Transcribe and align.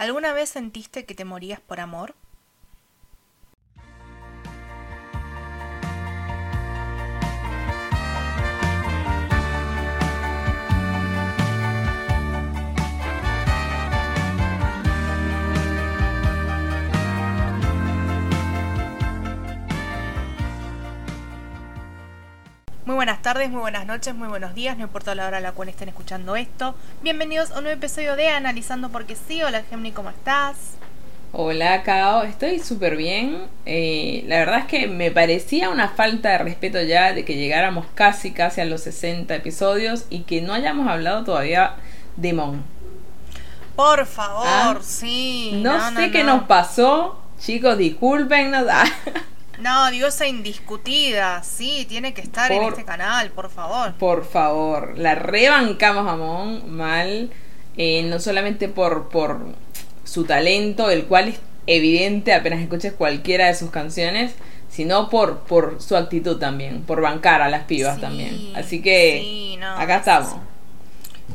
¿Alguna 0.00 0.32
vez 0.32 0.48
sentiste 0.48 1.04
que 1.04 1.14
te 1.14 1.26
morías 1.26 1.60
por 1.60 1.78
amor? 1.78 2.14
Tardes, 23.32 23.50
muy 23.50 23.60
buenas 23.60 23.86
noches, 23.86 24.12
muy 24.12 24.26
buenos 24.26 24.56
días, 24.56 24.76
no 24.76 24.82
importa 24.82 25.14
la 25.14 25.24
hora 25.24 25.36
a 25.36 25.40
la 25.40 25.52
cual 25.52 25.68
estén 25.68 25.88
escuchando 25.88 26.34
esto. 26.34 26.74
Bienvenidos 27.00 27.52
a 27.52 27.58
un 27.58 27.62
nuevo 27.62 27.78
episodio 27.78 28.16
de 28.16 28.26
Analizando 28.26 28.88
porque 28.88 29.14
sí. 29.14 29.40
Hola 29.40 29.62
Gemini, 29.70 29.92
¿cómo 29.92 30.10
estás? 30.10 30.56
Hola 31.30 31.84
Kao, 31.84 32.24
estoy 32.24 32.58
súper 32.58 32.96
bien. 32.96 33.44
Eh, 33.66 34.24
la 34.26 34.38
verdad 34.38 34.58
es 34.58 34.64
que 34.64 34.88
me 34.88 35.12
parecía 35.12 35.70
una 35.70 35.90
falta 35.90 36.30
de 36.30 36.38
respeto 36.38 36.82
ya 36.82 37.12
de 37.12 37.24
que 37.24 37.36
llegáramos 37.36 37.86
casi, 37.94 38.32
casi 38.32 38.62
a 38.62 38.64
los 38.64 38.80
60 38.80 39.32
episodios 39.32 40.06
y 40.10 40.22
que 40.22 40.42
no 40.42 40.52
hayamos 40.52 40.88
hablado 40.88 41.22
todavía 41.22 41.76
de 42.16 42.32
Mon. 42.32 42.64
Por 43.76 44.06
favor, 44.06 44.44
¿Ah? 44.44 44.78
sí. 44.82 45.52
No, 45.62 45.94
sé 45.94 46.10
qué 46.10 46.24
nos 46.24 46.48
pasó. 46.48 47.22
Chicos, 47.38 47.78
discúlpenos. 47.78 48.64
No, 49.60 49.90
diosa 49.90 50.26
indiscutida, 50.26 51.42
sí, 51.42 51.86
tiene 51.88 52.14
que 52.14 52.20
estar 52.20 52.50
en 52.50 52.62
este 52.62 52.84
canal, 52.84 53.30
por 53.30 53.50
favor. 53.50 53.94
Por 53.94 54.24
favor, 54.24 54.96
la 54.96 55.14
rebancamos 55.14 56.06
a 56.06 56.16
Mon 56.16 56.70
mal, 56.70 57.30
eh, 57.76 58.02
no 58.04 58.18
solamente 58.20 58.68
por, 58.68 59.08
por 59.08 59.40
su 60.04 60.24
talento, 60.24 60.90
el 60.90 61.04
cual 61.04 61.28
es 61.28 61.40
evidente 61.66 62.34
apenas 62.34 62.60
escuches 62.60 62.92
cualquiera 62.92 63.46
de 63.46 63.54
sus 63.54 63.70
canciones, 63.70 64.34
sino 64.68 65.08
por, 65.10 65.40
por 65.40 65.82
su 65.82 65.96
actitud 65.96 66.38
también, 66.38 66.82
por 66.82 67.00
bancar 67.00 67.42
a 67.42 67.48
las 67.48 67.64
pibas 67.64 68.00
también. 68.00 68.52
Así 68.56 68.80
que 68.82 69.58
acá 69.76 69.96
estamos 69.98 70.49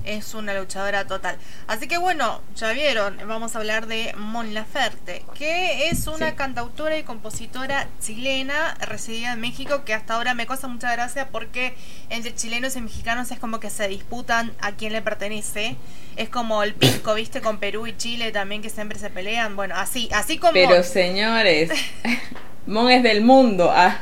es 0.05 0.33
una 0.33 0.53
luchadora 0.53 1.05
total. 1.05 1.37
Así 1.67 1.87
que 1.87 1.97
bueno, 1.97 2.41
ya 2.55 2.71
vieron, 2.73 3.17
vamos 3.27 3.55
a 3.55 3.59
hablar 3.59 3.87
de 3.87 4.13
Mon 4.17 4.53
Laferte, 4.53 5.23
que 5.35 5.89
es 5.89 6.07
una 6.07 6.35
cantautora 6.35 6.97
y 6.97 7.03
compositora 7.03 7.87
chilena 8.01 8.75
residida 8.81 9.33
en 9.33 9.41
México, 9.41 9.83
que 9.85 9.93
hasta 9.93 10.15
ahora 10.15 10.33
me 10.33 10.47
causa 10.47 10.67
mucha 10.67 10.91
gracia 10.91 11.29
porque 11.29 11.75
entre 12.09 12.33
chilenos 12.35 12.75
y 12.75 12.81
mexicanos 12.81 13.31
es 13.31 13.39
como 13.39 13.59
que 13.59 13.69
se 13.69 13.87
disputan 13.87 14.53
a 14.61 14.71
quién 14.73 14.93
le 14.93 15.01
pertenece. 15.01 15.75
Es 16.15 16.29
como 16.29 16.63
el 16.63 16.73
pico, 16.73 17.13
viste, 17.13 17.41
con 17.41 17.57
Perú 17.57 17.87
y 17.87 17.97
Chile 17.97 18.31
también 18.31 18.61
que 18.61 18.69
siempre 18.69 18.97
se 18.99 19.09
pelean. 19.09 19.55
Bueno, 19.55 19.75
así, 19.75 20.09
así 20.13 20.37
como... 20.37 20.53
Pero 20.53 20.83
señores, 20.83 21.71
Mon 22.65 22.89
es 22.89 23.03
del 23.03 23.21
mundo. 23.21 23.71
Ah. 23.73 23.99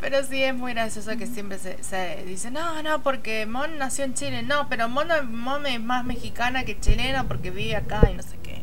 Pero 0.00 0.22
sí 0.24 0.42
es 0.42 0.54
muy 0.54 0.72
gracioso 0.72 1.16
que 1.16 1.26
siempre 1.26 1.58
se, 1.58 2.24
dice, 2.26 2.50
no, 2.50 2.82
no, 2.82 3.02
porque 3.02 3.46
Mon 3.46 3.78
nació 3.78 4.04
en 4.04 4.14
Chile. 4.14 4.42
No, 4.42 4.68
pero 4.68 4.88
Mon, 4.88 5.66
es 5.66 5.80
más 5.80 6.04
mexicana 6.04 6.64
que 6.64 6.78
chilena 6.78 7.24
porque 7.24 7.50
vive 7.50 7.76
acá 7.76 8.08
y 8.10 8.14
no 8.14 8.22
sé 8.22 8.36
qué. 8.42 8.62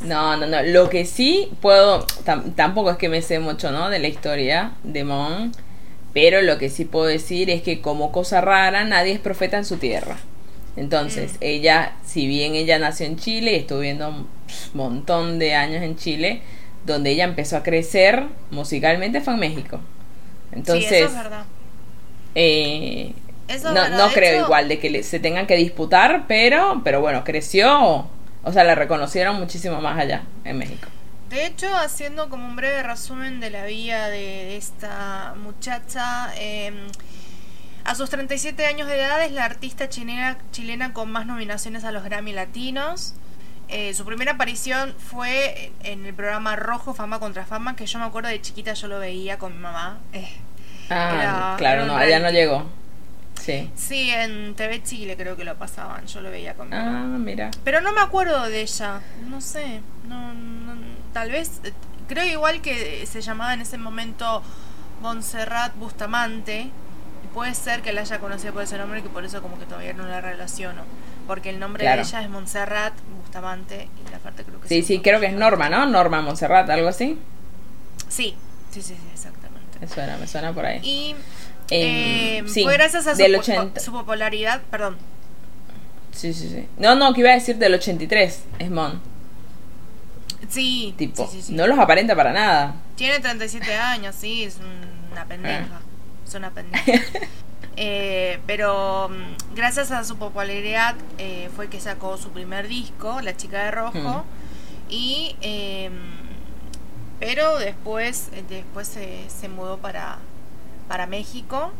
No, 0.00 0.36
no, 0.36 0.46
no. 0.46 0.62
Lo 0.62 0.88
que 0.88 1.04
sí 1.04 1.50
puedo, 1.60 2.06
tampoco 2.56 2.90
es 2.90 2.96
que 2.96 3.08
me 3.08 3.22
sé 3.22 3.38
mucho, 3.38 3.70
¿no? 3.70 3.90
De 3.90 3.98
la 3.98 4.08
historia 4.08 4.72
de 4.82 5.04
Mon. 5.04 5.52
Pero 6.12 6.42
lo 6.42 6.58
que 6.58 6.70
sí 6.70 6.84
puedo 6.84 7.06
decir 7.06 7.50
es 7.50 7.62
que 7.62 7.80
como 7.80 8.12
cosa 8.12 8.40
rara, 8.40 8.84
nadie 8.84 9.12
es 9.12 9.20
profeta 9.20 9.58
en 9.58 9.64
su 9.64 9.78
tierra. 9.78 10.16
Entonces, 10.76 11.34
mm. 11.34 11.36
ella, 11.40 11.92
si 12.04 12.26
bien 12.26 12.54
ella 12.54 12.78
nació 12.78 13.06
en 13.06 13.16
Chile 13.16 13.52
y 13.52 13.56
estuvo 13.56 13.80
viviendo 13.80 14.08
un 14.08 14.26
montón 14.74 15.38
de 15.38 15.54
años 15.54 15.82
en 15.82 15.96
Chile, 15.96 16.42
donde 16.84 17.10
ella 17.10 17.24
empezó 17.24 17.56
a 17.56 17.62
crecer 17.62 18.24
musicalmente 18.50 19.20
fue 19.20 19.34
en 19.34 19.40
México. 19.40 19.80
Entonces, 20.52 20.88
sí, 20.88 20.94
eso 20.96 21.06
es 21.06 21.14
verdad. 21.14 21.44
Eh, 22.34 23.12
no, 23.62 23.88
no 23.90 24.08
creo 24.12 24.44
igual 24.44 24.68
de 24.68 24.78
que 24.78 25.02
se 25.02 25.18
tengan 25.18 25.46
que 25.46 25.56
disputar, 25.56 26.24
pero, 26.26 26.80
pero 26.84 27.00
bueno, 27.00 27.24
creció, 27.24 28.08
o 28.42 28.52
sea, 28.52 28.64
la 28.64 28.74
reconocieron 28.74 29.38
muchísimo 29.38 29.80
más 29.80 29.98
allá 29.98 30.22
en 30.44 30.58
México. 30.58 30.88
De 31.28 31.46
hecho, 31.46 31.74
haciendo 31.74 32.28
como 32.30 32.46
un 32.46 32.56
breve 32.56 32.82
resumen 32.82 33.40
de 33.40 33.50
la 33.50 33.64
vida 33.64 34.08
de 34.08 34.56
esta 34.56 35.34
muchacha, 35.42 36.32
em, 36.38 36.74
a 37.84 37.94
sus 37.94 38.08
37 38.08 38.66
años 38.66 38.88
de 38.88 38.96
edad 38.96 39.22
es 39.24 39.32
la 39.32 39.44
artista 39.44 39.88
chilena, 39.88 40.38
chilena 40.52 40.92
con 40.92 41.10
más 41.10 41.26
nominaciones 41.26 41.84
a 41.84 41.92
los 41.92 42.04
Grammy 42.04 42.32
Latinos. 42.32 43.14
Eh, 43.68 43.94
su 43.94 44.04
primera 44.04 44.32
aparición 44.32 44.94
fue 44.98 45.72
en 45.82 46.04
el 46.04 46.14
programa 46.14 46.54
Rojo, 46.56 46.94
Fama 46.94 47.18
contra 47.18 47.44
Fama, 47.46 47.76
que 47.76 47.86
yo 47.86 47.98
me 47.98 48.04
acuerdo 48.04 48.28
de 48.28 48.40
chiquita, 48.40 48.74
yo 48.74 48.88
lo 48.88 48.98
veía 48.98 49.38
con 49.38 49.54
mi 49.54 49.58
mamá. 49.58 49.98
Eh, 50.12 50.28
ah, 50.90 51.54
claro, 51.56 51.86
no, 51.86 51.96
allá 51.96 52.18
no 52.18 52.30
llegó. 52.30 52.64
Sí. 53.40 53.70
Sí, 53.74 54.10
en 54.10 54.54
TV 54.54 54.82
Chile 54.82 55.16
creo 55.16 55.36
que 55.36 55.44
lo 55.44 55.56
pasaban, 55.56 56.06
yo 56.06 56.20
lo 56.20 56.30
veía 56.30 56.54
con 56.54 56.68
mi 56.68 56.76
mamá. 56.76 57.00
Ah, 57.00 57.18
mira. 57.18 57.50
Pero 57.64 57.80
no 57.80 57.92
me 57.92 58.00
acuerdo 58.00 58.44
de 58.44 58.62
ella, 58.62 59.00
no 59.28 59.40
sé, 59.40 59.80
no, 60.08 60.32
tal 61.12 61.30
vez, 61.30 61.60
creo 62.08 62.24
igual 62.24 62.60
que 62.60 63.04
se 63.06 63.22
llamaba 63.22 63.54
en 63.54 63.62
ese 63.62 63.78
momento 63.78 64.42
Montserrat 65.00 65.74
Bustamante, 65.76 66.70
puede 67.32 67.54
ser 67.54 67.82
que 67.82 67.92
la 67.92 68.02
haya 68.02 68.20
conocido 68.20 68.52
por 68.52 68.62
ese 68.62 68.78
nombre 68.78 69.00
y 69.00 69.02
que 69.02 69.08
por 69.08 69.24
eso 69.24 69.42
como 69.42 69.58
que 69.58 69.66
todavía 69.66 69.92
no 69.92 70.06
la 70.06 70.20
relaciono 70.20 70.82
porque 71.26 71.50
el 71.50 71.58
nombre 71.58 71.86
de 71.86 72.00
ella 72.00 72.22
es 72.22 72.30
Montserrat 72.30 72.92
Bustamante 73.20 73.88
y 74.06 74.10
la 74.10 74.18
parte 74.18 74.44
creo 74.44 74.60
que 74.60 74.68
Sí, 74.68 74.82
sí, 74.82 75.00
creo 75.00 75.20
que 75.20 75.26
es 75.26 75.34
Norma, 75.34 75.68
¿no? 75.68 75.86
Norma 75.86 76.20
Montserrat, 76.22 76.68
algo 76.70 76.88
así. 76.88 77.18
Sí, 78.08 78.34
sí, 78.70 78.82
sí, 78.82 78.96
exactamente. 79.12 79.78
Me 79.80 79.88
suena, 79.88 80.16
me 80.16 80.26
suena 80.26 80.52
por 80.52 80.66
ahí. 80.66 80.80
Y 80.82 81.10
em, 81.70 82.46
eh, 82.46 82.62
fue 82.62 82.74
gracias 82.74 83.06
a 83.06 83.14
su, 83.14 83.92
popularidad, 83.92 84.62
perdón. 84.70 84.96
Sí, 86.12 86.32
sí, 86.32 86.48
sí. 86.48 86.68
No, 86.78 86.94
no, 86.94 87.12
que 87.12 87.20
iba 87.20 87.30
a 87.30 87.34
decir 87.34 87.56
del 87.56 87.74
83, 87.74 88.44
es 88.58 88.70
Mon. 88.70 89.00
Sí, 90.48 90.94
tipo, 90.96 91.26
sí, 91.26 91.42
no 91.52 91.66
los 91.66 91.78
aparenta 91.78 92.14
para 92.14 92.32
nada. 92.32 92.74
Tiene 92.96 93.18
37 93.18 93.74
años, 93.74 94.14
sí, 94.14 94.44
es 94.44 94.58
una 95.10 95.24
pendeja. 95.24 95.66
Ah. 95.72 95.80
Es 96.26 96.34
una 96.34 96.50
pendeja. 96.50 96.92
Eh, 97.76 98.38
pero 98.46 99.08
mm, 99.08 99.54
gracias 99.54 99.90
a 99.90 100.04
su 100.04 100.16
popularidad 100.16 100.94
eh, 101.18 101.50
fue 101.56 101.68
que 101.68 101.80
sacó 101.80 102.16
su 102.16 102.30
primer 102.30 102.68
disco, 102.68 103.20
La 103.20 103.36
chica 103.36 103.64
de 103.64 103.70
rojo. 103.70 104.24
Y 104.88 105.36
em, 105.40 105.92
pero 107.20 107.58
después, 107.58 108.30
después 108.48 108.86
se, 108.88 109.28
se 109.28 109.48
mudó 109.48 109.78
para, 109.78 110.18
para 110.88 111.06
México. 111.06 111.72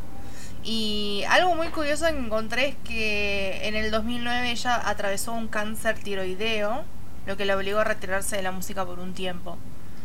Y 0.62 1.24
algo 1.28 1.54
muy 1.54 1.68
curioso 1.68 2.06
que 2.06 2.16
encontré 2.16 2.68
es 2.68 2.76
que 2.84 3.68
en 3.68 3.74
el 3.74 3.90
2009 3.90 4.50
ella 4.50 4.88
atravesó 4.88 5.32
un 5.32 5.48
cáncer 5.48 5.98
tiroideo, 5.98 6.84
lo 7.26 7.36
que 7.36 7.44
la 7.44 7.56
obligó 7.56 7.80
a 7.80 7.84
retirarse 7.84 8.36
de 8.36 8.42
la 8.42 8.52
música 8.52 8.84
por 8.86 8.98
un 8.98 9.12
tiempo. 9.12 9.58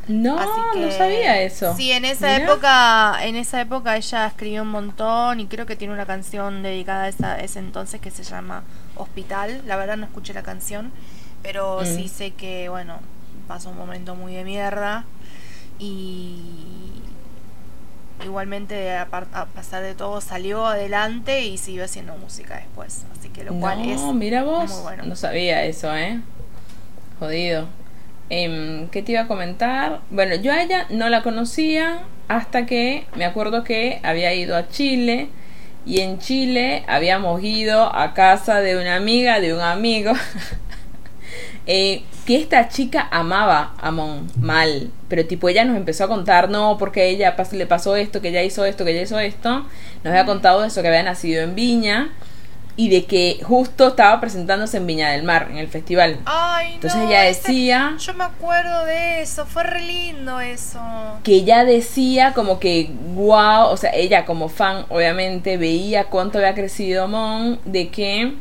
No, 0.10 0.38
no 0.76 0.92
sabía 0.92 1.40
eso. 1.44 1.76
Sí, 1.78 1.92
en 1.92 2.04
esa 2.04 2.36
época, 2.36 3.24
en 3.24 3.36
esa 3.36 3.62
época 3.62 3.96
ella 3.96 4.26
escribió 4.26 4.64
un 4.64 4.72
montón 4.72 5.40
y 5.40 5.46
creo 5.46 5.68
que 5.68 5.76
tiene 5.76 5.94
una 5.94 6.08
canción 6.08 6.64
dedicada 6.64 7.04
a, 7.04 7.08
esa, 7.10 7.40
ese 7.40 7.60
entonces 7.60 8.02
que 8.02 8.10
se 8.10 8.24
llama 8.24 8.64
Hospital. 8.96 9.62
La 9.68 9.78
verdad 9.78 9.98
no 9.98 10.06
escuché 10.08 10.34
la 10.34 10.42
canción, 10.42 10.92
pero 11.44 11.82
mm. 11.82 11.86
sí 11.86 12.08
sé 12.08 12.32
que 12.32 12.70
bueno 12.70 13.00
pasó 13.48 13.70
un 13.70 13.78
momento 13.78 14.16
muy 14.16 14.34
de 14.34 14.44
mierda 14.44 15.06
y 15.78 16.42
igualmente 18.24 18.98
a, 18.98 19.06
pasar 19.06 19.84
de 19.84 19.94
todo 19.94 20.22
salió 20.22 20.66
adelante 20.66 21.44
y 21.44 21.60
siguió 21.60 21.86
haciendo 21.86 22.16
música 22.18 22.56
después. 22.56 23.04
Así 23.18 23.30
que 23.30 23.44
lo 23.44 23.54
cual 23.54 23.88
es 23.88 24.02
mira 24.02 24.44
vos, 24.44 24.72
muy 24.72 24.82
bueno. 24.82 25.04
No 25.06 25.16
sabía 25.16 25.64
eso, 25.66 25.96
eh. 25.96 26.20
Jodido. 27.20 27.68
Eh, 28.30 28.88
¿Qué 28.92 29.02
te 29.02 29.14
iba 29.14 29.22
a 29.22 29.28
comentar? 29.28 30.02
Bueno, 30.12 30.36
yo 30.36 30.52
a 30.52 30.62
ella 30.62 30.86
no 30.90 31.10
la 31.10 31.24
conocía 31.24 32.04
hasta 32.28 32.66
que 32.66 33.06
me 33.16 33.26
acuerdo 33.26 33.64
que 33.64 34.00
había 34.04 34.34
ido 34.36 34.56
a 34.56 34.68
Chile 34.68 35.30
y 35.86 36.02
en 36.02 36.20
Chile 36.20 36.84
habíamos 36.88 37.44
ido 37.44 37.94
a 37.96 38.14
casa 38.14 38.62
de 38.62 38.78
una 38.78 38.96
amiga 38.96 39.40
de 39.40 39.56
un 39.56 39.62
amigo 39.62 40.14
eh, 41.66 42.04
que 42.28 42.36
esta 42.36 42.70
chica 42.70 43.08
amaba 43.10 43.74
a 43.82 43.90
Mon 43.90 44.28
mal, 44.40 44.92
pero 45.08 45.26
tipo 45.26 45.50
ella 45.50 45.66
nos 45.66 45.76
empezó 45.76 46.04
a 46.04 46.08
contar, 46.08 46.52
no, 46.52 46.78
porque 46.78 47.10
ella 47.10 47.36
le 47.54 47.66
pasó 47.66 47.96
esto, 47.96 48.22
que 48.22 48.30
ella 48.30 48.44
hizo 48.44 48.64
esto, 48.66 48.86
que 48.86 48.92
ella 48.92 49.02
hizo 49.02 49.18
esto, 49.18 49.66
nos 50.04 50.12
había 50.12 50.26
contado 50.26 50.64
eso, 50.64 50.84
que 50.84 50.90
había 50.90 51.02
nacido 51.02 51.42
en 51.42 51.56
Viña 51.56 52.10
y 52.80 52.88
de 52.88 53.04
que 53.04 53.42
justo 53.44 53.90
estaba 53.90 54.22
presentándose 54.22 54.78
en 54.78 54.88
Viña 54.88 55.12
del 55.12 55.24
Mar, 55.24 55.50
en 55.52 55.58
el 55.58 55.68
festival. 55.68 56.18
Ay, 56.24 56.76
Entonces 56.76 57.02
ella 57.06 57.24
decía... 57.24 57.98
yo 58.00 58.14
me 58.14 58.24
acuerdo 58.24 58.86
de 58.86 59.22
eso, 59.22 59.46
fue 59.46 59.64
re 59.64 59.82
lindo 59.82 60.40
eso. 60.40 60.80
Que 61.24 61.34
ella 61.34 61.66
decía 61.66 62.32
como 62.34 62.58
que, 62.58 62.90
wow, 63.16 63.66
o 63.66 63.76
sea, 63.76 63.92
ella 63.94 64.24
como 64.24 64.48
fan 64.48 64.86
obviamente 64.88 65.58
veía 65.58 66.06
cuánto 66.06 66.38
había 66.38 66.56
crecido 66.56 67.10
Mon, 67.10 67.60
de 67.66 67.90
que 67.90 68.36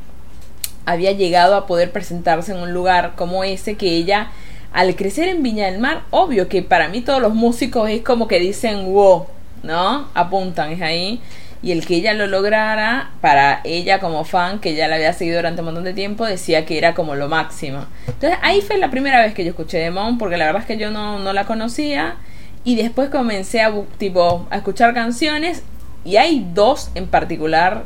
había 0.87 1.11
llegado 1.11 1.56
a 1.56 1.67
poder 1.67 1.91
presentarse 1.91 2.52
en 2.52 2.58
un 2.58 2.73
lugar 2.73 3.14
como 3.17 3.43
ese 3.43 3.76
que 3.76 3.88
ella 3.88 4.31
al 4.73 4.94
crecer 4.94 5.26
en 5.26 5.43
Viña 5.43 5.67
del 5.67 5.81
Mar, 5.81 6.02
obvio 6.11 6.49
que 6.49 6.62
para 6.62 6.88
mí 6.88 7.00
todos 7.00 7.20
los 7.20 7.34
músicos 7.34 7.91
es 7.91 8.02
como 8.02 8.29
que 8.29 8.38
dicen 8.38 8.93
wow, 8.93 9.26
¿no? 9.64 10.06
Apuntan, 10.14 10.70
es 10.70 10.81
ahí. 10.81 11.20
Y 11.60 11.72
el 11.72 11.84
que 11.84 11.96
ella 11.96 12.14
lo 12.14 12.26
lograra, 12.28 13.10
para 13.20 13.60
ella 13.64 13.99
como 13.99 14.25
fan, 14.25 14.60
que 14.60 14.75
ya 14.75 14.87
la 14.87 14.94
había 14.94 15.12
seguido 15.12 15.38
durante 15.38 15.60
un 15.60 15.66
montón 15.66 15.84
de 15.84 15.93
tiempo, 15.93 16.25
decía 16.25 16.64
que 16.64 16.78
era 16.78 16.94
como 16.94 17.16
lo 17.16 17.28
máximo. 17.28 17.87
Entonces 18.06 18.38
ahí 18.43 18.60
fue 18.60 18.78
la 18.78 18.90
primera 18.90 19.20
vez 19.20 19.34
que 19.34 19.44
yo 19.44 19.50
escuché 19.50 19.78
Demon, 19.78 20.19
porque 20.19 20.37
la 20.37 20.46
verdad 20.46 20.62
es 20.62 20.69
que 20.69 20.78
yo 20.78 20.90
no, 20.90 21.19
no 21.19 21.32
la 21.32 21.46
conocía. 21.46 22.16
Y 22.64 22.76
después 22.76 23.08
comencé 23.08 23.60
a, 23.62 23.72
tipo, 23.99 24.46
a 24.50 24.56
escuchar 24.56 24.94
canciones. 24.94 25.62
Y 26.05 26.16
hay 26.16 26.46
dos 26.55 26.90
en 26.94 27.06
particular. 27.06 27.84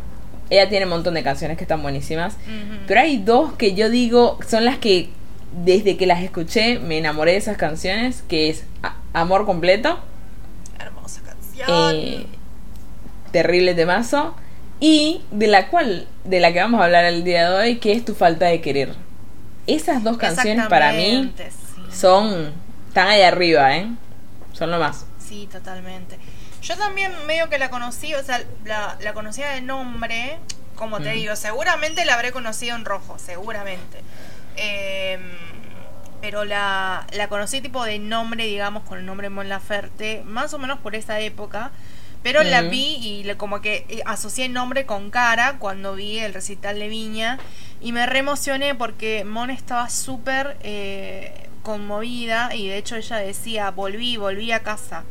Ella 0.51 0.69
tiene 0.69 0.85
un 0.85 0.91
montón 0.91 1.15
de 1.15 1.23
canciones 1.23 1.57
que 1.57 1.65
están 1.65 1.83
buenísimas. 1.83 2.37
Pero 2.87 3.01
hay 3.01 3.19
dos 3.19 3.55
que 3.55 3.75
yo 3.75 3.89
digo 3.89 4.39
son 4.47 4.65
las 4.65 4.79
que 4.79 5.09
desde 5.65 5.97
que 5.97 6.07
las 6.07 6.23
escuché 6.23 6.79
me 6.79 6.99
enamoré 6.99 7.33
de 7.33 7.39
esas 7.39 7.57
canciones. 7.57 8.23
Que 8.29 8.51
es 8.51 8.65
Amor 9.13 9.47
Completo. 9.47 9.99
Hermosa 10.79 11.21
canción. 11.23 11.97
Eh, 11.97 12.27
terrible 13.33 13.75
temazo. 13.75 14.37
Y 14.81 15.23
de 15.31 15.47
la 15.47 15.69
cual, 15.69 16.09
de 16.25 16.41
la 16.41 16.53
que 16.53 16.61
vamos 16.61 16.81
a 16.81 16.85
hablar 16.85 17.05
el 17.05 17.23
día 17.23 17.49
de 17.51 17.57
hoy, 17.57 17.79
que 17.79 17.93
es 17.93 18.05
Tu 18.05 18.15
Falta 18.15 18.47
de 18.47 18.61
Querer. 18.61 18.95
Esas 19.67 20.03
dos 20.03 20.17
canciones 20.17 20.67
para 20.67 20.93
mí 20.93 21.33
son, 21.93 22.53
están 22.89 23.07
ahí 23.09 23.23
arriba, 23.23 23.77
¿eh? 23.77 23.87
Son 24.53 24.71
lo 24.73 24.81
más. 24.81 25.07
Sí, 25.21 25.49
totalmente. 25.51 26.19
Yo 26.63 26.77
también 26.77 27.13
medio 27.27 27.49
que 27.49 27.59
la 27.59 27.71
conocí, 27.71 28.15
o 28.15 28.23
sea, 28.25 28.43
la, 28.65 28.97
la 29.01 29.13
conocía 29.15 29.51
de 29.51 29.61
nombre, 29.61 30.39
como 30.75 31.01
te 31.01 31.11
mm. 31.11 31.15
digo, 31.15 31.37
seguramente 31.37 32.05
la 32.05 32.15
habré 32.15 32.33
conocido 32.33 32.75
en 32.75 32.85
rojo, 32.85 33.19
seguramente. 33.19 34.01
Em, 34.57 35.21
pero 36.21 36.45
la, 36.45 37.07
la 37.13 37.29
conocí 37.29 37.61
tipo 37.61 37.85
de 37.85 37.99
nombre, 37.99 38.47
digamos, 38.47 38.83
con 38.85 38.99
el 38.99 39.07
nombre 39.07 39.29
Mon 39.29 39.49
Laferte, 39.49 40.23
más 40.25 40.55
o 40.55 40.59
menos 40.59 40.79
por 40.81 40.95
esa 40.95 41.21
época. 41.21 41.71
Pero 42.23 42.43
la 42.43 42.63
vi 42.63 42.99
y 43.03 43.25
le, 43.25 43.37
como 43.37 43.61
que 43.61 43.85
eh, 43.89 44.03
asocié 44.07 44.47
el 44.47 44.53
nombre 44.53 44.87
con 44.87 45.11
cara 45.11 45.57
cuando 45.59 45.95
vi 45.95 46.19
el 46.19 46.35
recital 46.35 46.79
de 46.79 46.89
Viña. 46.89 47.39
Y 47.81 47.93
me 47.93 48.07
reemocioné 48.07 48.75
porque 48.75 49.25
Mon 49.25 49.51
estaba 49.51 49.89
súper 49.91 50.57
eh, 50.63 51.49
conmovida 51.63 52.55
y 52.55 52.69
de 52.69 52.79
hecho 52.79 52.97
ella 52.97 53.17
decía, 53.17 53.71
volví, 53.71 54.17
volví 54.17 54.53
a 54.53 54.61
casa. 54.61 55.05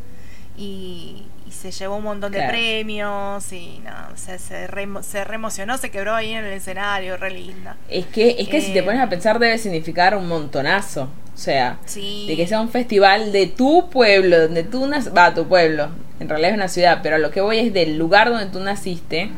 Y, 0.57 1.25
se 1.51 1.69
llevó 1.69 1.97
un 1.97 2.05
montón 2.05 2.31
de 2.31 2.41
premios 2.47 3.51
y 3.51 3.81
nada, 3.83 4.13
se, 4.15 4.39
se, 4.39 4.69
se 5.03 5.23
reemocionó, 5.25 5.77
se 5.77 5.91
quebró 5.91 6.15
ahí 6.15 6.31
en 6.31 6.45
el 6.45 6.53
escenario, 6.53 7.17
re 7.17 7.29
linda. 7.29 7.75
Es 7.89 8.05
que, 8.05 8.37
es 8.39 8.47
que 8.47 8.61
si 8.61 8.71
te 8.71 8.79
eh, 8.79 8.83
pones 8.83 9.01
a 9.01 9.09
pensar 9.09 9.37
debe 9.37 9.57
significar 9.57 10.15
un 10.15 10.29
montonazo. 10.29 11.09
O 11.41 11.43
sea, 11.43 11.79
de 11.95 12.35
que 12.35 12.45
sea 12.45 12.61
un 12.61 12.69
festival 12.69 13.31
de 13.31 13.47
tu 13.47 13.89
pueblo, 13.89 14.41
donde 14.41 14.61
tú 14.61 14.85
naces, 14.85 15.11
va, 15.11 15.33
tu 15.33 15.47
pueblo, 15.47 15.89
en 16.19 16.29
realidad 16.29 16.51
es 16.51 16.55
una 16.55 16.67
ciudad, 16.67 16.99
pero 17.01 17.17
lo 17.17 17.31
que 17.31 17.41
voy 17.41 17.57
es 17.57 17.73
del 17.73 17.97
lugar 17.97 18.29
donde 18.29 18.45
tú 18.45 18.59
naciste, 18.59 19.31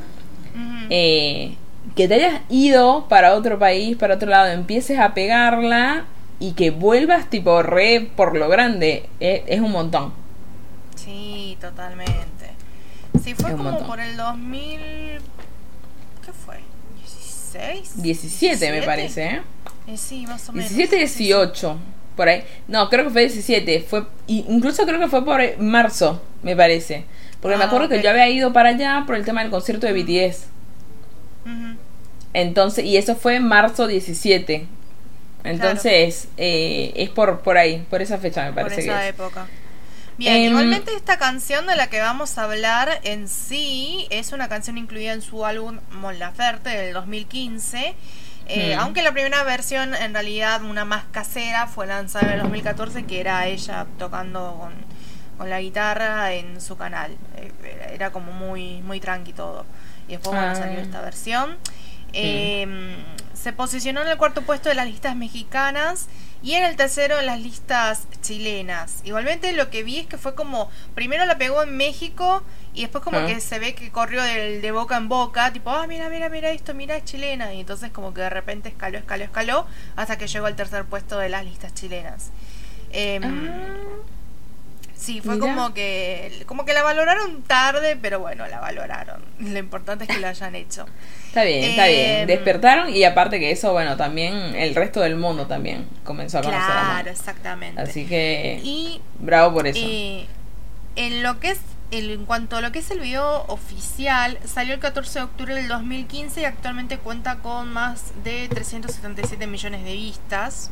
eh, 0.90 1.56
que 1.96 2.10
te 2.10 2.16
hayas 2.16 2.42
ido 2.50 3.08
para 3.08 3.36
otro 3.36 3.58
país, 3.58 3.96
para 3.96 4.16
otro 4.16 4.30
lado, 4.30 4.52
empieces 4.52 5.00
a 5.00 5.14
pegarla 5.14 6.04
y 6.42 6.52
que 6.52 6.72
vuelvas 6.72 7.30
tipo 7.30 7.64
re 7.64 8.12
por 8.18 8.36
lo 8.36 8.50
grande, 8.50 9.08
eh, 9.22 9.46
es 9.48 9.62
un 9.62 9.72
montón. 9.72 10.12
Sí, 10.98 11.58
totalmente. 11.62 12.52
Sí, 13.24 13.34
fue 13.34 13.54
como 13.54 13.80
por 13.88 14.02
el 14.02 14.18
2000... 14.18 14.78
¿Qué 16.26 16.34
fue? 16.34 16.58
¿16? 17.54 17.94
17, 17.94 18.72
me 18.72 18.82
parece, 18.82 19.24
¿eh? 19.24 19.42
¿Eh? 19.88 19.98
sí, 19.98 20.26
más 20.26 20.48
o 20.50 20.54
menos. 20.54 20.70
17, 20.70 20.98
18, 20.98 21.78
por 22.16 22.30
ahí. 22.30 22.44
No, 22.68 22.90
creo 22.90 23.06
que 23.06 23.10
fue 23.12 23.22
17. 23.22 23.86
Fue, 23.88 24.06
incluso 24.28 24.86
creo 24.86 25.00
que 25.00 25.08
fue 25.08 25.24
por 25.26 25.42
marzo, 25.60 26.22
me 26.42 26.56
parece. 26.56 27.06
Porque 27.42 27.58
me 27.58 27.64
ah, 27.64 27.68
acuerdo 27.68 27.90
que 27.90 28.02
yo 28.02 28.10
había 28.10 28.30
ido 28.30 28.54
para 28.54 28.70
allá 28.70 29.04
por 29.06 29.16
el 29.16 29.26
tema 29.26 29.42
del 29.42 29.52
concierto 29.52 29.86
de 29.86 29.94
BTS. 29.94 30.48
Entonces, 32.34 32.86
y 32.86 32.98
eso 32.98 33.16
fue 33.16 33.40
marzo 33.40 33.86
17. 33.86 34.66
Entonces, 35.44 36.30
eh, 36.38 36.94
es 36.96 37.10
por, 37.10 37.42
por 37.42 37.58
ahí, 37.58 37.86
por 37.90 38.02
esa 38.02 38.18
fecha 38.18 38.46
me 38.46 38.54
parece. 38.54 38.76
Por 38.76 38.84
esa 38.84 39.08
época. 39.08 39.48
Bien, 40.18 40.36
em, 40.36 40.52
igualmente 40.52 40.96
esta 40.96 41.18
canción 41.18 41.66
de 41.68 41.76
la 41.76 41.88
que 41.88 42.00
vamos 42.00 42.38
a 42.38 42.44
hablar 42.44 43.02
en 43.04 43.28
sí 43.28 44.08
es 44.10 44.32
una 44.32 44.48
canción 44.48 44.78
incluida 44.78 45.12
en 45.14 45.22
su 45.22 45.46
álbum 45.46 45.80
Mon 45.92 46.18
Laferte 46.20 46.70
del 46.70 46.94
2015. 46.94 47.96
Eh, 48.48 48.76
hmm. 48.76 48.80
Aunque 48.80 49.02
la 49.02 49.12
primera 49.12 49.44
versión, 49.44 49.96
en 49.96 50.14
realidad 50.14 50.64
una 50.64 50.86
más 50.86 51.06
casera, 51.12 51.68
fue 51.68 51.88
lanzada 51.88 52.28
en 52.28 52.34
el 52.34 52.40
2014, 52.42 53.06
que 53.06 53.20
era 53.20 53.48
ella 53.48 53.86
tocando 53.98 54.58
con, 54.60 54.94
la 55.50 55.60
guitarra 55.60 56.34
en 56.34 56.62
su 56.62 56.78
canal. 56.78 57.18
Eh, 57.36 57.52
era 57.94 58.12
como 58.12 58.32
muy, 58.32 58.82
muy 58.82 59.00
tranqui 59.00 59.34
todo. 59.34 59.66
Y 60.08 60.12
después 60.12 60.36
bueno, 60.36 60.56
salió 60.56 60.80
ah. 60.80 60.84
esta 60.84 61.02
versión. 61.02 61.58
Em, 62.14 62.96
se 63.34 63.52
posicionó 63.52 64.04
en 64.04 64.08
el 64.08 64.18
cuarto 64.18 64.44
puesto 64.44 64.70
de 64.70 64.76
las 64.76 64.86
listas 64.86 65.16
mexicanas 65.16 66.08
y 66.44 66.54
en 66.54 66.64
el 66.66 66.76
tercero 66.76 67.20
en 67.20 67.26
las 67.26 67.40
listas 67.40 68.06
chilenas. 68.22 69.00
Igualmente 69.06 69.54
lo 69.54 69.70
que 69.70 69.84
vi 69.84 70.00
es 70.00 70.08
que 70.08 70.18
fue 70.18 70.36
como, 70.36 70.70
primero 70.94 71.26
la 71.26 71.38
pegó 71.38 71.64
en 71.64 71.78
México 71.78 72.44
y 72.74 72.82
después 72.82 73.04
como 73.04 73.20
ah. 73.20 73.26
que 73.26 73.40
se 73.40 73.60
ve 73.60 73.74
que 73.74 73.92
corrió 73.92 74.22
de, 74.22 74.60
de, 74.60 74.72
boca 74.72 74.98
en 74.98 75.08
boca, 75.08 75.54
tipo, 75.54 75.70
ah, 75.70 75.88
mira, 75.88 76.10
mira, 76.10 76.28
mira 76.28 76.52
esto, 76.52 76.74
mira, 76.74 76.98
es 76.98 77.06
chilena. 77.06 77.54
Y 77.54 77.62
entonces 77.62 77.92
como 77.92 78.14
que 78.14 78.22
de 78.22 78.30
repente 78.30 78.68
escaló, 78.68 78.98
escaló, 78.98 79.24
escaló, 79.24 79.68
hasta 79.96 80.18
que 80.18 80.28
llegó 80.28 80.46
al 80.48 80.56
tercer 80.56 80.84
puesto 80.84 81.18
de 81.18 81.30
las 81.30 81.46
listas 81.46 81.74
chilenas. 81.74 82.32
Eh, 82.92 83.22
Sí, 84.96 85.22
fue 85.22 85.40
como 85.40 85.74
que 85.74 86.44
como 86.46 86.66
que 86.66 86.74
la 86.74 86.84
valoraron 86.84 87.42
tarde, 87.44 87.98
pero 88.02 88.20
bueno, 88.20 88.48
la 88.48 88.60
valoraron. 88.60 89.22
Lo 89.40 89.60
importante 89.60 90.06
es 90.06 90.10
que 90.10 90.20
lo 90.20 90.28
hayan 90.28 90.56
hecho. 90.56 90.86
Está 91.28 91.44
bien, 91.44 91.64
está 91.72 91.88
bien. 91.88 92.22
Em, 92.22 92.28
Despertaron 92.28 92.90
y 92.90 93.04
aparte 93.04 93.40
que 93.40 93.52
eso, 93.52 93.74
bueno, 93.74 93.98
también 93.98 94.34
el 94.56 94.76
resto 94.76 95.02
del 95.02 95.16
mundo 95.16 95.48
también 95.48 95.88
comenzó 96.04 96.40
a 96.40 96.42
conocer 96.42 96.64
Claro, 96.64 97.10
exactamente. 97.10 97.82
Así 97.82 98.06
que 98.06 98.62
y, 98.64 99.02
bravo 99.20 99.56
por 99.56 99.68
eso. 99.68 99.80
Eh, 99.82 100.28
en 100.96 101.24
lo 101.24 101.40
que 101.40 101.52
es 101.52 101.60
en 101.92 102.26
cuanto 102.26 102.58
a 102.58 102.62
lo 102.62 102.72
que 102.72 102.80
es 102.80 102.90
el 102.90 103.00
video 103.00 103.46
oficial, 103.48 104.40
salió 104.46 104.74
el 104.74 104.80
14 104.80 105.20
de 105.20 105.26
octubre 105.26 105.54
del 105.54 105.68
2015 105.68 106.42
y 106.42 106.46
actualmente 106.46 106.98
cuenta 106.98 107.38
con 107.38 107.72
más 107.72 108.14
de 108.24 108.48
377 108.50 109.46
millones 109.46 109.84
de 109.84 109.94
vistas. 109.94 110.72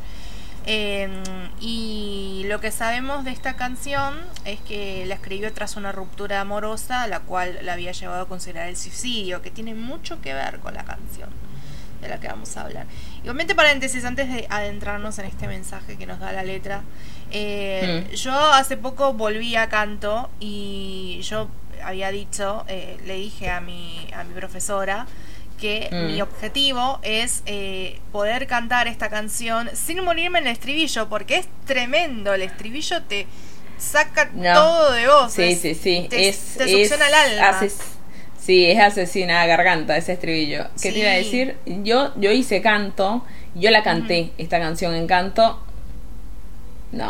Em, 0.64 1.12
y 1.60 2.44
lo 2.46 2.60
que 2.60 2.70
sabemos 2.70 3.24
de 3.24 3.32
esta 3.32 3.56
canción 3.56 4.14
es 4.44 4.60
que 4.60 5.04
la 5.06 5.14
escribió 5.14 5.52
tras 5.52 5.76
una 5.76 5.92
ruptura 5.92 6.40
amorosa, 6.40 7.06
la 7.08 7.20
cual 7.20 7.58
la 7.62 7.72
había 7.72 7.92
llevado 7.92 8.22
a 8.22 8.28
considerar 8.28 8.68
el 8.68 8.76
suicidio, 8.76 9.42
que 9.42 9.50
tiene 9.50 9.74
mucho 9.74 10.20
que 10.20 10.34
ver 10.34 10.60
con 10.60 10.74
la 10.74 10.84
canción 10.84 11.30
de 12.00 12.08
la 12.08 12.20
que 12.20 12.28
vamos 12.28 12.56
a 12.56 12.62
hablar. 12.62 12.86
Igualmente 13.20 13.54
paréntesis, 13.54 14.04
antes 14.04 14.28
de 14.28 14.46
adentrarnos 14.50 15.18
en 15.18 15.26
este 15.26 15.46
mensaje 15.46 15.96
que 15.96 16.06
nos 16.06 16.18
da 16.18 16.32
la 16.32 16.42
letra, 16.42 16.82
eh, 17.30 18.06
mm. 18.10 18.14
yo 18.14 18.34
hace 18.34 18.76
poco 18.76 19.14
volví 19.14 19.56
a 19.56 19.68
canto 19.68 20.28
y 20.40 21.20
yo 21.22 21.48
había 21.82 22.10
dicho, 22.10 22.64
eh, 22.68 22.98
le 23.06 23.16
dije 23.16 23.50
a 23.50 23.60
mi, 23.60 24.08
a 24.14 24.24
mi 24.24 24.34
profesora, 24.34 25.06
que 25.62 25.88
mi 25.92 26.18
mm. 26.18 26.22
objetivo 26.22 26.98
es 27.02 27.44
eh, 27.46 28.00
poder 28.10 28.48
cantar 28.48 28.88
esta 28.88 29.08
canción 29.08 29.70
sin 29.74 30.02
morirme 30.02 30.40
en 30.40 30.48
el 30.48 30.54
estribillo, 30.54 31.08
porque 31.08 31.36
es 31.36 31.46
tremendo, 31.64 32.34
el 32.34 32.42
estribillo 32.42 33.00
te 33.04 33.28
saca 33.78 34.28
todo 34.32 34.90
de 34.90 35.06
vos. 35.06 35.32
Sí, 35.32 35.54
sí, 35.54 35.76
sí. 35.76 36.08
Te, 36.10 36.28
es, 36.28 36.56
succiona 36.58 37.06
el 37.06 37.14
alma. 37.14 37.60
sí, 38.40 38.66
es 38.66 38.80
asesina 38.80 39.46
garganta 39.46 39.96
ese 39.96 40.14
estribillo. 40.14 40.66
¿Qué 40.82 40.90
te 40.90 40.98
iba 40.98 41.10
a 41.10 41.14
decir? 41.14 41.56
Yo, 41.64 42.12
yo 42.16 42.32
hice 42.32 42.60
canto, 42.60 43.24
yo 43.54 43.70
la 43.70 43.84
canté, 43.84 44.32
esta 44.38 44.58
canción 44.58 44.96
en 44.96 45.06
canto, 45.06 45.62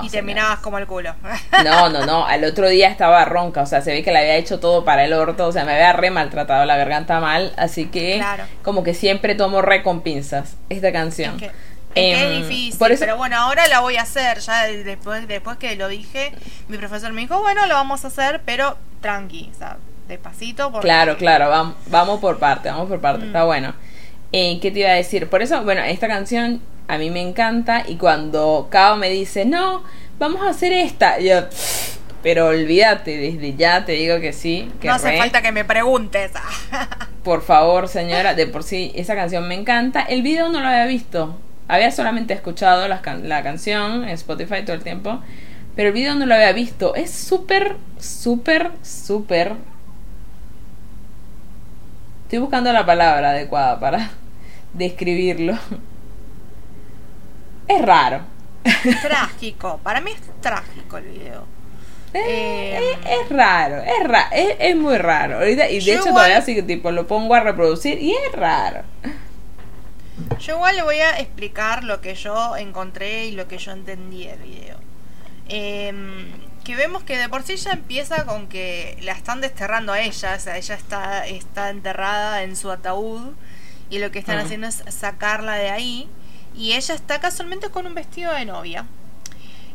y 0.02 0.08
terminabas 0.10 0.60
como 0.60 0.78
el 0.78 0.86
culo. 0.86 1.14
No, 1.64 1.88
no, 1.88 2.06
no. 2.06 2.26
Al 2.26 2.44
otro 2.44 2.68
día 2.68 2.88
estaba 2.88 3.24
ronca. 3.24 3.62
O 3.62 3.66
sea, 3.66 3.82
se 3.82 3.92
ve 3.92 4.02
que 4.02 4.12
le 4.12 4.18
había 4.18 4.36
hecho 4.36 4.60
todo 4.60 4.84
para 4.84 5.04
el 5.04 5.12
orto. 5.12 5.46
O 5.46 5.52
sea, 5.52 5.64
me 5.64 5.72
había 5.72 5.92
re 5.92 6.10
maltratado 6.10 6.64
la 6.64 6.76
garganta 6.76 7.20
mal. 7.20 7.52
Así 7.56 7.86
que, 7.86 8.22
como 8.62 8.82
que 8.82 8.94
siempre 8.94 9.34
tomo 9.34 9.62
recompensas 9.62 10.56
esta 10.68 10.92
canción. 10.92 11.34
Es 11.34 11.40
que, 11.40 11.46
es, 11.94 12.22
em, 12.22 12.42
difícil. 12.42 12.96
pero 12.98 13.16
bueno, 13.16 13.36
ahora 13.36 13.68
la 13.68 13.80
voy 13.80 13.96
a 13.96 14.02
hacer. 14.02 14.38
Ya 14.40 14.64
después, 14.64 15.28
después 15.28 15.58
que 15.58 15.76
lo 15.76 15.88
dije, 15.88 16.32
mi 16.68 16.78
profesor 16.78 17.12
me 17.12 17.22
dijo, 17.22 17.40
bueno, 17.40 17.66
lo 17.66 17.74
vamos 17.74 18.04
a 18.04 18.08
hacer, 18.08 18.40
pero 18.44 18.76
tranqui. 19.00 19.50
O 19.54 19.58
sea, 19.58 19.76
despacito. 20.08 20.72
Claro, 20.80 21.16
claro. 21.16 21.48
Vamos, 21.48 21.74
vamos 21.86 22.20
por 22.20 22.38
parte, 22.38 22.70
vamos 22.70 22.88
por 22.88 23.00
parte. 23.00 23.26
Está 23.26 23.44
mm. 23.44 23.46
bueno. 23.46 23.74
Eh, 24.32 24.58
¿Qué 24.60 24.70
te 24.70 24.80
iba 24.80 24.90
a 24.90 24.94
decir? 24.94 25.28
Por 25.28 25.42
eso, 25.42 25.62
bueno, 25.62 25.82
esta 25.82 26.08
canción 26.08 26.60
a 26.88 26.98
mí 26.98 27.10
me 27.10 27.20
encanta 27.20 27.84
y 27.86 27.96
cuando 27.96 28.68
Cao 28.70 28.96
me 28.96 29.10
dice, 29.10 29.44
no, 29.44 29.82
vamos 30.18 30.42
a 30.42 30.50
hacer 30.50 30.72
esta, 30.72 31.18
yo, 31.18 31.44
pero 32.22 32.46
olvídate, 32.46 33.16
desde 33.16 33.56
ya 33.56 33.84
te 33.84 33.92
digo 33.92 34.20
que 34.20 34.32
sí. 34.32 34.70
Que 34.80 34.88
no 34.88 34.94
hace 34.94 35.18
falta 35.18 35.42
que 35.42 35.52
me 35.52 35.64
preguntes. 35.64 36.30
por 37.24 37.42
favor, 37.42 37.88
señora, 37.88 38.34
de 38.34 38.46
por 38.46 38.62
sí 38.62 38.92
esa 38.94 39.14
canción 39.16 39.46
me 39.48 39.54
encanta. 39.54 40.02
El 40.02 40.22
video 40.22 40.48
no 40.48 40.60
lo 40.60 40.68
había 40.68 40.86
visto. 40.86 41.36
Había 41.66 41.90
solamente 41.90 42.32
escuchado 42.34 42.86
la, 42.86 43.02
la 43.22 43.42
canción 43.42 44.04
en 44.04 44.10
Spotify 44.10 44.62
todo 44.64 44.74
el 44.74 44.82
tiempo. 44.82 45.20
Pero 45.74 45.88
el 45.88 45.94
video 45.94 46.14
no 46.14 46.26
lo 46.26 46.34
había 46.34 46.52
visto. 46.52 46.94
Es 46.94 47.10
súper, 47.10 47.76
súper, 47.98 48.70
súper... 48.82 49.54
Estoy 52.24 52.38
buscando 52.38 52.72
la 52.72 52.86
palabra 52.86 53.30
adecuada 53.30 53.80
para 53.80 54.10
describirlo. 54.72 55.58
Es 57.68 57.82
raro. 57.82 58.22
Trágico. 59.02 59.80
Para 59.82 60.00
mí 60.00 60.10
es 60.10 60.20
trágico 60.40 60.98
el 60.98 61.04
video. 61.04 61.46
Eh, 62.14 62.98
es, 63.08 63.28
raro, 63.30 63.80
es, 63.80 64.06
ra 64.06 64.28
es, 64.32 64.76
muy 64.76 64.98
raro. 64.98 65.38
Ahorita, 65.38 65.70
y 65.70 65.82
de 65.82 65.94
hecho 65.94 66.04
todavía 66.04 66.38
así 66.38 66.54
que 66.54 66.62
tipo 66.62 66.90
lo 66.90 67.06
pongo 67.06 67.34
a 67.34 67.40
reproducir 67.40 67.98
y 68.02 68.12
es 68.12 68.32
raro. 68.32 68.82
Yo 70.38 70.56
igual 70.56 70.76
le 70.76 70.82
voy 70.82 70.98
a 70.98 71.18
explicar 71.18 71.84
lo 71.84 72.02
que 72.02 72.14
yo 72.14 72.56
encontré 72.56 73.26
y 73.26 73.32
lo 73.32 73.48
que 73.48 73.56
yo 73.56 73.72
entendí 73.72 74.26
del 74.26 74.38
video. 74.40 74.76
Em, 75.48 76.32
que 76.64 76.76
vemos 76.76 77.02
que 77.02 77.16
de 77.16 77.28
por 77.30 77.44
sí 77.44 77.56
ya 77.56 77.72
empieza 77.72 78.24
con 78.26 78.46
que 78.46 78.98
la 79.00 79.12
están 79.12 79.40
desterrando 79.40 79.92
a 79.92 80.00
ella, 80.00 80.34
o 80.36 80.40
sea, 80.40 80.58
ella 80.58 80.74
está, 80.74 81.26
está 81.26 81.70
enterrada 81.70 82.42
en 82.42 82.56
su 82.56 82.70
ataúd 82.70 83.32
y 83.92 83.98
lo 83.98 84.10
que 84.10 84.18
están 84.20 84.38
haciendo 84.38 84.66
es 84.66 84.82
sacarla 84.88 85.56
de 85.56 85.68
ahí 85.68 86.08
y 86.56 86.72
ella 86.72 86.94
está 86.94 87.20
casualmente 87.20 87.68
con 87.68 87.86
un 87.86 87.94
vestido 87.94 88.32
de 88.32 88.46
novia. 88.46 88.86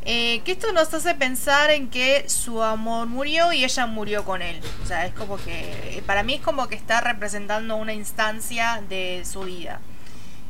Eh, 0.05 0.41
que 0.43 0.53
esto 0.53 0.71
nos 0.71 0.91
hace 0.91 1.13
pensar 1.13 1.69
en 1.69 1.89
que 1.89 2.27
su 2.27 2.63
amor 2.63 3.05
murió 3.05 3.53
y 3.53 3.63
ella 3.63 3.85
murió 3.85 4.25
con 4.25 4.41
él. 4.41 4.59
O 4.81 4.87
sea, 4.87 5.05
es 5.05 5.13
como 5.13 5.37
que, 5.37 6.01
para 6.07 6.23
mí 6.23 6.33
es 6.33 6.41
como 6.41 6.67
que 6.67 6.73
está 6.73 6.99
representando 6.99 7.75
una 7.75 7.93
instancia 7.93 8.81
de 8.89 9.23
su 9.23 9.41
vida. 9.41 9.81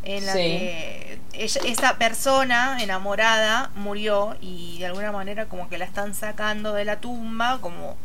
En 0.03 0.25
la 0.25 0.33
que 0.33 1.19
esa 1.33 1.97
persona 1.97 2.81
enamorada 2.81 3.71
murió 3.75 4.37
y 4.39 4.77
de 4.79 4.85
alguna 4.85 5.11
manera 5.11 5.49
como 5.49 5.67
que 5.67 5.77
la 5.77 5.83
están 5.83 6.15
sacando 6.15 6.71
de 6.71 6.85
la 6.85 7.01
tumba, 7.01 7.59
como 7.59 7.97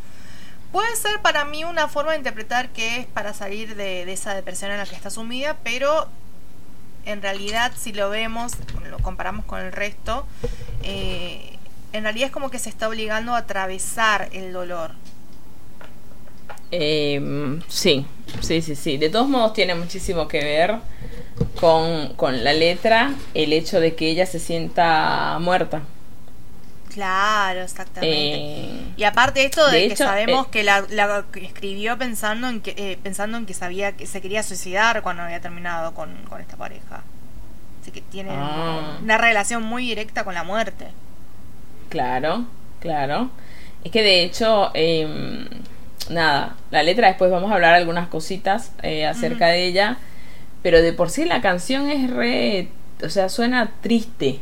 puede 0.73 0.97
ser 0.97 1.21
para 1.21 1.45
mí 1.45 1.64
una 1.64 1.87
forma 1.87 2.12
de 2.12 2.19
interpretar 2.19 2.71
que 2.71 3.00
es 3.00 3.07
para 3.07 3.35
salir 3.35 3.76
de, 3.76 4.11
esa 4.11 4.35
depresión 4.35 4.71
en 4.71 4.79
la 4.79 4.87
que 4.87 4.97
está 4.97 5.11
sumida, 5.11 5.59
pero 5.62 6.09
en 7.05 7.21
realidad 7.21 7.73
si 7.76 7.93
lo 7.93 8.11
vemos, 8.11 8.52
lo 8.88 8.99
comparamos 8.99 9.45
con 9.45 9.61
el 9.61 9.73
resto, 9.73 10.26
eh, 10.83 11.59
en 11.93 12.05
realidad 12.05 12.26
es 12.26 12.33
como 12.33 12.50
que 12.50 12.59
se 12.59 12.71
está 12.71 12.88
obligando 12.88 13.35
a 13.35 13.38
atravesar 13.38 14.31
el 14.33 14.52
dolor. 14.52 14.93
Em, 16.71 17.61
sí, 17.69 18.07
sí, 18.41 18.62
sí, 18.62 18.75
sí. 18.75 18.97
De 18.97 19.11
todos 19.11 19.29
modos 19.29 19.52
tiene 19.52 19.75
muchísimo 19.75 20.26
que 20.26 20.43
ver 20.43 20.76
con, 21.61 22.14
con 22.14 22.43
la 22.43 22.55
letra, 22.55 23.12
el 23.35 23.52
hecho 23.52 23.79
de 23.79 23.95
que 23.95 24.09
ella 24.09 24.25
se 24.25 24.38
sienta 24.38 25.37
muerta. 25.38 25.83
Claro, 26.92 27.62
exactamente. 27.62 28.34
Eh, 28.34 28.92
y 28.96 29.04
aparte 29.04 29.44
esto 29.44 29.66
de, 29.70 29.88
que 29.88 29.96
sabemos 29.96 30.46
eh, 30.46 30.50
que 30.50 30.62
la, 30.62 31.25
escribió 31.34 31.96
pensando 31.96 32.49
en 32.49 32.61
que 32.61 32.75
eh, 32.76 32.99
pensando 33.02 33.38
en 33.38 33.46
que 33.46 33.54
sabía 33.54 33.92
que 33.92 34.06
se 34.06 34.20
quería 34.20 34.42
suicidar 34.42 35.02
cuando 35.02 35.22
había 35.22 35.40
terminado 35.40 35.94
con, 35.94 36.11
esta 36.38 36.56
pareja. 36.56 37.02
Así 37.80 37.90
que 37.90 38.02
tiene 38.02 38.30
ah. 38.34 38.99
una 39.02 39.18
relación 39.18 39.62
muy 39.62 39.87
directa 39.87 40.25
con 40.25 40.34
la 40.34 40.44
muerte. 40.44 40.88
Claro, 41.88 42.44
claro. 42.80 43.30
Es 43.84 43.90
que 43.90 44.02
de 44.02 44.22
hecho, 44.22 44.70
em, 44.75 45.49
nada, 46.11 46.56
la 46.70 46.82
letra 46.82 47.08
después 47.08 47.30
vamos 47.30 47.50
a 47.50 47.54
hablar 47.54 47.75
algunas 47.75 48.08
cositas 48.08 48.72
acerca 49.08 49.49
de 49.49 49.66
ella, 49.66 49.96
pero 50.62 50.82
de 50.82 50.92
por 50.92 51.11
sí 51.11 51.25
la 51.25 51.40
canción 51.40 51.90
es 51.90 52.11
re, 52.11 52.68
o 53.02 53.08
sea, 53.08 53.28
suena 53.28 53.72
triste 53.80 54.40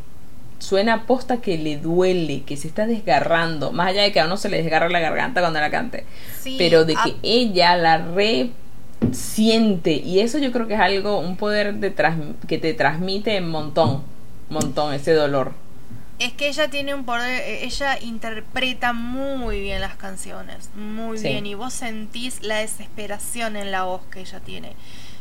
suena 0.60 1.06
posta 1.06 1.40
que 1.40 1.58
le 1.58 1.78
duele, 1.78 2.42
que 2.42 2.56
se 2.56 2.68
está 2.68 2.86
desgarrando, 2.86 3.72
más 3.72 3.88
allá 3.88 4.02
de 4.02 4.12
que 4.12 4.20
a 4.20 4.26
uno 4.26 4.36
se 4.36 4.48
le 4.48 4.62
desgarra 4.62 4.88
la 4.88 5.00
garganta 5.00 5.40
cuando 5.40 5.58
la 5.58 5.70
cante, 5.70 6.04
pero 6.58 6.84
de 6.84 6.94
que 6.94 7.16
ella 7.22 7.76
la 7.76 7.98
re 7.98 8.50
siente 9.12 9.92
y 9.92 10.20
eso 10.20 10.38
yo 10.38 10.52
creo 10.52 10.68
que 10.68 10.74
es 10.74 10.80
algo, 10.80 11.18
un 11.18 11.36
poder 11.36 11.74
de 11.74 11.94
que 12.46 12.58
te 12.58 12.74
transmite 12.74 13.40
un 13.40 13.50
montón, 13.50 14.02
montón 14.50 14.94
ese 14.94 15.14
dolor. 15.14 15.54
Es 16.18 16.34
que 16.34 16.48
ella 16.48 16.68
tiene 16.68 16.94
un 16.94 17.06
poder, 17.06 17.40
eh, 17.40 17.64
ella 17.64 17.98
interpreta 17.98 18.92
muy 18.92 19.58
bien 19.60 19.80
las 19.80 19.94
canciones, 19.94 20.68
muy 20.74 21.18
bien, 21.18 21.46
y 21.46 21.54
vos 21.54 21.72
sentís 21.72 22.42
la 22.42 22.58
desesperación 22.58 23.56
en 23.56 23.72
la 23.72 23.84
voz 23.84 24.02
que 24.10 24.20
ella 24.20 24.38
tiene. 24.40 24.74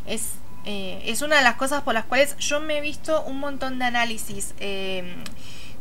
Es 0.06 0.34
eh, 0.66 1.02
es 1.06 1.22
una 1.22 1.38
de 1.38 1.44
las 1.44 1.56
cosas 1.56 1.84
por 1.84 1.94
las 1.94 2.06
cuales 2.06 2.38
yo 2.38 2.60
me 2.60 2.78
he 2.78 2.82
visto 2.82 3.24
un 3.24 3.40
montón 3.40 3.80
de 3.80 3.86
análisis 3.86 4.54
eh, 4.60 5.16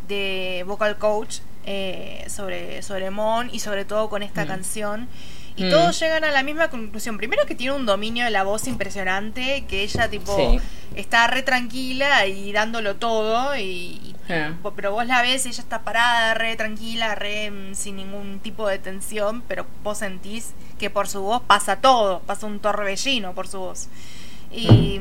de 0.07 0.65
vocal 0.67 0.99
coach 0.99 1.39
eh, 1.67 2.25
sobre, 2.29 2.83
sobre 2.83 3.11
Mon 3.11 3.51
y 3.53 3.61
sobre 3.61 3.85
todo 3.85 4.09
con 4.09 4.23
esta 4.23 4.45
mm. 4.45 4.49
canción. 4.49 5.09
Y 5.57 5.65
mm. 5.65 5.71
todos 5.71 5.99
llegan 5.99 6.23
a 6.23 6.31
la 6.31 6.45
misma 6.45 6.69
conclusión. 6.69 7.19
Primero 7.19 7.45
que 7.45 7.57
tiene 7.57 7.75
un 7.75 7.85
dominio 7.85 8.25
de 8.25 8.31
la 8.31 8.45
voz 8.45 8.69
impresionante, 8.69 9.65
que 9.69 9.83
ella 9.83 10.09
tipo 10.09 10.61
está 10.95 11.27
re 11.27 11.43
tranquila 11.43 12.27
y 12.27 12.53
dándolo 12.53 12.97
todo, 12.97 13.57
y, 13.57 14.15
pero 14.77 14.93
vos 14.93 15.07
la 15.07 15.21
ves, 15.21 15.47
ella 15.47 15.61
está 15.61 15.83
parada, 15.83 16.35
re 16.35 16.55
tranquila, 16.55 17.17
re 17.17 17.51
mm, 17.51 17.75
sin 17.75 17.97
ningún 17.97 18.39
tipo 18.39 18.69
de 18.69 18.79
tensión, 18.79 19.43
pero 19.49 19.67
vos 19.83 19.99
sentís 19.99 20.53
que 20.79 20.91
por 20.91 21.09
su 21.09 21.23
voz 21.23 21.43
pasa 21.43 21.77
todo, 21.77 22.21
pasa 22.21 22.47
un 22.47 22.61
torbellino 22.61 23.35
por 23.35 23.49
su 23.49 23.59
voz. 23.59 23.89
Y, 24.51 25.01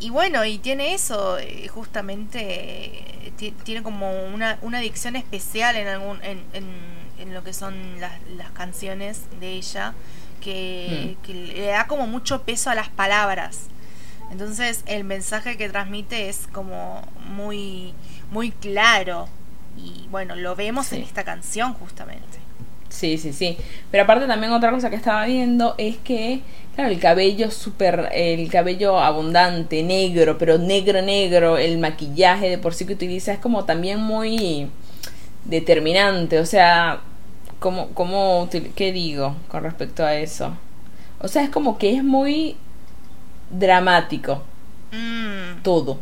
y 0.00 0.10
bueno, 0.10 0.44
y 0.44 0.58
tiene 0.58 0.94
eso, 0.94 1.38
eh, 1.38 1.68
justamente, 1.68 3.32
tiene 3.64 3.82
como 3.82 4.10
una, 4.26 4.58
una 4.62 4.78
adicción 4.78 5.16
especial 5.16 5.76
en, 5.76 5.88
algún, 5.88 6.22
en, 6.22 6.42
en, 6.52 7.32
lo 7.32 7.42
que 7.42 7.52
son 7.52 8.00
las, 8.00 8.12
las 8.36 8.50
canciones 8.50 9.22
de 9.40 9.52
ella, 9.52 9.94
que, 10.40 11.16
mm. 11.18 11.26
que 11.26 11.34
le 11.34 11.66
da 11.66 11.86
como 11.86 12.06
mucho 12.06 12.42
peso 12.42 12.70
a 12.70 12.74
las 12.74 12.88
palabras. 12.88 13.68
Entonces 14.30 14.82
el 14.86 15.04
mensaje 15.04 15.56
que 15.56 15.68
transmite 15.68 16.28
es 16.28 16.48
como 16.52 17.06
muy, 17.28 17.94
muy 18.30 18.50
claro. 18.50 19.28
Y 19.76 20.06
bueno, 20.10 20.34
lo 20.36 20.54
vemos 20.54 20.92
en 20.92 21.02
esta 21.02 21.24
canción 21.24 21.74
justamente. 21.74 22.43
Sí, 22.94 23.18
sí, 23.18 23.32
sí. 23.32 23.58
Pero 23.90 24.04
aparte 24.04 24.26
también 24.26 24.52
otra 24.52 24.70
cosa 24.70 24.88
que 24.88 24.94
estaba 24.94 25.26
viendo 25.26 25.74
es 25.78 25.96
que, 25.96 26.42
claro, 26.76 26.90
el 26.90 27.00
cabello 27.00 27.50
súper, 27.50 28.08
el 28.14 28.48
cabello 28.48 29.00
abundante, 29.00 29.82
negro, 29.82 30.38
pero 30.38 30.58
negro, 30.58 31.02
negro, 31.02 31.58
el 31.58 31.78
maquillaje 31.78 32.48
de 32.48 32.58
por 32.58 32.72
sí 32.72 32.86
que 32.86 32.92
utiliza 32.92 33.32
es 33.32 33.40
como 33.40 33.64
también 33.64 33.98
muy 34.00 34.70
determinante. 35.44 36.38
O 36.38 36.46
sea, 36.46 37.00
como, 37.58 37.88
como, 37.90 38.48
¿qué 38.76 38.92
digo 38.92 39.34
con 39.48 39.64
respecto 39.64 40.04
a 40.04 40.14
eso? 40.14 40.56
O 41.18 41.26
sea, 41.26 41.42
es 41.42 41.50
como 41.50 41.78
que 41.78 41.96
es 41.96 42.04
muy 42.04 42.56
dramático. 43.50 44.44
Mm. 44.92 45.62
Todo. 45.62 45.98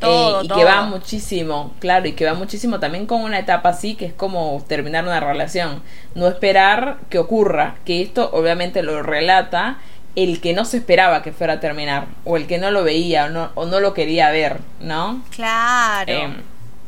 Eh, 0.00 0.32
y 0.42 0.48
que 0.48 0.64
va 0.64 0.82
muchísimo, 0.82 1.72
claro, 1.78 2.06
y 2.06 2.12
que 2.12 2.26
va 2.26 2.34
muchísimo 2.34 2.78
también 2.80 3.06
con 3.06 3.22
una 3.22 3.38
etapa 3.38 3.70
así, 3.70 3.94
que 3.94 4.06
es 4.06 4.12
como 4.12 4.62
terminar 4.66 5.04
una 5.04 5.20
relación. 5.20 5.82
No 6.14 6.28
esperar 6.28 6.98
que 7.08 7.18
ocurra, 7.18 7.76
que 7.84 8.02
esto 8.02 8.30
obviamente 8.32 8.82
lo 8.82 9.02
relata 9.02 9.78
el 10.16 10.40
que 10.40 10.52
no 10.52 10.64
se 10.64 10.76
esperaba 10.76 11.22
que 11.22 11.32
fuera 11.32 11.54
a 11.54 11.60
terminar, 11.60 12.06
o 12.24 12.36
el 12.36 12.46
que 12.46 12.58
no 12.58 12.70
lo 12.70 12.84
veía, 12.84 13.26
o 13.26 13.28
no, 13.30 13.50
o 13.54 13.66
no 13.66 13.80
lo 13.80 13.94
quería 13.94 14.30
ver, 14.30 14.60
¿no? 14.80 15.22
Claro, 15.30 16.12
em, 16.12 16.34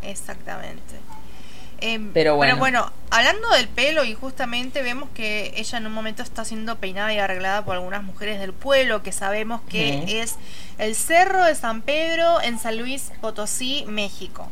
exactamente. 0.03 0.86
Em, 1.81 2.11
pero, 2.13 2.37
bueno. 2.37 2.57
bueno. 2.57 2.91
hablando 3.11 3.51
del 3.51 3.69
pelo 3.69 4.05
y 4.05 4.15
justamente 4.15 4.83
vemos 4.83 5.11
que 5.15 5.53
ella 5.57 5.79
en 5.79 5.87
un 5.87 5.93
momento 5.93 6.23
está 6.23 6.45
siendo 6.45 6.77
peinada 6.77 7.13
y 7.13 7.19
arreglada 7.19 7.65
por 7.65 7.75
algunas 7.75 8.03
mujeres 8.03 8.41
del 8.41 8.53
pueblo 8.53 9.03
que 9.03 9.13
sabemos 9.13 9.61
que 9.69 10.23
es 10.23 10.37
el 10.79 10.95
Cerro 10.95 11.45
de 11.45 11.55
San 11.55 11.83
Pedro 11.83 12.41
en 12.41 12.59
San 12.59 12.79
Luis 12.79 13.13
Potosí, 13.21 13.85
México. 13.89 14.49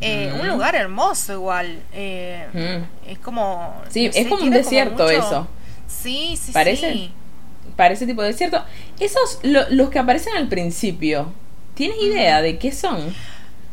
Eh, 0.00 0.32
un 0.38 0.46
lugar 0.46 0.74
hermoso 0.74 1.32
igual. 1.32 1.80
Eh, 1.92 2.84
es 3.06 3.18
como... 3.18 3.74
Sí, 3.88 4.10
es 4.12 4.26
como 4.28 4.44
un 4.44 4.50
desierto 4.50 5.08
eso. 5.10 5.48
Sí, 5.88 6.38
sí, 6.40 6.52
¿Parece? 6.52 6.92
sí. 6.92 7.12
Parece 7.76 8.06
tipo 8.06 8.22
desierto. 8.22 8.62
Esos, 9.00 9.40
los 9.42 9.90
que 9.90 9.98
aparecen 9.98 10.36
al 10.36 10.48
principio, 10.48 11.32
¿tienes 11.74 12.00
idea 12.00 12.40
de 12.42 12.58
qué 12.58 12.72
son? 12.72 13.14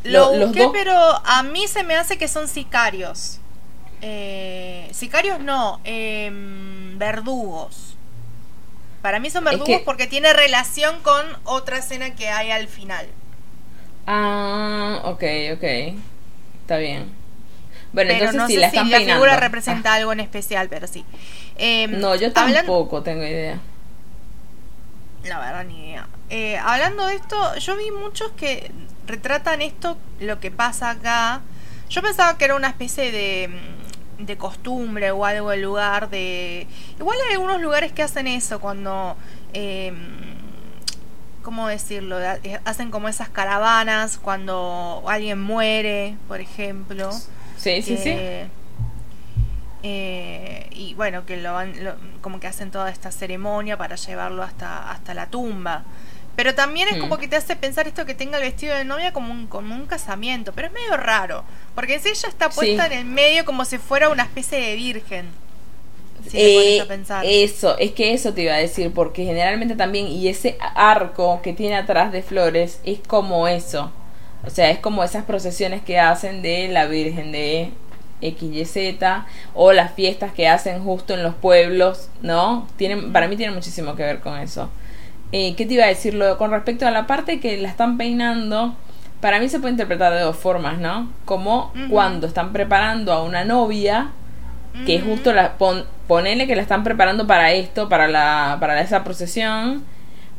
Lo, 0.03 0.31
busqué, 0.33 0.67
pero 0.73 0.93
a 1.25 1.43
mí 1.43 1.67
se 1.67 1.83
me 1.83 1.95
hace 1.95 2.17
que 2.17 2.27
son 2.27 2.47
sicarios. 2.47 3.39
Eh, 4.01 4.89
sicarios 4.93 5.39
no, 5.39 5.79
em, 5.83 6.97
verdugos. 6.99 7.95
Para 9.01 9.19
mí 9.19 9.29
son 9.29 9.43
verdugos 9.43 9.81
porque 9.85 10.07
tiene 10.07 10.33
relación 10.33 11.01
con 11.03 11.25
otra 11.43 11.77
escena 11.77 12.15
que 12.15 12.29
hay 12.29 12.51
al 12.51 12.67
final. 12.67 13.07
Ah, 14.05 15.01
ok, 15.05 15.23
ok. 15.55 15.63
Está 16.61 16.77
bien. 16.77 17.11
Bueno, 17.93 18.13
pero 18.17 18.31
entonces 18.31 18.35
no 18.35 18.47
sí, 18.47 18.53
sé 18.55 18.59
la 18.59 18.69
si 18.71 18.77
están 18.77 18.89
la 18.91 18.97
peinando. 18.97 19.13
figura 19.15 19.35
representa 19.37 19.93
algo 19.93 20.11
en 20.13 20.19
especial, 20.19 20.69
pero 20.69 20.87
sí. 20.87 21.05
Eh, 21.57 21.87
No, 21.87 22.15
yo 22.15 22.33
hablan- 22.33 22.65
tampoco 22.65 23.03
tengo 23.03 23.23
idea. 23.23 23.59
La 25.23 25.39
verdad, 25.39 25.63
ni 25.65 25.89
idea. 25.89 26.07
Eh, 26.29 26.57
hablando 26.57 27.05
de 27.07 27.15
esto, 27.15 27.55
yo 27.57 27.77
vi 27.77 27.91
muchos 27.91 28.31
que 28.33 28.71
retratan 29.07 29.61
esto, 29.61 29.97
lo 30.19 30.39
que 30.39 30.51
pasa 30.51 30.89
acá. 30.91 31.41
Yo 31.89 32.01
pensaba 32.01 32.37
que 32.37 32.45
era 32.45 32.55
una 32.55 32.67
especie 32.69 33.11
de, 33.11 33.49
mm, 34.19 34.25
de 34.25 34.37
costumbre 34.37 35.11
o 35.11 35.25
algo 35.25 35.49
del 35.51 35.61
lugar 35.61 36.09
de... 36.09 36.67
Igual 36.99 37.17
hay 37.27 37.33
algunos 37.35 37.61
lugares 37.61 37.91
que 37.91 38.03
hacen 38.03 38.27
eso 38.27 38.59
cuando... 38.59 39.15
Eh, 39.53 39.93
¿Cómo 41.43 41.67
decirlo? 41.67 42.21
Eh, 42.21 42.59
Hacen 42.63 42.89
como 42.89 43.09
esas 43.09 43.27
caravanas 43.27 44.17
cuando 44.17 45.03
alguien 45.07 45.41
muere, 45.41 46.15
por 46.29 46.39
ejemplo. 46.39 47.11
Sí, 47.57 47.81
sí, 47.81 47.97
sí. 47.97 48.15
eh, 49.83 50.67
y 50.71 50.93
bueno, 50.95 51.25
que 51.25 51.37
lo 51.37 51.53
van, 51.53 51.83
lo- 51.83 51.95
como 52.21 52.39
que 52.39 52.47
hacen 52.47 52.71
toda 52.71 52.89
esta 52.89 53.11
ceremonia 53.11 53.77
para 53.77 53.95
llevarlo 53.97 54.43
hasta, 54.43 54.89
hasta 54.91 55.13
la 55.13 55.27
tumba. 55.27 55.83
Pero 56.35 56.55
también 56.55 56.87
es 56.89 56.97
Mm. 56.97 57.01
como 57.01 57.17
que 57.17 57.27
te 57.27 57.35
hace 57.35 57.55
pensar 57.55 57.87
esto 57.87 58.05
que 58.05 58.15
tenga 58.15 58.37
el 58.37 58.43
vestido 58.43 58.75
de 58.75 58.85
novia 58.85 59.13
como 59.13 59.31
un, 59.31 59.45
como 59.47 59.75
un 59.75 59.85
casamiento. 59.85 60.51
Pero 60.53 60.67
es 60.67 60.73
medio 60.73 60.97
raro. 60.97 61.43
Porque 61.75 61.99
si 61.99 62.09
ella 62.09 62.27
está 62.29 62.49
puesta 62.49 62.87
Sí. 62.87 62.93
en 62.93 62.99
el 62.99 63.05
medio 63.05 63.45
como 63.45 63.65
si 63.65 63.77
fuera 63.77 64.09
una 64.09 64.23
especie 64.23 64.59
de 64.59 64.75
virgen. 64.75 65.27
Si 66.29 66.37
Eh, 66.39 66.81
a 66.81 66.85
pensar. 66.85 67.25
eso, 67.25 67.77
es 67.77 67.91
que 67.91 68.13
eso 68.13 68.33
te 68.33 68.43
iba 68.43 68.53
a 68.53 68.57
decir, 68.57 68.91
porque 68.93 69.25
generalmente 69.25 69.75
también, 69.75 70.07
y 70.07 70.27
ese 70.29 70.57
arco 70.73 71.41
que 71.43 71.51
tiene 71.53 71.75
atrás 71.75 72.11
de 72.11 72.23
flores 72.23 72.79
es 72.85 72.99
como 73.05 73.47
eso. 73.47 73.91
O 74.45 74.49
sea, 74.49 74.69
es 74.71 74.79
como 74.79 75.03
esas 75.03 75.25
procesiones 75.25 75.81
que 75.83 75.99
hacen 75.99 76.41
de 76.41 76.67
la 76.69 76.85
Virgen 76.85 77.31
de 77.33 77.71
X, 78.21 78.49
Y, 78.53 78.65
Z, 78.65 79.25
o 79.53 79.73
las 79.73 79.93
fiestas 79.93 80.31
que 80.33 80.47
hacen 80.47 80.81
justo 80.83 81.13
en 81.13 81.23
los 81.23 81.35
pueblos, 81.35 82.09
¿no? 82.21 82.67
Tienen, 82.77 83.11
para 83.11 83.27
mí 83.27 83.35
tiene 83.35 83.53
muchísimo 83.53 83.95
que 83.95 84.03
ver 84.03 84.19
con 84.21 84.39
eso. 84.39 84.69
Eh, 85.33 85.55
¿Qué 85.57 85.65
te 85.65 85.73
iba 85.73 85.83
a 85.85 85.87
decir? 85.87 86.13
Lo- 86.13 86.37
con 86.37 86.51
respecto 86.51 86.87
a 86.87 86.91
la 86.91 87.07
parte 87.07 87.39
que 87.41 87.57
la 87.57 87.67
están 87.67 87.97
peinando, 87.97 88.75
para 89.19 89.39
mí 89.39 89.49
se 89.49 89.59
puede 89.59 89.71
interpretar 89.71 90.13
de 90.13 90.19
dos 90.21 90.37
formas, 90.37 90.77
¿no? 90.79 91.09
Como 91.25 91.71
cuando 91.89 92.27
están 92.27 92.53
preparando 92.53 93.11
a 93.11 93.23
una 93.23 93.43
novia, 93.43 94.11
que 94.85 94.99
justo 95.01 95.33
la 95.33 95.53
pon, 95.57 95.85
ponele 96.07 96.45
que 96.47 96.55
la 96.55 96.61
están 96.61 96.83
preparando 96.83 97.25
para 97.27 97.51
esto, 97.51 97.89
para 97.89 98.07
la 98.07 98.57
para 98.59 98.79
esa 98.81 99.03
procesión, 99.03 99.83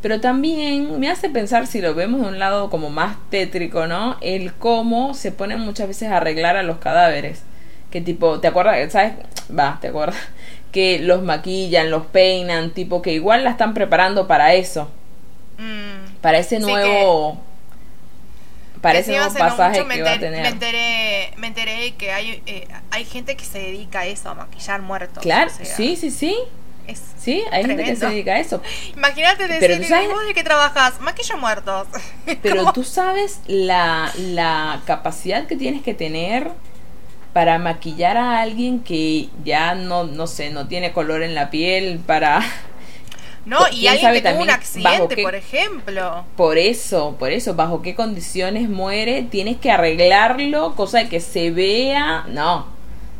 pero 0.02 0.20
también 0.20 1.00
me 1.00 1.08
hace 1.10 1.28
pensar 1.30 1.66
si 1.66 1.80
lo 1.80 1.94
vemos 1.94 2.20
de 2.22 2.28
un 2.28 2.38
lado 2.38 2.68
como 2.70 2.90
más 2.90 3.16
tétrico, 3.30 3.86
¿no? 3.86 4.16
El 4.20 4.52
cómo 4.54 5.14
se 5.14 5.32
ponen 5.32 5.60
muchas 5.60 5.88
veces 5.88 6.10
a 6.10 6.18
arreglar 6.18 6.56
a 6.56 6.62
los 6.62 6.78
cadáveres, 6.78 7.42
que 7.90 8.00
tipo, 8.00 8.38
¿te 8.40 8.48
acuerdas? 8.48 8.92
¿Sabes? 8.92 9.14
Va, 9.56 9.78
¿te 9.80 9.88
acuerdas? 9.88 10.16
Que 10.74 10.98
los 10.98 11.22
maquillan, 11.22 11.90
los 11.90 12.04
peinan, 12.06 12.70
tipo 12.70 13.00
que 13.00 13.12
igual 13.12 13.44
la 13.44 13.50
están 13.50 13.72
preparando 13.74 14.26
para 14.26 14.54
eso, 14.54 14.90
Mm. 15.56 16.16
para 16.20 16.38
ese 16.38 16.58
nuevo 16.58 17.40
para 18.82 18.94
Que 18.94 19.00
ese 19.02 19.16
nuevo 19.16 19.32
pasaje 19.34 19.82
mucho 19.82 19.94
que 19.94 20.02
va 20.02 20.12
a 20.12 20.18
tener. 20.18 20.42
Me 20.42 20.48
enteré, 20.48 21.32
me 21.38 21.46
enteré 21.46 21.94
que 21.94 22.12
hay, 22.12 22.42
eh, 22.44 22.66
hay 22.90 23.04
gente 23.04 23.36
que 23.36 23.44
se 23.44 23.58
dedica 23.60 24.00
a 24.00 24.06
eso, 24.06 24.28
a 24.30 24.34
maquillar 24.34 24.82
muertos. 24.82 25.22
Claro, 25.22 25.50
o 25.50 25.54
sea, 25.54 25.64
sí, 25.64 25.96
sí, 25.96 26.10
sí. 26.10 26.36
Es 26.86 27.00
Sí, 27.18 27.42
hay 27.50 27.64
gente 27.64 27.82
que 27.84 27.96
se 27.96 28.06
dedica 28.06 28.32
a 28.32 28.40
eso. 28.40 28.60
Imagínate 28.94 29.46
Pero 29.48 29.54
decir, 29.76 29.80
tú 29.80 29.88
sabes- 29.88 30.10
¿y 30.10 30.12
vos 30.12 30.26
de 30.26 30.34
qué 30.34 30.42
trabajas? 30.44 31.00
Maquillo 31.00 31.38
muertos. 31.38 31.86
Pero 32.42 32.72
tú 32.72 32.84
sabes 32.84 33.40
la, 33.46 34.12
la 34.18 34.82
capacidad 34.84 35.46
que 35.46 35.56
tienes 35.56 35.82
que 35.82 35.94
tener 35.94 36.50
para 37.34 37.58
maquillar 37.58 38.16
a 38.16 38.40
alguien 38.40 38.80
que 38.80 39.28
ya 39.44 39.74
no, 39.74 40.04
no 40.04 40.26
sé, 40.26 40.48
no 40.50 40.68
tiene 40.68 40.92
color 40.92 41.22
en 41.22 41.34
la 41.34 41.50
piel, 41.50 41.98
para... 41.98 42.40
No, 43.44 43.58
y 43.70 43.80
¿Quién 43.80 43.92
alguien 44.06 44.22
que 44.22 44.30
tuvo 44.30 44.42
un 44.42 44.48
accidente, 44.48 45.16
qué- 45.16 45.22
por 45.22 45.34
ejemplo. 45.34 46.24
Por 46.34 46.56
eso, 46.56 47.14
por 47.18 47.30
eso, 47.30 47.54
bajo 47.54 47.82
qué 47.82 47.94
condiciones 47.94 48.70
muere, 48.70 49.26
tienes 49.30 49.58
que 49.58 49.70
arreglarlo, 49.70 50.74
cosa 50.74 51.00
de 51.00 51.08
que 51.10 51.20
se 51.20 51.50
vea, 51.50 52.24
no, 52.28 52.64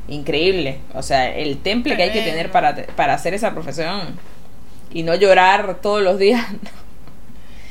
increíble. 0.08 0.78
O 0.94 1.02
sea, 1.02 1.28
el 1.36 1.58
temple 1.58 1.94
que 1.98 2.04
hay 2.04 2.10
que 2.12 2.22
tener 2.22 2.50
para, 2.50 2.74
para 2.96 3.12
hacer 3.12 3.34
esa 3.34 3.52
profesión 3.52 4.00
y 4.94 5.02
no 5.02 5.14
llorar 5.14 5.80
todos 5.82 6.00
los 6.00 6.18
días. 6.18 6.46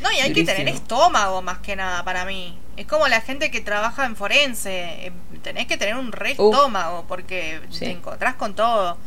No, 0.03 0.11
y 0.11 0.19
hay 0.19 0.33
que 0.33 0.43
tener 0.43 0.67
estómago 0.67 1.41
más 1.41 1.57
que 1.59 1.75
nada 1.75 2.03
para 2.03 2.25
mí. 2.25 2.57
Es 2.77 2.85
como 2.87 3.07
la 3.07 3.21
gente 3.21 3.49
que 3.49 3.61
trabaja 3.61 4.05
en 4.05 4.15
forense. 4.15 5.07
eh, 5.07 5.11
Tenés 5.41 5.65
que 5.67 5.77
tener 5.77 5.95
un 5.95 6.11
re 6.11 6.31
estómago 6.31 7.05
porque 7.07 7.61
Sí. 7.71 7.79
te 7.79 7.91
encontrás 7.91 8.35
con 8.35 8.53
todo. 8.53 8.97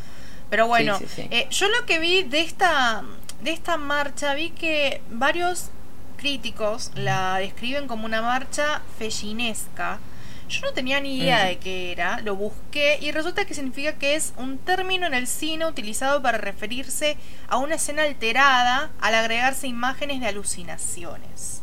Pero 0.51 0.67
bueno, 0.67 0.99
Sí, 0.99 1.07
sí, 1.09 1.23
sí. 1.23 1.29
eh, 1.31 1.47
yo 1.51 1.69
lo 1.69 1.85
que 1.87 1.99
vi 1.99 2.23
de 2.23 2.41
esta, 2.41 3.03
de 3.43 3.51
esta 3.53 3.77
marcha, 3.77 4.35
vi 4.35 4.51
que 4.51 5.03
varios 5.11 5.71
críticos 6.17 6.93
la 6.95 7.37
describen 7.39 7.89
como 7.89 8.07
una 8.07 8.23
marcha 8.23 8.81
fellinesca. 8.99 9.99
Yo 10.49 10.61
no 10.61 10.73
tenía 10.73 11.01
ni 11.01 11.19
idea 11.19 11.45
de 11.45 11.59
qué 11.59 11.91
era, 11.91 12.21
lo 12.21 12.37
busqué 12.37 12.99
y 13.01 13.11
resulta 13.11 13.45
que 13.45 13.55
significa 13.55 13.95
que 13.95 14.15
es 14.15 14.33
un 14.37 14.59
término 14.59 15.07
en 15.07 15.15
el 15.15 15.27
cine 15.27 15.67
utilizado 15.67 16.23
para 16.23 16.39
referirse 16.39 17.17
a 17.49 17.57
una 17.57 17.75
escena 17.75 18.03
alterada 18.05 18.91
al 19.01 19.15
agregarse 19.17 19.67
imágenes 19.67 20.21
de 20.21 20.29
alucinaciones. 20.29 21.63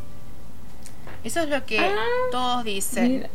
Eso 1.24 1.40
es 1.42 1.50
lo 1.50 1.66
que 1.66 1.80
Ah, 1.80 1.96
todos 2.32 2.64
dicen. 2.66 3.10
Mira, 3.10 3.30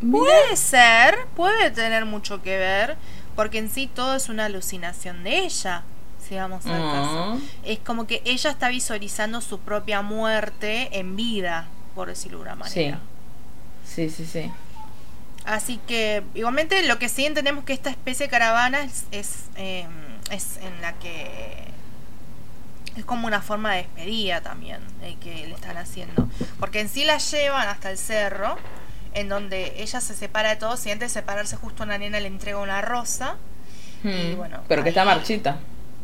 mira. 0.00 0.18
Puede 0.18 0.56
ser, 0.56 1.26
puede 1.36 1.70
tener 1.70 2.06
mucho 2.06 2.40
que 2.42 2.56
ver, 2.56 2.96
porque 3.36 3.58
en 3.58 3.68
sí 3.70 3.86
todo 3.86 4.16
es 4.16 4.28
una 4.30 4.46
alucinación 4.46 5.22
de 5.24 5.40
ella, 5.40 5.82
si 6.26 6.36
vamos 6.36 6.64
al 6.64 6.80
caso. 6.80 7.34
Ah. 7.34 7.38
Es 7.64 7.78
como 7.80 8.06
que 8.06 8.22
ella 8.24 8.50
está 8.50 8.68
visualizando 8.68 9.42
su 9.42 9.58
propia 9.60 10.00
muerte 10.00 10.88
en 10.98 11.14
vida, 11.16 11.66
por 11.94 12.08
decirlo 12.08 12.38
de 12.38 12.44
una 12.44 12.54
manera. 12.54 13.00
Sí, 13.86 14.08
sí, 14.08 14.24
sí. 14.24 14.50
Así 15.44 15.78
que, 15.86 16.22
igualmente, 16.34 16.82
lo 16.86 16.98
que 16.98 17.08
sí 17.08 17.26
entendemos 17.26 17.64
que 17.64 17.74
esta 17.74 17.90
especie 17.90 18.26
de 18.26 18.30
caravana 18.30 18.82
es, 18.82 19.04
es, 19.10 19.44
eh, 19.56 19.86
es 20.30 20.56
en 20.58 20.80
la 20.80 20.94
que 20.94 21.64
es 22.96 23.04
como 23.04 23.26
una 23.26 23.42
forma 23.42 23.72
de 23.72 23.78
despedida 23.78 24.40
también 24.40 24.80
eh, 25.02 25.16
que 25.20 25.46
le 25.46 25.54
están 25.54 25.76
haciendo. 25.76 26.28
Porque 26.60 26.80
en 26.80 26.88
sí 26.88 27.04
la 27.04 27.18
llevan 27.18 27.68
hasta 27.68 27.90
el 27.90 27.98
cerro, 27.98 28.56
en 29.12 29.28
donde 29.28 29.74
ella 29.82 30.00
se 30.00 30.14
separa 30.14 30.50
de 30.50 30.56
todos 30.56 30.84
y 30.86 30.90
antes 30.90 31.12
de 31.12 31.20
separarse 31.20 31.56
justo 31.56 31.82
una 31.82 31.98
nena 31.98 32.20
le 32.20 32.28
entrega 32.28 32.58
una 32.58 32.80
rosa. 32.80 33.36
Y 34.02 34.08
Hmm. 34.08 34.36
bueno, 34.36 34.60
Pero 34.68 34.82
que 34.82 34.90
está 34.90 35.04
marchita. 35.04 35.58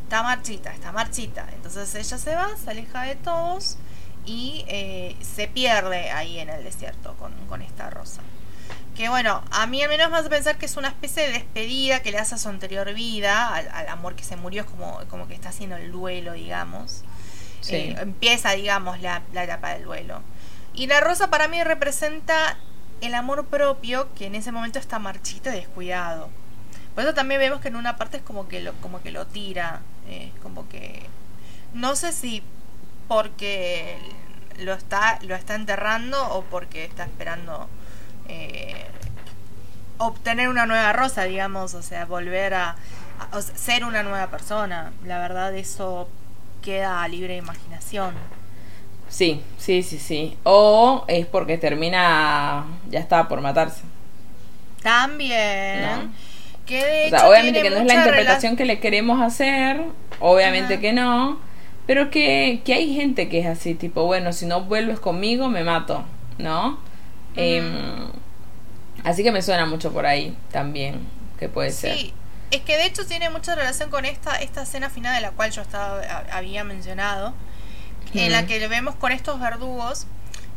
Está 0.04 0.22
marchita, 0.22 0.72
está 0.72 0.92
marchita. 0.92 1.46
Entonces 1.54 1.94
ella 1.94 2.18
se 2.18 2.34
va, 2.34 2.48
se 2.62 2.70
aleja 2.70 3.02
de 3.02 3.14
todos 3.16 3.78
y 4.26 4.64
eh, 4.68 5.16
se 5.20 5.48
pierde 5.48 6.10
ahí 6.10 6.38
en 6.40 6.48
el 6.50 6.64
desierto 6.64 7.14
con, 7.16 7.32
con 7.46 7.62
esta 7.62 7.90
rosa. 7.90 8.22
Que 8.96 9.08
bueno, 9.08 9.42
a 9.50 9.66
mí 9.66 9.82
al 9.82 9.88
menos 9.88 10.10
me 10.10 10.18
hace 10.18 10.28
pensar 10.28 10.58
que 10.58 10.66
es 10.66 10.76
una 10.76 10.88
especie 10.88 11.26
de 11.26 11.32
despedida 11.32 12.02
que 12.02 12.10
le 12.10 12.18
hace 12.18 12.34
a 12.34 12.38
su 12.38 12.48
anterior 12.48 12.92
vida, 12.92 13.54
al, 13.54 13.68
al 13.68 13.88
amor 13.88 14.14
que 14.14 14.24
se 14.24 14.36
murió, 14.36 14.62
es 14.62 14.68
como, 14.68 15.00
como 15.08 15.26
que 15.26 15.34
está 15.34 15.50
haciendo 15.50 15.76
el 15.76 15.90
duelo, 15.90 16.32
digamos. 16.32 17.02
Sí. 17.60 17.76
Eh, 17.76 17.96
empieza, 18.00 18.50
digamos, 18.52 19.00
la, 19.00 19.22
la 19.32 19.44
etapa 19.44 19.70
del 19.70 19.84
duelo. 19.84 20.22
Y 20.74 20.86
la 20.86 21.00
rosa 21.00 21.30
para 21.30 21.48
mí 21.48 21.62
representa 21.62 22.56
el 23.00 23.14
amor 23.14 23.46
propio 23.46 24.12
que 24.14 24.26
en 24.26 24.34
ese 24.34 24.52
momento 24.52 24.78
está 24.78 24.98
marchito 24.98 25.50
y 25.50 25.54
descuidado. 25.54 26.28
Por 26.94 27.04
eso 27.04 27.14
también 27.14 27.40
vemos 27.40 27.60
que 27.60 27.68
en 27.68 27.76
una 27.76 27.96
parte 27.96 28.18
es 28.18 28.22
como 28.22 28.48
que 28.48 28.60
lo, 28.60 28.74
como 28.74 29.00
que 29.02 29.10
lo 29.10 29.26
tira, 29.26 29.80
eh, 30.08 30.32
como 30.42 30.68
que 30.68 31.06
no 31.72 31.96
sé 31.96 32.12
si 32.12 32.42
porque 33.08 33.98
lo 34.58 34.74
está 34.74 35.18
lo 35.22 35.34
está 35.34 35.54
enterrando 35.54 36.22
o 36.30 36.42
porque 36.44 36.84
está 36.84 37.04
esperando 37.04 37.68
eh, 38.30 38.86
obtener 39.98 40.48
una 40.48 40.66
nueva 40.66 40.92
rosa, 40.92 41.24
digamos, 41.24 41.74
o 41.74 41.82
sea, 41.82 42.04
volver 42.06 42.54
a, 42.54 42.70
a- 42.70 43.36
o 43.36 43.42
sea, 43.42 43.56
ser 43.56 43.84
una 43.84 44.02
nueva 44.02 44.28
persona. 44.28 44.92
La 45.04 45.18
verdad 45.18 45.54
eso 45.56 46.08
queda 46.62 47.02
a 47.02 47.08
libre 47.08 47.36
imaginación. 47.36 48.14
Sí, 49.08 49.42
sí, 49.58 49.82
sí, 49.82 49.98
sí. 49.98 50.36
O 50.44 51.04
es 51.08 51.26
porque 51.26 51.58
termina, 51.58 52.64
ya 52.88 53.00
está 53.00 53.26
por 53.28 53.40
matarse. 53.40 53.82
También. 54.82 55.82
No. 55.82 56.12
Que 56.66 56.76
de 56.84 57.04
O 57.04 57.06
hecho 57.08 57.18
sea, 57.18 57.28
obviamente 57.28 57.62
que 57.62 57.70
no 57.70 57.76
es 57.78 57.86
la 57.86 57.94
interpretación 57.94 58.56
que 58.56 58.64
le 58.64 58.78
queremos 58.78 59.20
hacer, 59.20 59.82
obviamente 60.20 60.74
Ajá. 60.74 60.80
que 60.80 60.92
no, 60.92 61.38
pero 61.86 62.10
que, 62.10 62.62
que 62.64 62.74
hay 62.74 62.94
gente 62.94 63.28
que 63.28 63.40
es 63.40 63.46
así, 63.46 63.74
tipo, 63.74 64.04
bueno, 64.06 64.32
si 64.32 64.46
no 64.46 64.62
vuelves 64.62 65.00
conmigo, 65.00 65.48
me 65.48 65.64
mato, 65.64 66.04
¿no? 66.38 66.78
Así 69.04 69.22
que 69.22 69.32
me 69.32 69.42
suena 69.42 69.66
mucho 69.66 69.92
por 69.92 70.06
ahí 70.06 70.36
también, 70.50 71.06
que 71.38 71.48
puede 71.48 71.70
ser. 71.72 71.96
Sí, 71.96 72.14
es 72.50 72.60
que 72.62 72.76
de 72.76 72.86
hecho 72.86 73.06
tiene 73.06 73.30
mucha 73.30 73.54
relación 73.54 73.90
con 73.90 74.04
esta, 74.04 74.36
esta 74.36 74.62
escena 74.62 74.90
final 74.90 75.14
de 75.14 75.20
la 75.20 75.30
cual 75.30 75.50
yo 75.50 75.62
estaba, 75.62 76.00
había 76.32 76.64
mencionado, 76.64 77.34
en 78.12 78.32
la 78.32 78.46
que 78.46 78.58
le 78.58 78.66
vemos 78.66 78.96
con 78.96 79.12
estos 79.12 79.38
verdugos 79.38 80.06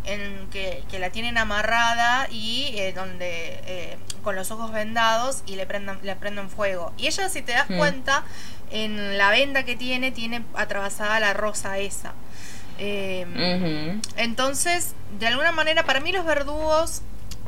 en 0.05 0.49
que, 0.49 0.83
la 0.99 1.09
tienen 1.09 1.37
amarrada 1.37 2.27
y 2.29 2.73
eh, 2.75 2.93
donde 2.93 3.59
eh, 3.65 3.97
con 4.23 4.35
los 4.35 4.51
ojos 4.51 4.71
vendados 4.71 5.43
y 5.45 5.55
le 5.55 5.65
prendan, 5.65 5.99
le 6.03 6.15
prenden 6.15 6.49
fuego. 6.49 6.93
Y 6.97 7.07
ella, 7.07 7.29
si 7.29 7.41
te 7.41 7.53
das 7.53 7.69
mm. 7.69 7.77
cuenta, 7.77 8.23
en 8.71 9.17
la 9.17 9.29
venda 9.29 9.63
que 9.63 9.75
tiene, 9.75 10.11
tiene 10.11 10.43
atravesada 10.55 11.19
la 11.19 11.33
rosa 11.33 11.77
esa. 11.77 12.13
Em, 12.79 14.01
entonces, 14.17 14.93
de 15.19 15.27
alguna 15.27 15.51
manera, 15.51 15.85
para 15.85 15.99
mí 15.99 16.11
los 16.11 16.25
verdugos 16.25 17.01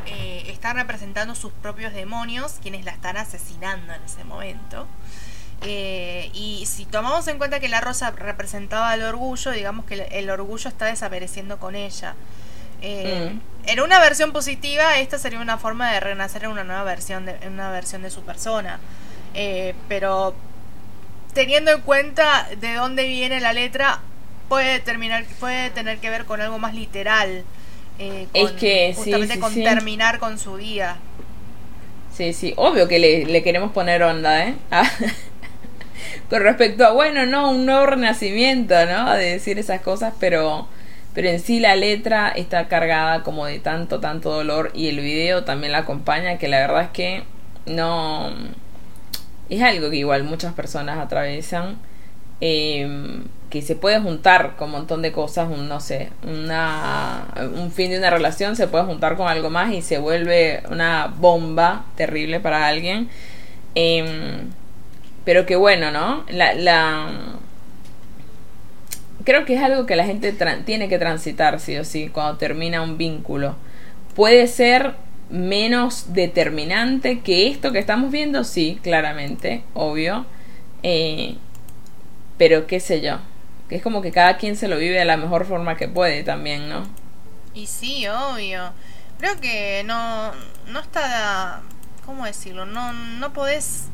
eh, 0.06 0.44
están 0.48 0.76
representando 0.76 1.36
sus 1.36 1.52
propios 1.52 1.94
demonios, 1.94 2.56
quienes 2.62 2.86
la 2.86 2.91
están 2.91 3.18
asesinando 3.18 3.94
en 3.94 4.04
ese 4.04 4.24
momento. 4.24 4.88
Eh, 5.62 6.30
y 6.34 6.65
si 6.65 6.86
tomamos 6.86 7.28
en 7.28 7.38
cuenta 7.38 7.60
que 7.60 7.70
la 7.70 7.82
rosa 7.82 8.12
representaba 8.12 8.94
el 8.94 9.04
orgullo, 9.04 9.52
digamos 9.52 9.86
que 9.86 10.08
el, 10.12 10.30
orgullo 10.30 10.70
está 10.70 10.86
desapareciendo 10.86 11.58
con 11.58 11.76
ella. 11.76 12.15
Eh, 12.82 13.32
mm. 13.34 13.70
En 13.70 13.80
una 13.80 14.00
versión 14.00 14.32
positiva, 14.32 14.98
esta 15.00 15.18
sería 15.18 15.39
una 15.39 15.58
forma 15.58 15.91
de 15.91 16.00
renacer 16.00 16.44
en 16.44 16.52
una 16.52 16.63
nueva 16.63 16.84
versión 16.84 17.26
de, 17.26 17.39
una 17.48 17.72
versión 17.72 18.02
de 18.02 18.12
su 18.12 18.22
persona. 18.22 18.80
pero 19.88 20.36
teniendo 21.34 21.72
en 21.72 21.82
cuenta 21.82 22.48
de 22.62 22.76
dónde 22.76 23.08
viene 23.08 23.39
la 23.41 23.54
letra, 23.54 24.00
puede 24.48 24.80
terminar, 24.80 25.26
puede 25.39 25.70
tener 25.70 25.98
que 26.00 26.10
ver 26.10 26.26
con 26.26 26.41
algo 26.41 26.60
más 26.60 26.74
literal. 26.74 27.44
Eh, 27.99 28.27
es 28.34 28.51
que 28.51 28.93
justamente 28.95 29.39
con 29.39 29.53
terminar 29.53 30.19
con 30.19 30.38
su 30.38 30.58
día. 30.58 30.97
Sí, 32.13 32.34
sí, 32.34 32.53
obvio 32.58 32.88
que 32.88 32.99
le, 32.99 33.43
queremos 33.43 33.71
poner 33.71 34.03
onda, 34.03 34.47
¿eh? 34.47 34.55
Ah, 34.71 34.89
con 36.29 36.41
respecto 36.41 36.86
a, 36.86 36.91
bueno, 36.91 37.25
no, 37.25 37.51
un 37.51 37.65
nuevo 37.65 37.86
renacimiento, 37.86 38.73
¿no? 38.86 39.13
De 39.13 39.31
decir 39.31 39.60
esas 39.60 39.81
cosas, 39.81 40.13
pero, 40.19 40.67
pero 41.13 41.29
en 41.29 41.39
sí 41.39 41.60
la 41.60 41.75
letra 41.75 42.29
está 42.29 42.67
cargada 42.67 43.23
como 43.23 43.45
de 43.45 43.60
tanto, 43.60 43.99
tanto 43.99 44.31
dolor 44.31 44.71
y 44.73 44.88
el 44.88 44.99
video 44.99 45.43
también 45.43 45.73
la 45.73 45.79
acompaña, 45.79 46.38
que 46.38 46.47
la 46.47 46.60
verdad 46.60 46.84
es 46.84 46.89
que 46.89 47.23
no... 47.65 48.31
Es 49.49 49.62
algo 49.62 49.89
que 49.89 49.97
igual 49.97 50.23
muchas 50.23 50.53
personas 50.53 50.97
atraviesan. 50.97 51.77
Eh, 52.41 53.21
se 53.62 53.76
puede 53.76 54.00
juntar 54.00 54.56
con 54.56 54.68
un 54.68 54.74
montón 54.74 55.02
de 55.02 55.12
cosas, 55.12 55.50
un, 55.50 55.68
no 55.68 55.80
sé, 55.80 56.10
una, 56.24 57.28
un 57.56 57.72
fin 57.72 57.91
de 57.91 57.98
una 57.98 58.10
relación 58.10 58.56
se 58.56 58.68
puede 58.68 58.86
juntar 58.86 59.15
con 59.15 59.28
algo 59.28 59.50
más 59.50 59.74
y 59.74 59.82
se 59.82 59.98
vuelve 59.98 60.63
una 60.70 61.08
bomba 61.08 61.86
terrible 61.96 62.39
para 62.39 62.68
alguien. 62.68 63.10
Em, 63.76 64.50
pero 65.26 65.46
que 65.46 65.56
bueno, 65.56 65.91
¿no? 65.91 66.24
La, 66.30 66.54
la, 66.54 67.08
creo 69.26 69.46
que 69.46 69.56
es 69.56 69.62
algo 69.62 69.86
que 69.86 69.96
la 69.96 70.06
gente 70.06 70.34
tiene 70.65 70.88
que 70.88 71.00
transitar, 71.00 71.60
sí 71.60 71.78
o 71.78 71.84
sí, 71.84 72.10
cuando 72.10 72.38
termina 72.38 72.82
un 72.82 72.98
vínculo. 72.98 73.56
Puede 74.15 74.48
ser 74.48 74.94
menos 75.30 76.13
determinante 76.13 77.20
que 77.20 77.48
esto 77.48 77.72
que 77.72 77.80
estamos 77.80 78.12
viendo, 78.12 78.44
sí, 78.44 78.80
claramente, 78.84 79.63
obvio. 79.74 80.26
Eh, 80.84 81.36
pero 82.38 82.68
qué 82.68 82.80
sé 82.80 83.02
yo, 83.02 83.18
que 83.69 83.75
es 83.78 83.82
como 83.82 84.01
que 84.01 84.12
cada 84.12 84.38
quien 84.38 84.56
se 84.56 84.67
lo 84.67 84.78
vive 84.78 84.97
de 84.97 85.06
la 85.06 85.17
mejor 85.17 85.45
forma 85.45 85.75
que 85.75 85.88
puede 85.88 86.23
también, 86.23 86.69
¿no? 86.69 86.88
Y 87.54 87.67
sí, 87.67 88.08
obvio. 88.08 88.73
Creo 89.17 89.39
que 89.39 89.84
no, 89.86 90.32
no 90.67 90.80
está, 90.80 91.62
¿cómo 92.06 92.25
decirlo? 92.25 92.65
No, 92.65 92.93
no 92.93 93.34
podés 93.34 93.86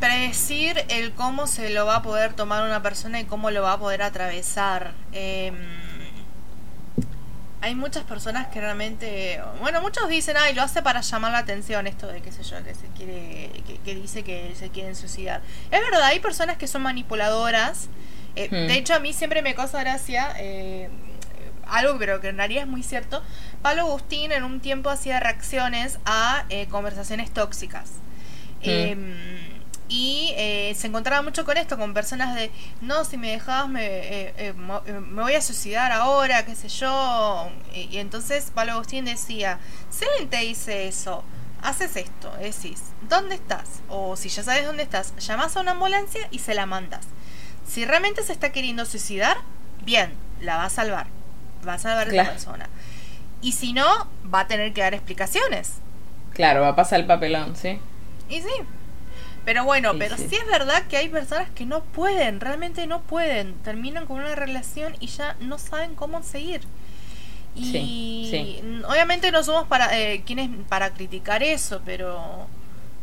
predecir 0.00 0.84
el 0.88 1.12
cómo 1.12 1.46
se 1.46 1.70
lo 1.70 1.86
va 1.86 1.96
a 1.96 2.02
poder 2.02 2.32
tomar 2.32 2.64
una 2.64 2.82
persona 2.82 3.20
y 3.20 3.24
cómo 3.24 3.52
lo 3.52 3.62
va 3.62 3.74
a 3.74 3.78
poder 3.78 4.02
atravesar. 4.02 4.92
Eh, 5.12 5.52
hay 7.62 7.76
muchas 7.76 8.02
personas 8.02 8.48
que 8.48 8.60
realmente, 8.60 9.40
bueno, 9.60 9.80
muchos 9.80 10.08
dicen, 10.08 10.36
ay, 10.36 10.52
lo 10.52 10.62
hace 10.62 10.82
para 10.82 11.00
llamar 11.00 11.30
la 11.30 11.38
atención 11.38 11.86
esto 11.86 12.08
de 12.08 12.20
qué 12.20 12.32
sé 12.32 12.42
yo, 12.42 12.62
que 12.64 12.74
se 12.74 12.88
quiere, 12.88 13.50
que, 13.84 13.94
dice 13.94 14.24
que 14.24 14.52
se 14.58 14.70
quieren 14.70 14.96
suicidar. 14.96 15.42
Es 15.70 15.80
verdad, 15.80 16.02
hay 16.02 16.18
personas 16.18 16.56
que 16.56 16.66
son 16.66 16.82
manipuladoras. 16.82 17.88
Eh, 18.34 18.48
hmm. 18.50 18.66
De 18.66 18.74
hecho, 18.74 18.94
a 18.94 18.98
mí 18.98 19.12
siempre 19.12 19.42
me 19.42 19.54
causa 19.54 19.78
gracia, 19.78 20.34
eh, 20.40 20.90
algo 21.68 21.96
pero 22.00 22.20
que 22.20 22.30
en 22.30 22.36
realidad 22.36 22.64
es 22.64 22.68
muy 22.68 22.82
cierto. 22.82 23.22
Pablo 23.62 23.82
Agustín 23.82 24.32
en 24.32 24.42
un 24.42 24.58
tiempo 24.58 24.90
hacía 24.90 25.20
reacciones 25.20 26.00
a 26.04 26.44
eh, 26.48 26.66
conversaciones 26.66 27.30
tóxicas. 27.30 27.90
Hmm. 28.64 29.51
Y 29.92 30.32
eh, 30.38 30.74
se 30.74 30.86
encontraba 30.86 31.20
mucho 31.20 31.44
con 31.44 31.58
esto, 31.58 31.76
con 31.76 31.92
personas 31.92 32.34
de, 32.34 32.50
no, 32.80 33.04
si 33.04 33.18
me 33.18 33.30
dejabas 33.30 33.68
me, 33.68 33.84
eh, 33.84 34.32
eh, 34.38 34.52
me 34.54 35.20
voy 35.20 35.34
a 35.34 35.42
suicidar 35.42 35.92
ahora, 35.92 36.46
qué 36.46 36.54
sé 36.54 36.70
yo. 36.70 37.50
Y, 37.74 37.98
entonces 37.98 38.50
Pablo 38.54 38.72
Agustín 38.72 39.04
decía, 39.04 39.58
si 39.90 40.06
alguien 40.06 40.30
te 40.30 40.38
dice 40.38 40.88
eso, 40.88 41.22
haces 41.60 41.94
esto, 41.96 42.32
decís, 42.40 42.84
¿dónde 43.06 43.34
estás? 43.34 43.82
O 43.90 44.16
si 44.16 44.30
ya 44.30 44.42
sabes 44.42 44.64
dónde 44.64 44.82
estás, 44.82 45.14
llamas 45.18 45.58
a 45.58 45.60
una 45.60 45.72
ambulancia 45.72 46.26
y 46.30 46.38
se 46.38 46.54
la 46.54 46.64
mandas. 46.64 47.04
Si 47.68 47.84
realmente 47.84 48.22
se 48.22 48.32
está 48.32 48.50
queriendo 48.50 48.86
suicidar, 48.86 49.36
bien, 49.84 50.14
la 50.40 50.56
va 50.56 50.64
a 50.64 50.70
salvar, 50.70 51.08
va 51.68 51.74
a 51.74 51.78
salvar 51.78 52.08
a 52.08 52.10
esa 52.10 52.30
persona. 52.30 52.70
Y 53.42 53.52
si 53.52 53.74
no, 53.74 54.08
va 54.34 54.40
a 54.40 54.46
tener 54.46 54.72
que 54.72 54.80
dar 54.80 54.94
explicaciones. 54.94 55.74
Claro, 56.32 56.62
va 56.62 56.68
a 56.68 56.76
pasar 56.76 56.98
el 56.98 57.06
papelón, 57.06 57.56
sí. 57.56 57.78
Y 58.30 58.40
sí, 58.40 58.48
pero 59.44 59.64
bueno, 59.64 59.92
pero 59.98 60.16
sí. 60.16 60.28
es 60.30 60.46
verdad 60.46 60.84
que 60.88 60.96
hay 60.96 61.08
personas 61.08 61.48
que 61.50 61.66
no 61.66 61.82
pueden, 61.82 62.40
realmente 62.40 62.86
no 62.86 63.00
pueden. 63.02 63.54
Terminan 63.62 64.06
con 64.06 64.18
una 64.18 64.34
relación 64.34 64.94
y 65.00 65.08
ya 65.08 65.36
no 65.40 65.58
saben 65.58 65.94
cómo 65.94 66.22
seguir. 66.22 66.62
Y 67.54 68.60
obviamente 68.88 69.30
no 69.30 69.42
somos 69.44 69.66
para 69.66 69.98
eh, 69.98 70.22
quienes 70.24 70.48
para 70.68 70.94
criticar 70.94 71.42
eso, 71.42 71.82
pero 71.84 72.46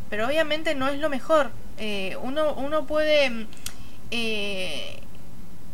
pero 0.08 0.26
obviamente 0.26 0.74
no 0.74 0.88
es 0.88 0.98
lo 0.98 1.08
mejor. 1.08 1.50
Eh, 1.78 2.16
uno 2.22 2.54
uno 2.54 2.84
puede 2.86 3.46
eh, 4.10 5.00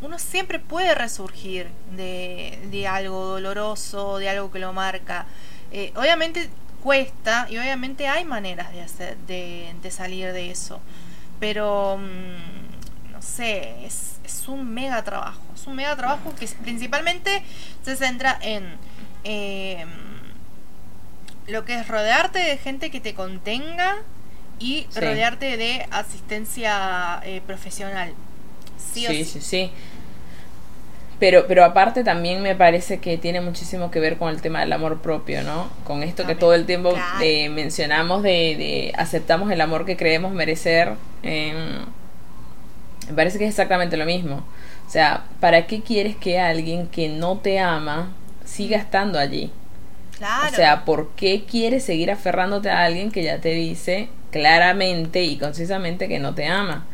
uno 0.02 0.18
siempre 0.18 0.59
puede 0.59 0.94
resurgir 0.94 1.68
de, 1.96 2.59
de 2.70 2.87
algo 2.87 3.24
doloroso, 3.24 4.18
de 4.18 4.29
algo 4.29 4.50
que 4.50 4.59
lo 4.59 4.72
marca. 4.72 5.26
Eh, 5.72 5.92
obviamente 5.96 6.50
cuesta 6.87 7.49
y 7.51 7.59
obviamente 7.59 8.07
hay 8.07 8.25
maneras 8.25 8.72
de 8.72 8.81
hacer 8.81 9.16
de, 9.27 9.90
salir 9.90 10.33
de 10.33 10.53
eso 10.53 10.79
pero 11.40 11.99
mm, 11.99 13.11
no 13.11 13.20
sé 13.20 13.85
es, 13.85 14.18
es, 14.25 14.46
un 14.46 14.72
mega 14.72 15.03
trabajo 15.03 15.40
es 15.53 15.66
un 15.66 15.75
mega 15.75 15.96
trabajo 15.96 16.33
que 16.38 16.46
principalmente 16.62 17.42
se 17.85 17.96
centra 17.96 18.38
en 18.40 18.77
em, 19.25 19.88
lo 21.49 21.64
que 21.64 21.75
es 21.75 21.88
rodearte 21.88 22.38
de 22.38 22.57
gente 22.57 22.92
que 22.92 23.01
te 23.01 23.14
contenga 23.14 23.96
y 24.61 24.87
rodearte 24.94 25.57
de 25.57 25.87
asistencia 25.90 27.20
eh, 27.25 27.42
profesional. 27.44 28.14
Sí, 28.94 29.05
sí, 29.07 29.25
sí, 29.25 29.40
sí. 29.40 29.70
Pero, 31.18 31.46
pero 31.46 31.64
aparte 31.64 32.05
también 32.05 32.42
me 32.42 32.55
parece 32.55 32.98
que 32.98 33.16
tiene 33.16 33.40
muchísimo 33.40 33.90
que 33.90 34.00
ver 34.00 34.18
con 34.18 34.29
el 34.29 34.42
tema 34.42 34.61
del 34.61 34.72
amor 34.72 35.00
propio, 35.00 35.42
¿no? 35.42 35.70
Con 35.85 36.02
esto 36.02 36.26
que 36.26 36.35
todo 36.35 36.52
el 36.52 36.66
tiempo 36.66 36.94
eh, 37.22 37.48
mencionamos 37.48 38.22
de, 38.22 38.31
de, 38.31 38.92
aceptamos 38.96 39.50
el 39.50 39.61
amor 39.62 39.87
que 39.87 39.96
creemos 39.96 40.33
merecer. 40.33 40.92
Em, 41.22 41.87
me 43.09 43.14
parece 43.14 43.38
que 43.38 43.44
es 43.44 43.50
exactamente 43.50 43.96
lo 43.96 44.05
mismo. 44.05 44.44
O 44.87 44.90
sea, 44.90 45.24
¿para 45.40 45.66
qué 45.66 45.81
quieres 45.81 46.16
que 46.16 46.38
alguien 46.38 46.87
que 46.87 47.09
no 47.09 47.38
te 47.38 47.61
ama 47.61 48.12
siga 48.44 48.76
estando 48.76 49.18
allí? 49.18 49.50
Claro. 50.18 50.48
O 50.52 50.55
sea, 50.55 50.85
¿por 50.85 51.11
qué 51.16 51.44
quieres 51.48 51.85
seguir 51.85 52.11
aferrándote 52.11 52.68
a 52.68 52.85
alguien 52.85 53.11
que 53.11 53.22
ya 53.22 53.38
te 53.38 53.50
dice 53.50 54.09
claramente 54.31 55.22
y 55.24 55.38
concisamente 55.38 56.09
que 56.09 56.18
no 56.18 56.35
te 56.35 56.46
ama? 56.46 56.87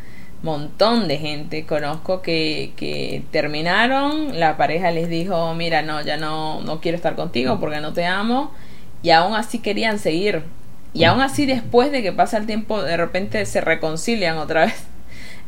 Montón 0.42 1.08
de 1.08 1.18
gente 1.18 1.66
conozco 1.66 2.20
que, 2.20 2.72
que 2.76 3.22
terminaron, 3.30 4.38
la 4.38 4.56
pareja 4.56 4.90
les 4.90 5.08
dijo, 5.08 5.54
mira, 5.54 5.82
no, 5.82 6.02
ya 6.02 6.16
no, 6.16 6.60
no 6.62 6.80
quiero 6.80 6.96
estar 6.96 7.14
contigo 7.14 7.60
porque 7.60 7.80
no 7.80 7.92
te 7.92 8.04
amo, 8.04 8.52
y 9.02 9.10
aún 9.10 9.34
así 9.34 9.60
querían 9.60 9.98
seguir. 9.98 10.42
Y 10.94 11.04
aún 11.04 11.20
así 11.22 11.46
después 11.46 11.90
de 11.90 12.02
que 12.02 12.12
pasa 12.12 12.36
el 12.36 12.46
tiempo, 12.46 12.82
de 12.82 12.96
repente 12.96 13.46
se 13.46 13.60
reconcilian 13.60 14.38
otra 14.38 14.66
vez. 14.66 14.74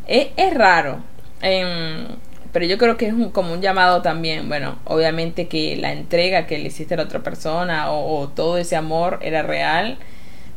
Es, 0.06 0.28
es 0.36 0.52
raro. 0.52 0.98
Em, 1.40 2.06
pero 2.52 2.66
yo 2.66 2.76
creo 2.76 2.98
que 2.98 3.06
es 3.06 3.14
como 3.32 3.54
un 3.54 3.62
llamado 3.62 4.02
también, 4.02 4.48
bueno, 4.48 4.78
obviamente 4.84 5.48
que 5.48 5.76
la 5.76 5.92
entrega 5.92 6.46
que 6.46 6.58
le 6.58 6.66
hiciste 6.66 6.92
a 6.92 6.98
la 6.98 7.04
otra 7.04 7.22
persona 7.22 7.90
o, 7.90 8.20
o 8.20 8.28
todo 8.28 8.58
ese 8.58 8.76
amor 8.76 9.18
era 9.22 9.42
real, 9.42 9.96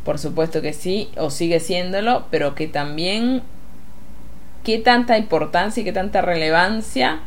por 0.04 0.19
supuesto 0.19 0.62
que 0.62 0.73
sí, 0.73 1.10
o 1.15 1.30
sigue 1.30 1.62
siéndolo, 1.62 2.26
pero 2.30 2.56
que 2.56 2.67
también 2.67 3.41
qué 4.67 4.80
tanta 4.80 5.17
importancia 5.17 5.80
y 5.80 5.86
qué 5.86 5.93
tanta 5.93 6.19
relevancia 6.19 7.21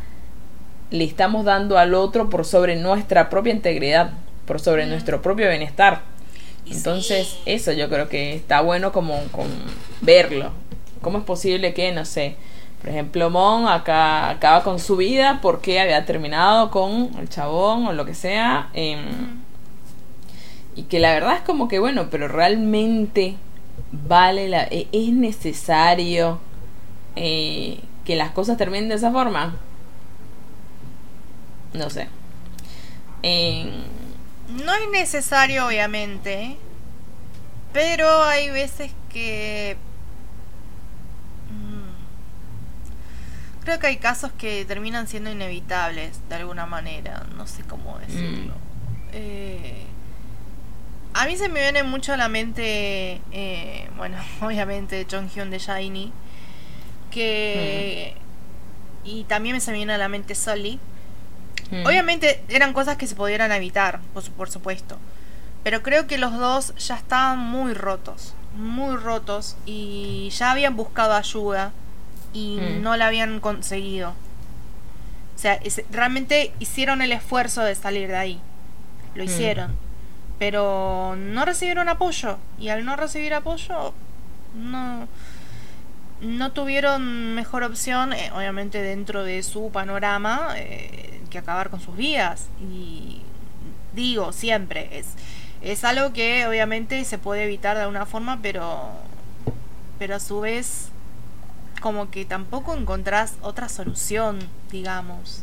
le 0.91 1.05
estamos 1.05 1.47
dando 1.47 1.79
al 1.79 1.95
otro 1.95 2.29
por 2.29 2.45
sobre 2.45 2.77
nuestra 2.77 3.31
propia 3.31 3.55
integridad, 3.55 4.11
por 4.45 4.61
sobre 4.61 4.85
nuestro 4.85 5.23
propio 5.23 5.49
bienestar. 5.49 6.03
Entonces, 6.71 7.39
eso 7.47 7.73
yo 7.73 7.89
creo 7.89 8.11
que 8.11 8.35
está 8.35 8.61
bueno 8.61 8.93
como, 8.93 9.19
verlo. 10.03 10.51
¿Cómo 11.01 11.17
es 11.17 11.25
posible 11.25 11.73
que, 11.73 11.93
no 11.93 12.05
sé, 12.05 12.37
Por 12.83 12.91
ejemplo, 12.91 13.31
Mon 13.31 13.67
acá 13.69 14.29
acaba 14.29 14.63
con 14.63 14.79
su 14.79 14.99
vida 14.99 15.39
porque 15.41 15.81
había 15.81 16.05
terminado 16.05 16.71
con 16.71 17.09
el 17.19 17.31
chabón 17.31 17.87
o 17.87 17.95
lo 17.95 18.05
que 18.05 18.13
sea. 18.13 18.69
Em, 18.75 19.41
y 20.77 20.83
que 20.83 20.99
la 20.99 21.15
verdad 21.15 21.37
es 21.37 21.43
como 21.43 21.69
que, 21.69 21.79
bueno, 21.79 22.09
pero 22.11 22.29
realmente 22.29 23.37
vale 23.93 24.47
la... 24.47 24.65
E, 24.65 24.89
es 24.93 25.11
necesario 25.15 26.39
eh, 27.17 27.81
que 28.05 28.17
las 28.17 28.31
cosas 28.33 28.57
terminen 28.57 28.89
de 28.89 28.97
esa 28.97 29.11
forma. 29.11 29.57
No 31.73 31.91
sé. 31.91 32.09
No 33.23 34.75
es 34.75 34.91
necesario, 34.93 35.67
obviamente. 35.67 36.57
Pero 37.73 38.23
hay 38.25 38.51
veces 38.51 38.93
que 39.13 39.77
creo 43.71 43.79
que 43.79 43.87
hay 43.87 43.97
casos 43.99 44.33
que 44.33 44.65
terminan 44.65 45.07
siendo 45.07 45.31
inevitables 45.31 46.21
de 46.29 46.35
alguna 46.35 46.67
manera. 46.67 47.27
No 47.37 47.47
sé 47.47 47.63
cómo 47.63 47.99
decirlo. 47.99 48.55
Mm. 48.55 49.13
Eh, 49.13 49.85
a 51.15 51.27
mí 51.27 51.37
se 51.37 51.49
me 51.49 51.61
viene 51.61 51.83
mucho 51.83 52.13
a 52.13 52.17
la 52.17 52.29
mente, 52.29 53.21
eh, 53.33 53.89
bueno, 53.97 54.17
obviamente 54.41 55.07
John 55.11 55.29
Hyun 55.29 55.51
de 55.51 55.59
Shiny, 55.59 56.13
que... 57.11 58.15
Mm. 58.17 58.21
Y 59.03 59.25
también 59.25 59.57
me 59.57 59.61
se 59.61 59.71
me 59.71 59.79
viene 59.79 59.95
a 59.95 59.99
la 59.99 60.09
mente 60.09 60.35
Sully. 60.35 60.79
Mm. 61.71 61.87
Obviamente 61.87 62.43
eran 62.49 62.73
cosas 62.73 62.97
que 62.97 63.07
se 63.07 63.15
pudieran 63.15 63.53
evitar, 63.53 64.01
por, 64.13 64.29
por 64.31 64.51
supuesto. 64.51 64.99
Pero 65.63 65.83
creo 65.83 66.07
que 66.07 66.19
los 66.19 66.39
dos 66.39 66.75
ya 66.77 66.97
estaban 66.97 67.39
muy 67.39 67.75
rotos, 67.75 68.35
muy 68.57 68.97
rotos 68.97 69.57
y 69.67 70.31
ya 70.31 70.53
habían 70.53 70.77
buscado 70.77 71.15
ayuda 71.15 71.73
y 72.33 72.59
mm. 72.61 72.83
no 72.83 72.97
la 72.97 73.07
habían 73.07 73.41
conseguido. 73.41 74.11
O 74.11 75.39
sea, 75.43 75.59
realmente 75.91 76.53
hicieron 76.59 77.03
el 77.03 77.13
esfuerzo 77.13 77.63
de 77.63 77.75
salir 77.75 78.09
de 78.09 78.17
ahí. 78.17 78.41
Lo 79.15 79.25
mm. 79.25 79.27
hicieron. 79.27 79.77
Pero 80.39 81.17
no 81.17 81.45
recibieron 81.45 81.89
apoyo. 81.89 82.39
Y 82.59 82.69
al 82.69 82.85
no 82.85 82.97
recibir 82.97 83.35
apoyo, 83.35 83.93
no, 84.55 85.09
no 86.21 86.53
tuvieron 86.53 87.35
mejor 87.35 87.63
opción, 87.63 88.13
eh, 88.13 88.31
obviamente 88.35 88.83
dentro 88.83 89.25
de 89.25 89.43
su 89.43 89.71
panorama, 89.71 90.55
eh, 90.57 91.21
que 91.31 91.39
acabar 91.39 91.71
con 91.71 91.81
sus 91.81 91.97
vidas. 91.97 92.47
Y 92.61 93.23
digo, 93.95 94.33
siempre, 94.33 94.99
es, 94.99 95.07
es 95.63 95.85
algo 95.85 96.13
que 96.13 96.47
obviamente 96.47 97.05
se 97.05 97.19
puede 97.19 97.45
evitar 97.45 97.77
de 97.77 97.83
alguna 97.83 98.07
forma, 98.07 98.39
pero, 98.43 98.91
pero 99.99 100.17
a 100.17 100.21
su 100.21 100.41
vez 100.41 100.89
como 101.81 102.11
que 102.11 102.25
tampoco 102.25 102.77
encontrás 102.77 103.35
otra 103.41 103.69
solución, 103.69 104.39
digamos. 104.71 105.43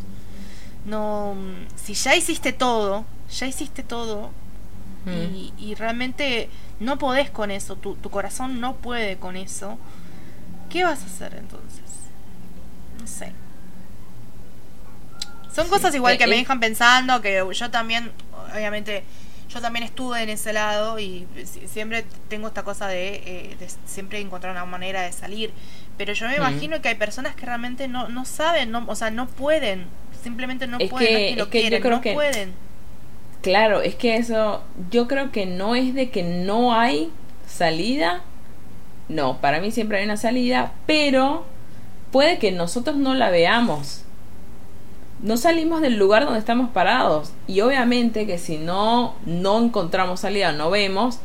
No, 0.85 1.35
si 1.75 1.95
ya 1.95 2.15
hiciste 2.15 2.53
todo, 2.53 3.05
ya 3.29 3.47
hiciste 3.47 3.83
todo 3.83 4.31
y, 5.57 5.75
realmente 5.75 6.49
no 6.79 6.97
podés 6.97 7.29
con 7.29 7.49
eso, 7.49 7.75
tu, 7.75 7.95
tu 7.95 8.09
corazón 8.09 8.59
no 8.59 8.75
puede 8.75 9.17
con 9.17 9.37
eso, 9.37 9.77
¿qué 10.69 10.83
vas 10.83 11.01
a 11.01 11.05
hacer 11.05 11.35
entonces? 11.37 11.81
No 12.99 13.07
sé. 13.07 13.31
Son 15.53 15.67
cosas 15.69 15.93
igual 15.95 16.15
eh, 16.15 16.17
que 16.17 16.27
me 16.27 16.35
eh. 16.35 16.39
dejan 16.39 16.59
pensando, 16.59 17.21
que 17.21 17.43
yo 17.51 17.71
también, 17.71 18.11
obviamente, 18.53 19.03
yo 19.49 19.59
también 19.59 19.83
estuve 19.83 20.21
en 20.21 20.29
ese 20.29 20.53
lado 20.53 20.99
y 20.99 21.25
siempre 21.65 22.05
tengo 22.29 22.47
esta 22.47 22.63
cosa 22.63 22.87
de, 22.87 23.15
eh, 23.25 23.55
de 23.59 23.67
siempre 23.85 24.19
encontrar 24.19 24.51
una 24.51 24.65
manera 24.65 25.01
de 25.01 25.11
salir. 25.11 25.51
Pero 25.97 26.13
yo 26.13 26.27
me 26.27 26.35
imagino 26.35 26.79
que 26.81 26.89
hay 26.89 26.95
personas 26.95 27.33
que 27.35 27.45
realmente 27.45 27.87
no, 27.87 28.07
no 28.07 28.23
saben, 28.25 28.69
no, 28.69 28.85
o 28.87 28.95
sea, 28.95 29.09
no 29.09 29.27
pueden, 29.27 29.87
simplemente 30.21 30.67
no 30.67 30.77
pueden, 30.77 31.37
no 31.37 31.49
quieren, 31.49 31.81
no 31.81 32.01
pueden. 32.01 32.53
Claro, 33.41 33.81
es 33.81 33.95
que 33.95 34.17
eso, 34.17 34.63
yo 34.91 35.07
creo 35.07 35.31
que 35.31 35.45
no 35.45 35.73
es 35.73 35.95
de 35.95 36.11
que 36.11 36.21
no 36.21 36.73
hay 36.73 37.11
salida, 37.47 38.21
no, 39.09 39.37
para 39.39 39.61
mí 39.61 39.71
siempre 39.71 39.99
hay 39.99 40.05
una 40.05 40.17
salida, 40.17 40.73
pero 40.85 41.45
puede 42.11 42.39
que 42.39 42.51
nosotros 42.51 42.95
no 42.95 43.15
la 43.15 43.29
veamos. 43.29 44.03
No 45.21 45.37
salimos 45.37 45.81
del 45.81 45.97
lugar 45.97 46.25
donde 46.25 46.39
estamos 46.39 46.69
parados 46.69 47.31
y 47.47 47.61
obviamente 47.61 48.27
que 48.27 48.37
si 48.37 48.57
no 48.57 49.15
no 49.25 49.59
encontramos 49.59 50.19
salida, 50.19 50.51
no 50.51 50.69
vemos, 50.69 51.19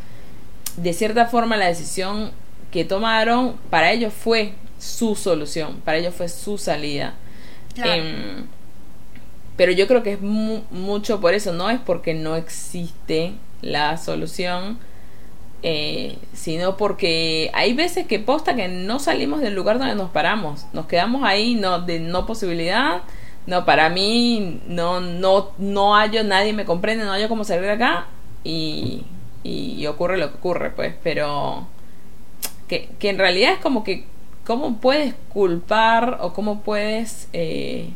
de 0.77 0.93
cierta 0.93 1.27
forma 1.27 1.57
la 1.57 1.67
decisión 1.67 2.31
que 2.71 2.85
tomaron 2.85 3.57
para 3.69 3.93
ellos 3.93 4.15
fue 4.15 4.55
su 4.79 5.15
solución, 5.15 5.83
para 5.85 5.99
ellos 5.99 6.15
fue 6.15 6.29
su 6.29 6.57
salida. 6.57 7.15
Em, 7.77 8.47
pero 9.57 9.73
yo 9.73 9.87
creo 9.87 10.03
que 10.03 10.15
es 10.15 10.21
mucho 10.21 11.21
por 11.21 11.35
eso, 11.35 11.53
no 11.53 11.69
es 11.69 11.79
porque 11.81 12.15
no 12.15 12.37
existe 12.37 13.35
la 13.61 13.99
solución, 13.99 14.79
eh, 15.63 16.19
sino 16.33 16.77
porque 16.77 17.51
hay 17.55 17.73
veces 17.75 18.07
que 18.07 18.19
posta 18.19 18.57
que 18.57 18.69
no 18.69 18.99
salimos 18.99 19.41
del 19.41 19.55
lugar 19.55 19.79
donde 19.79 19.95
nos 19.95 20.11
paramos, 20.11 20.67
nos 20.73 20.87
quedamos 20.87 21.25
ahí 21.25 21.55
no 21.55 21.81
de 21.81 22.01
no 22.01 22.27
posibilidad, 22.27 23.03
no 23.47 23.65
para 23.65 23.89
mí 23.89 24.61
no 24.67 25.01
no 25.01 25.51
no 25.59 25.95
hallo 25.95 26.25
nadie 26.25 26.53
me 26.53 26.65
comprende, 26.65 27.05
no 27.05 27.13
hallo 27.13 27.29
cómo 27.29 27.45
salir 27.45 27.63
de 27.63 27.73
acá 27.73 28.07
y, 28.45 29.05
y 29.45 29.87
ocurre 29.87 30.19
lo 30.19 30.31
que 30.31 30.39
ocurre, 30.39 30.71
pues, 30.71 30.95
pero 31.03 31.67
que, 32.69 32.89
que 32.99 33.11
en 33.11 33.19
realidad 33.19 33.53
es 33.55 33.59
como 33.61 33.85
que 33.85 34.07
¿cómo 34.45 34.79
puedes 34.79 35.15
culpar 35.33 36.19
o 36.21 36.33
cómo 36.33 36.61
puedes 36.63 37.29
eh, 37.33 37.91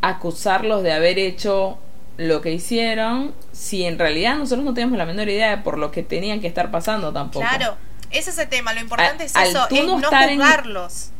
acusarlos 0.00 0.82
de 0.82 0.92
haber 0.92 1.18
hecho 1.18 1.78
lo 2.18 2.42
que 2.42 2.52
hicieron 2.52 3.34
si 3.52 3.84
en 3.84 3.98
realidad 3.98 4.36
nosotros 4.36 4.64
no 4.64 4.74
tenemos 4.74 4.98
la 4.98 5.06
menor 5.06 5.28
idea 5.30 5.56
de 5.56 5.62
por 5.62 5.78
lo 5.78 5.90
que 5.90 6.02
tenían 6.02 6.40
que 6.40 6.46
estar 6.46 6.70
pasando 6.70 7.12
tampoco? 7.12 7.46
Claro, 7.48 7.76
ese 8.10 8.30
es 8.30 8.38
el 8.38 8.48
tema, 8.48 8.74
lo 8.74 8.80
importante 8.80 9.24
es 9.24 9.34
eso, 9.34 9.66
es 9.70 9.84
no, 9.86 9.94
juzgarlos. 9.94 11.10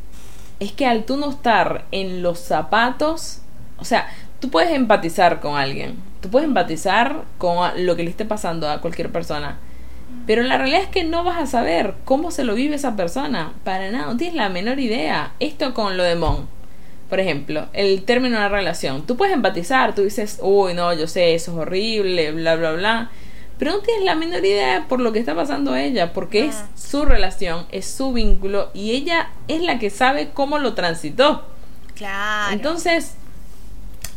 es 0.61 0.73
que 0.73 0.87
al 0.87 1.05
tú 1.05 1.17
no 1.17 1.31
estar 1.31 1.87
en 1.91 2.23
los 2.23 2.39
zapatos, 2.39 3.41
o 3.79 3.85
sea, 3.87 4.09
tú 4.41 4.51
puedes 4.51 4.73
empatizar 4.73 5.41
con 5.41 5.57
alguien, 5.57 5.97
tú 6.21 6.29
puedes 6.29 6.47
empatizar 6.47 7.23
con 7.39 7.87
lo 7.87 7.97
que 7.97 8.03
le 8.03 8.11
esté 8.11 8.27
pasando 8.27 8.69
a 8.69 8.83
cualquier 8.83 9.11
persona 9.11 9.59
pero 10.27 10.43
la 10.43 10.59
realidad 10.59 10.83
es 10.83 10.89
que 10.89 11.05
no 11.05 11.25
vas 11.25 11.39
a 11.39 11.47
saber 11.47 11.95
cómo 12.05 12.31
se 12.31 12.45
lo 12.45 12.55
vive 12.55 12.77
esa 12.77 12.97
persona. 12.97 13.53
Para 13.65 13.91
nada, 13.91 14.07
no 14.07 14.17
tienes 14.17 14.37
la 14.37 14.49
menor 14.49 14.79
idea. 14.79 15.33
Esto 15.41 15.73
con 15.75 15.97
lo 15.97 16.03
de 16.03 16.17
Mon. 16.17 16.47
Por 17.09 17.21
ejemplo, 17.21 17.68
el 17.73 18.05
término 18.05 18.37
de 18.38 18.47
una 18.47 18.49
relación. 18.49 19.07
Tú 19.07 19.16
puedes 19.16 19.35
empatizar, 19.35 19.94
tú 19.94 20.03
dices, 20.03 20.38
uy, 20.42 20.75
no, 20.75 20.92
yo 20.92 21.07
sé, 21.07 21.35
eso 21.35 21.53
es 21.53 21.59
horrible, 21.59 22.33
bla, 22.33 22.57
bla, 22.57 22.73
bla. 22.73 23.11
Pero 23.59 23.73
no 23.73 23.79
tienes 23.81 24.05
la 24.05 24.14
menor 24.14 24.44
idea 24.44 24.87
por 24.88 25.01
lo 25.01 25.12
que 25.12 25.18
está 25.18 25.35
pasando 25.35 25.73
a 25.73 25.83
ella, 25.83 26.12
porque 26.12 26.44
es 26.47 26.57
ah. 26.57 26.68
su 26.77 27.05
relación, 27.07 27.66
es 27.73 27.87
su 27.87 28.12
vínculo 28.12 28.71
y 28.75 28.92
ella 28.92 29.31
es 29.49 29.62
la 29.62 29.79
que 29.79 29.90
sabe 29.90 30.31
cómo 30.33 30.59
lo 30.59 30.75
transitó. 30.75 31.44
Claro. 31.97 32.53
Entonces, 32.53 33.14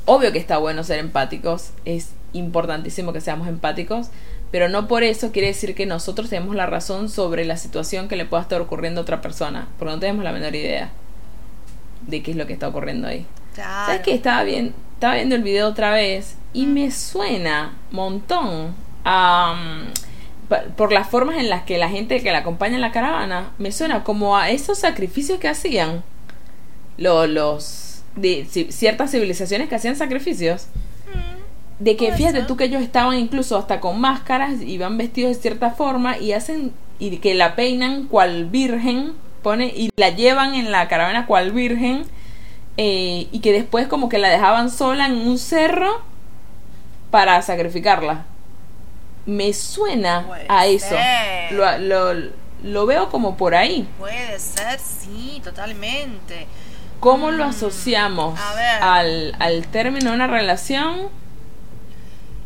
obvio 0.06 0.32
que 0.32 0.38
está 0.38 0.58
bueno 0.58 0.84
ser 0.84 0.99
empáticos, 0.99 1.71
es 1.86 2.12
importantísimo 2.34 3.13
que 3.13 3.21
seamos 3.21 3.47
empáticos, 3.47 4.10
pero 4.51 4.67
no 4.67 4.88
por 4.88 5.04
eso 5.04 5.32
quiere 5.32 5.47
decir 5.47 5.73
que 5.75 5.86
nosotros 5.86 6.30
tenemos 6.30 6.56
la 6.56 6.65
razón 6.65 7.10
sobre 7.10 7.45
la 7.45 7.58
situación 7.58 8.10
que 8.10 8.17
le 8.17 8.25
pueda 8.25 8.43
estar 8.43 8.62
ocurriendo 8.62 8.99
a 8.99 9.04
otra 9.04 9.21
persona, 9.21 9.69
porque 9.80 9.93
no 9.93 9.99
tenemos 9.99 10.23
la 10.23 10.34
menor 10.34 10.56
idea 10.56 10.91
de 12.07 12.21
qué 12.23 12.31
es 12.31 12.37
lo 12.37 12.47
que 12.47 12.53
está 12.53 12.67
ocurriendo 12.67 13.07
ahí. 13.07 13.25
¿Sabes 13.55 14.01
qué? 14.01 14.13
Estaba, 14.13 14.43
bien, 14.43 14.73
estaba 14.93 15.15
viendo 15.15 15.35
el 15.35 15.43
video 15.43 15.67
otra 15.67 15.91
vez 15.91 16.35
y 16.53 16.65
me 16.65 16.91
suena 16.91 17.73
montón 17.91 18.75
por 20.75 20.91
las 20.91 21.07
formas 21.07 21.37
en 21.37 21.49
las 21.49 21.63
que 21.63 21.77
la 21.77 21.89
gente 21.89 22.21
que 22.21 22.31
la 22.31 22.39
acompaña 22.39 22.75
en 22.75 22.81
la 22.81 22.91
caravana, 22.91 23.51
me 23.57 23.71
suena 23.71 24.03
como 24.03 24.37
a 24.37 24.49
esos 24.49 24.79
sacrificios 24.79 25.39
que 25.39 25.47
hacían 25.47 26.03
los, 26.97 27.29
los 27.29 28.03
de 28.15 28.45
ciertas 28.45 29.11
civilizaciones 29.11 29.69
que 29.69 29.75
hacían 29.75 29.95
sacrificios. 29.95 30.67
De 31.79 31.95
que 31.95 32.11
fíjate 32.11 32.43
tú 32.43 32.57
que 32.57 32.65
ellos 32.65 32.83
estaban 32.83 33.17
incluso 33.17 33.57
hasta 33.57 33.79
con 33.79 33.99
máscaras 33.99 34.61
y 34.61 34.77
van 34.77 34.97
vestidos 34.97 35.35
de 35.35 35.41
cierta 35.41 35.71
forma 35.71 36.17
y 36.19 36.33
hacen 36.33 36.73
y 36.99 37.17
que 37.17 37.33
la 37.33 37.55
peinan 37.55 38.05
cual 38.05 38.45
virgen 38.45 39.13
pone 39.41 39.67
y 39.67 39.89
la 39.95 40.10
llevan 40.10 40.54
en 40.54 40.71
la 40.71 40.88
caravana 40.88 41.25
cual 41.25 41.51
virgen 41.51 42.06
eh, 42.77 43.27
y 43.32 43.39
que 43.39 43.51
después 43.51 43.88
como 43.88 44.10
que 44.10 44.17
la 44.17 44.30
dejaban 44.30 44.69
sola 44.69 45.06
en 45.06 45.13
un 45.13 45.38
cerro 45.38 46.01
para 47.10 47.41
sacrificarla 47.41 48.25
me 49.25 49.54
suena 49.54 50.25
a 50.47 50.65
eso 50.65 50.95
lo, 51.51 51.77
lo, 51.77 52.13
lo, 52.63 52.86
veo 52.86 53.10
como 53.10 53.38
por 53.38 53.54
ahí 53.54 53.88
puede 53.99 54.39
ser 54.39 54.80
sí 54.80 55.41
totalmente 55.43 56.47
¿Cómo 57.01 57.32
lo 57.32 57.45
mm. 57.45 57.49
asociamos 57.49 58.39
al, 58.80 59.36
al 59.39 59.65
término 59.67 60.12
de 60.12 60.15
una 60.15 60.27
relación? 60.27 61.10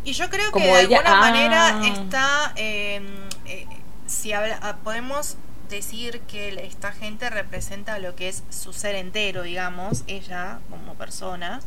Y 0.05 0.13
yo 0.13 0.29
creo 0.29 0.49
que 0.53 0.63
de 0.63 0.71
alguna 0.71 1.15
manera 1.15 1.67
ah. 1.67 1.87
está, 1.87 2.53
em, 2.55 3.05
eh, 3.45 3.67
si 4.07 4.31
habla, 4.31 4.57
ah, 4.61 4.77
podemos 4.81 5.35
decir 5.69 6.21
que 6.21 6.49
esta 6.65 6.91
gente 6.91 7.29
representa 7.29 7.99
lo 7.99 8.15
que 8.15 8.29
es 8.29 8.43
su 8.49 8.73
ser 8.73 8.95
entero, 8.95 9.43
digamos, 9.43 10.03
ella 10.07 10.59
como 10.69 10.95
persona, 10.95 11.61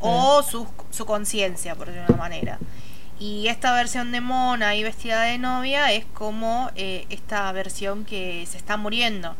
o 0.00 0.42
su, 0.42 0.66
su 0.90 1.06
conciencia, 1.06 1.74
por 1.74 1.88
decirlo 1.88 2.06
de 2.08 2.12
una 2.14 2.22
manera. 2.22 2.58
Y 3.20 3.48
esta 3.48 3.72
versión 3.74 4.12
de 4.12 4.20
Mona 4.20 4.76
y 4.76 4.84
vestida 4.84 5.22
de 5.22 5.38
novia 5.38 5.92
es 5.92 6.04
como 6.14 6.70
eh, 6.76 7.06
esta 7.10 7.50
versión 7.52 8.04
que 8.04 8.46
se 8.46 8.56
está 8.56 8.76
muriendo. 8.76 9.34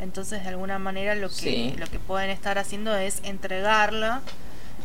Entonces, 0.00 0.42
de 0.42 0.48
alguna 0.48 0.80
manera, 0.80 1.14
lo 1.14 1.30
que, 1.30 1.74
lo 1.78 1.86
que 1.86 2.00
pueden 2.00 2.30
estar 2.30 2.58
haciendo 2.58 2.96
es 2.96 3.20
entregarla 3.22 4.22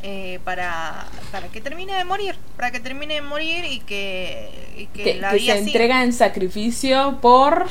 eh, 0.04 0.40
para, 0.44 1.08
para 1.32 1.48
que 1.48 1.60
termine 1.60 1.94
de 1.96 2.04
morir. 2.04 2.36
Para 2.56 2.70
que 2.70 2.80
termine 2.80 3.16
de 3.16 3.22
morir 3.22 3.66
y 3.66 3.80
que, 3.80 4.88
que, 4.94 5.16
la 5.16 5.32
que 5.32 5.40
se 5.40 5.58
entrega 5.58 6.04
en 6.04 6.14
sacrificio 6.14 7.18
por. 7.20 7.66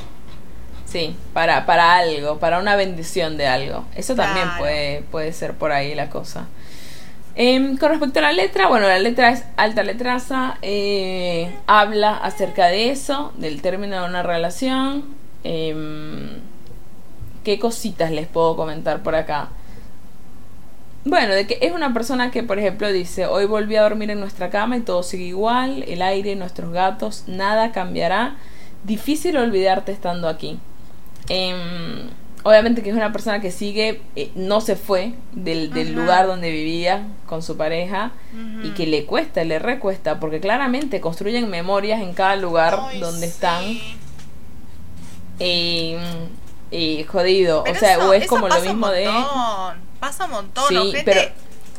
Sí, 0.97 1.15
para, 1.35 1.67
para 1.67 1.99
algo, 1.99 2.39
para 2.39 2.59
una 2.59 2.75
bendición 2.75 3.37
de 3.37 3.47
algo. 3.47 3.85
Eso 3.95 4.15
también 4.15 4.49
puede, 4.57 5.03
puede 5.11 5.35
ser 5.35 5.53
por 5.53 5.71
ahí 5.71 5.95
la 5.95 6.09
cosa. 6.09 6.47
Em, 7.35 7.77
con 7.77 7.91
respecto 7.91 8.21
a 8.21 8.23
la 8.23 8.33
letra, 8.33 8.67
bueno, 8.69 8.89
la 8.89 8.99
letra 8.99 9.29
es 9.29 9.45
alta 9.59 9.83
letraza, 9.83 10.57
eh, 10.63 11.55
habla 11.67 12.17
acerca 12.17 12.69
de 12.69 12.89
eso, 12.89 13.35
del 13.37 13.61
término 13.61 14.01
de 14.01 14.09
una 14.09 14.23
relación. 14.23 15.05
Em, 15.45 16.31
¿Qué 17.45 17.59
cositas 17.59 18.11
les 18.11 18.27
puedo 18.27 18.57
comentar 18.57 19.03
por 19.03 19.17
acá? 19.17 19.51
Bueno, 21.05 21.35
de 21.35 21.47
que 21.47 21.59
es 21.61 21.73
una 21.73 21.93
persona 21.93 22.31
que, 22.31 22.43
por 22.43 22.59
ejemplo, 22.59 22.91
dice, 22.91 23.27
hoy 23.27 23.45
volví 23.45 23.77
a 23.77 23.83
dormir 23.83 24.09
en 24.11 24.19
nuestra 24.19 24.49
cama 24.49 24.79
y 24.79 24.81
todo 24.81 25.03
sigue 25.03 25.25
igual, 25.25 25.83
el 25.87 26.01
aire, 26.01 26.37
nuestros 26.37 26.73
gatos, 26.73 27.25
nada 27.27 27.73
cambiará. 27.73 28.37
Difícil 28.85 29.37
olvidarte 29.37 29.93
estando 29.93 30.27
aquí. 30.27 30.59
Em, 31.29 32.09
obviamente 32.47 32.83
que 32.83 32.91
es 32.91 32.97
una 32.97 33.12
persona 33.12 33.41
que 33.41 33.51
sigue, 33.51 34.01
eh, 34.15 34.31
no 34.37 34.61
se 34.61 34.77
fue 34.77 35.15
del, 35.33 35.95
lugar 35.95 36.29
donde 36.29 36.51
vivía 36.53 37.09
con 37.27 37.43
su 37.43 37.57
pareja 37.57 38.12
y 38.62 38.71
que 38.71 38.87
le 38.87 39.05
cuesta, 39.05 39.43
le 39.43 39.59
recuesta, 39.59 40.21
porque 40.21 40.39
claramente 40.39 41.01
construyen 41.01 41.51
memorias 41.51 42.01
en 42.01 42.15
cada 42.15 42.37
lugar 42.37 42.79
donde 43.01 43.27
están. 43.27 43.65
Y, 45.39 45.97
jodido, 47.09 47.65
o 47.69 47.75
sea, 47.75 47.99
o 48.07 48.12
es 48.12 48.27
como 48.27 48.49
lo 48.49 48.61
mismo 48.61 48.89
de... 48.91 49.11
Pasa 49.99 50.27
un 50.27 50.33
montón, 50.33 50.69
gente, 50.93 51.33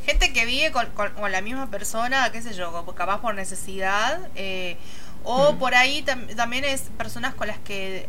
gente 0.06 0.34
que 0.34 0.46
vive 0.46 0.72
con, 0.72 0.88
con, 0.88 1.32
la 1.32 1.42
misma 1.42 1.70
persona, 1.70 2.30
qué 2.32 2.42
sé 2.42 2.54
yo, 2.54 2.72
capaz 2.96 3.22
por 3.22 3.36
necesidad, 3.36 4.20
eh, 4.36 4.76
o 5.24 5.54
mm. 5.54 5.58
por 5.60 5.76
ahí 5.76 6.04
también 6.36 6.64
es 6.64 6.84
personas 6.98 7.36
con 7.36 7.48
las 7.48 7.60
que 7.60 8.08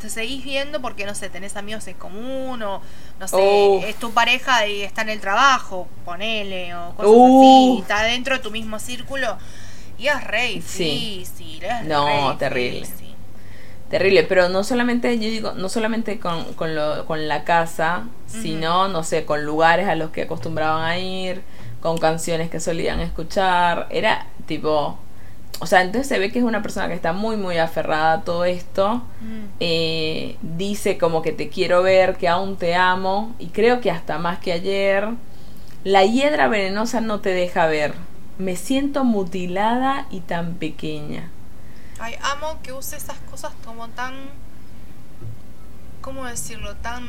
te 0.00 0.10
seguís 0.10 0.44
viendo 0.44 0.80
porque, 0.80 1.06
no 1.06 1.14
sé, 1.14 1.30
tenés 1.30 1.56
amigos 1.56 1.86
en 1.86 1.94
común 1.94 2.60
o, 2.62 2.82
no 3.20 3.28
sé, 3.28 3.88
es 3.88 3.96
tu 3.96 4.10
pareja 4.12 4.66
y 4.66 4.82
está 4.82 5.02
en 5.02 5.10
el 5.10 5.20
trabajo, 5.20 5.86
ponele, 6.04 6.74
o 6.74 6.94
cosas 6.96 7.12
así, 7.12 7.78
está 7.80 8.02
dentro 8.02 8.34
de 8.36 8.42
tu 8.42 8.50
mismo 8.50 8.80
círculo. 8.80 9.38
Y 9.98 10.08
es 10.08 10.24
re 10.24 10.48
difícil, 10.48 11.62
No, 11.84 12.36
terrible. 12.38 12.88
Terrible, 13.90 14.22
pero 14.22 14.48
no 14.48 14.62
solamente, 14.62 15.18
yo 15.18 15.28
digo, 15.28 15.52
no 15.52 15.68
solamente 15.68 16.20
con, 16.20 16.54
con, 16.54 16.76
lo, 16.76 17.06
con 17.06 17.26
la 17.26 17.42
casa, 17.42 18.04
sino, 18.26 18.86
no 18.86 19.02
sé, 19.02 19.24
con 19.24 19.44
lugares 19.44 19.88
a 19.88 19.96
los 19.96 20.10
que 20.10 20.22
acostumbraban 20.22 20.84
a 20.84 20.96
ir, 20.98 21.42
con 21.80 21.98
canciones 21.98 22.50
que 22.50 22.60
solían 22.60 23.00
escuchar. 23.00 23.88
Era 23.90 24.26
tipo, 24.46 24.96
o 25.60 25.66
sea, 25.66 25.82
entonces 25.82 26.08
se 26.08 26.18
ve 26.18 26.32
que 26.32 26.38
es 26.38 26.44
una 26.44 26.62
persona 26.62 26.88
que 26.88 26.94
está 26.94 27.12
muy, 27.12 27.36
muy 27.36 27.58
aferrada 27.58 28.14
a 28.14 28.20
todo 28.22 28.46
esto. 28.46 29.02
Mm. 29.20 29.44
Eh, 29.60 30.36
dice 30.40 30.96
como 30.96 31.20
que 31.20 31.32
te 31.32 31.50
quiero 31.50 31.82
ver, 31.82 32.16
que 32.16 32.28
aún 32.28 32.56
te 32.56 32.74
amo. 32.74 33.34
Y 33.38 33.48
creo 33.48 33.82
que 33.82 33.90
hasta 33.90 34.18
más 34.18 34.38
que 34.38 34.52
ayer. 34.52 35.08
La 35.84 36.04
hiedra 36.04 36.48
venenosa 36.48 37.02
no 37.02 37.20
te 37.20 37.30
deja 37.34 37.66
ver. 37.66 37.94
Me 38.38 38.56
siento 38.56 39.04
mutilada 39.04 40.06
y 40.10 40.20
tan 40.20 40.54
pequeña. 40.54 41.30
Ay, 41.98 42.14
amo 42.22 42.58
que 42.62 42.72
use 42.72 42.96
esas 42.96 43.18
cosas 43.30 43.52
como 43.62 43.88
tan... 43.88 44.14
¿Cómo 46.00 46.24
decirlo? 46.24 46.74
Tan 46.76 47.04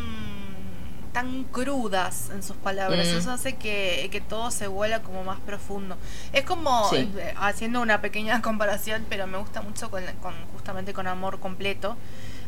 tan 1.13 1.43
crudas 1.45 2.29
en 2.33 2.43
sus 2.43 2.55
palabras. 2.55 3.07
Mm. 3.07 3.17
Eso 3.17 3.31
hace 3.31 3.55
que, 3.55 4.23
todo 4.27 4.51
se 4.51 4.67
vuela 4.67 5.01
como 5.01 5.23
más 5.23 5.39
profundo. 5.39 5.97
Es 6.33 6.45
como, 6.45 6.89
eh, 6.93 7.33
haciendo 7.37 7.81
una 7.81 8.01
pequeña 8.01 8.41
comparación, 8.43 9.05
pero 9.09 9.27
me 9.27 9.37
gusta 9.37 9.61
mucho 9.61 9.89
con, 9.89 10.03
justamente 10.53 10.93
con 10.93 11.07
Amor 11.07 11.39
Completo, 11.39 11.97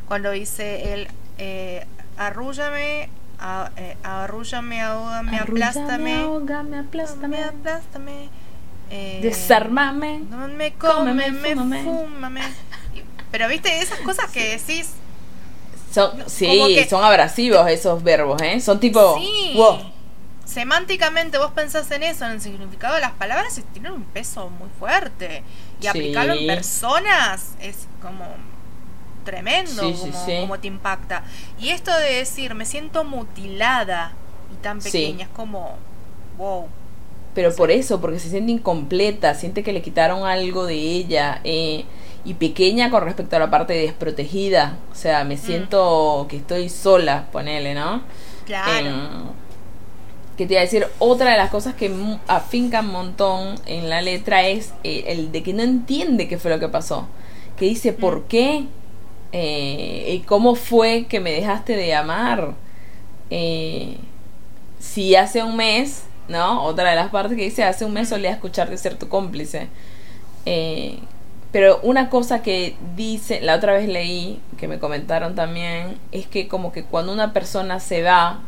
cuando 0.07 0.31
dice 0.31 0.93
él, 0.93 1.07
eh, 1.37 1.85
arrúllame, 2.17 3.09
eh, 3.75 3.97
arrúllame, 4.03 4.81
ahógame, 4.81 5.39
aplástame. 5.39 6.21
Ahógame, 6.21 6.79
aplástame. 6.79 7.43
aplástame. 7.43 8.29
Eh, 8.89 9.19
Desarmame. 9.21 10.21
me 10.55 10.73
cómeme, 10.73 11.31
fúmame. 11.83 12.41
Pero 13.31 13.47
viste, 13.47 13.81
esas 13.81 13.99
cosas 13.99 14.29
que 14.29 14.57
decís 14.57 14.91
son, 15.93 16.23
sí, 16.27 16.85
son 16.89 17.03
abrasivos 17.03 17.69
esos 17.69 18.01
verbos, 18.01 18.41
¿eh? 18.41 18.59
Son 18.59 18.79
tipo... 18.79 19.19
Semánticamente 20.45 21.37
vos 21.37 21.51
pensás 21.51 21.89
en 21.91 22.03
eso, 22.03 22.25
en 22.25 22.31
el 22.31 22.41
significado 22.41 22.95
de 22.95 23.01
las 23.01 23.13
palabras, 23.13 23.57
y 23.57 23.61
tienen 23.61 23.93
un 23.93 24.03
peso 24.03 24.49
muy 24.49 24.69
fuerte. 24.77 25.43
Y 25.81 25.87
aplicarlo 25.87 26.33
en 26.33 26.47
personas 26.47 27.53
es 27.61 27.87
como 28.01 28.25
tremendo 29.23 29.93
como, 30.41 30.59
te 30.59 30.67
impacta. 30.67 31.23
Y 31.59 31.69
esto 31.69 31.95
de 31.97 32.15
decir, 32.15 32.55
me 32.55 32.65
siento 32.65 33.03
mutilada 33.03 34.13
y 34.51 34.61
tan 34.61 34.79
pequeña, 34.79 35.25
es 35.25 35.31
como, 35.31 35.77
wow. 36.37 36.67
Pero 37.33 37.55
por 37.55 37.71
eso, 37.71 38.01
porque 38.01 38.19
se 38.19 38.29
siente 38.29 38.51
incompleta, 38.51 39.33
siente 39.35 39.63
que 39.63 39.73
le 39.73 39.81
quitaron 39.81 40.25
algo 40.25 40.65
de 40.65 40.75
ella. 40.75 41.39
Eh, 41.43 41.85
y 42.25 42.35
pequeña 42.35 42.89
con 42.89 43.03
respecto 43.03 43.35
a 43.35 43.39
la 43.39 43.49
parte 43.49 43.73
desprotegida. 43.73 44.77
O 44.91 44.95
sea, 44.95 45.23
me 45.23 45.35
mm. 45.35 45.39
siento 45.39 46.25
que 46.29 46.37
estoy 46.37 46.69
sola, 46.69 47.27
ponele, 47.31 47.73
¿no? 47.73 48.01
Claro. 48.45 48.87
Eh, 48.87 48.99
que 50.37 50.47
te 50.47 50.53
iba 50.53 50.61
a 50.61 50.63
decir, 50.63 50.87
otra 50.99 51.31
de 51.31 51.37
las 51.37 51.51
cosas 51.51 51.75
que 51.75 51.93
afinca 52.27 52.79
un 52.79 52.87
montón 52.87 53.55
en 53.65 53.89
la 53.89 54.01
letra 54.01 54.47
es 54.47 54.73
eh, 54.83 55.05
el 55.07 55.31
de 55.31 55.43
que 55.43 55.53
no 55.53 55.61
entiende 55.61 56.27
qué 56.27 56.37
fue 56.37 56.49
lo 56.49 56.59
que 56.59 56.69
pasó. 56.69 57.07
Que 57.57 57.65
dice, 57.65 57.91
mm. 57.91 57.95
¿por 57.95 58.23
qué? 58.23 58.65
Eh, 59.31 60.21
¿Cómo 60.27 60.55
fue 60.55 61.05
que 61.07 61.19
me 61.19 61.31
dejaste 61.31 61.75
de 61.75 61.93
amar? 61.93 62.53
Eh, 63.29 63.97
si 64.79 65.15
hace 65.15 65.43
un 65.43 65.55
mes, 65.55 66.03
¿no? 66.27 66.63
Otra 66.63 66.89
de 66.91 66.95
las 66.95 67.09
partes 67.09 67.37
que 67.37 67.43
dice, 67.45 67.63
hace 67.63 67.85
un 67.85 67.93
mes 67.93 68.09
solía 68.09 68.31
escucharte 68.31 68.77
ser 68.77 68.95
tu 68.95 69.09
cómplice. 69.09 69.67
Eh, 70.45 70.99
pero 71.53 71.79
una 71.83 72.09
cosa 72.09 72.41
que 72.41 72.75
dice, 72.95 73.39
la 73.39 73.55
otra 73.55 73.73
vez 73.73 73.87
leí, 73.87 74.41
que 74.57 74.67
me 74.67 74.79
comentaron 74.79 75.35
también, 75.35 75.99
es 76.11 76.25
que 76.25 76.47
como 76.47 76.71
que 76.71 76.83
cuando 76.83 77.13
una 77.13 77.31
persona 77.31 77.79
se 77.79 78.01
va, 78.01 78.39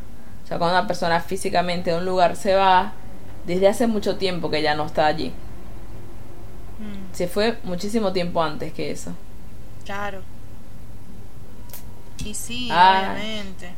o 0.44 0.48
sea, 0.48 0.58
cuando 0.58 0.80
una 0.80 0.88
persona 0.88 1.22
físicamente 1.22 1.92
de 1.92 1.98
un 1.98 2.06
lugar 2.06 2.36
se 2.36 2.56
va, 2.56 2.94
desde 3.46 3.68
hace 3.68 3.86
mucho 3.86 4.18
tiempo 4.18 4.50
que 4.50 4.64
ya 4.64 4.74
no 4.74 4.88
está 4.88 5.06
allí. 5.06 5.28
Mm. 6.80 7.14
Se 7.16 7.28
fue 7.28 7.60
muchísimo 7.64 8.12
tiempo 8.12 8.42
antes 8.42 8.74
que 8.74 8.90
eso. 8.90 9.12
Claro. 9.86 10.24
Y 12.26 12.34
sí, 12.34 12.72
obviamente. 12.72 13.70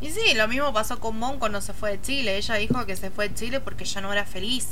Y 0.00 0.10
sí, 0.10 0.34
lo 0.34 0.46
mismo 0.46 0.72
pasó 0.72 1.00
con 1.00 1.18
Mon 1.18 1.40
cuando 1.40 1.60
se 1.60 1.72
fue 1.72 1.90
de 1.90 2.00
Chile. 2.00 2.36
Ella 2.36 2.54
dijo 2.54 2.86
que 2.86 2.94
se 2.94 3.10
fue 3.10 3.28
de 3.28 3.34
Chile 3.34 3.58
porque 3.58 3.84
ya 3.84 4.00
no 4.00 4.12
era 4.12 4.24
feliz. 4.24 4.68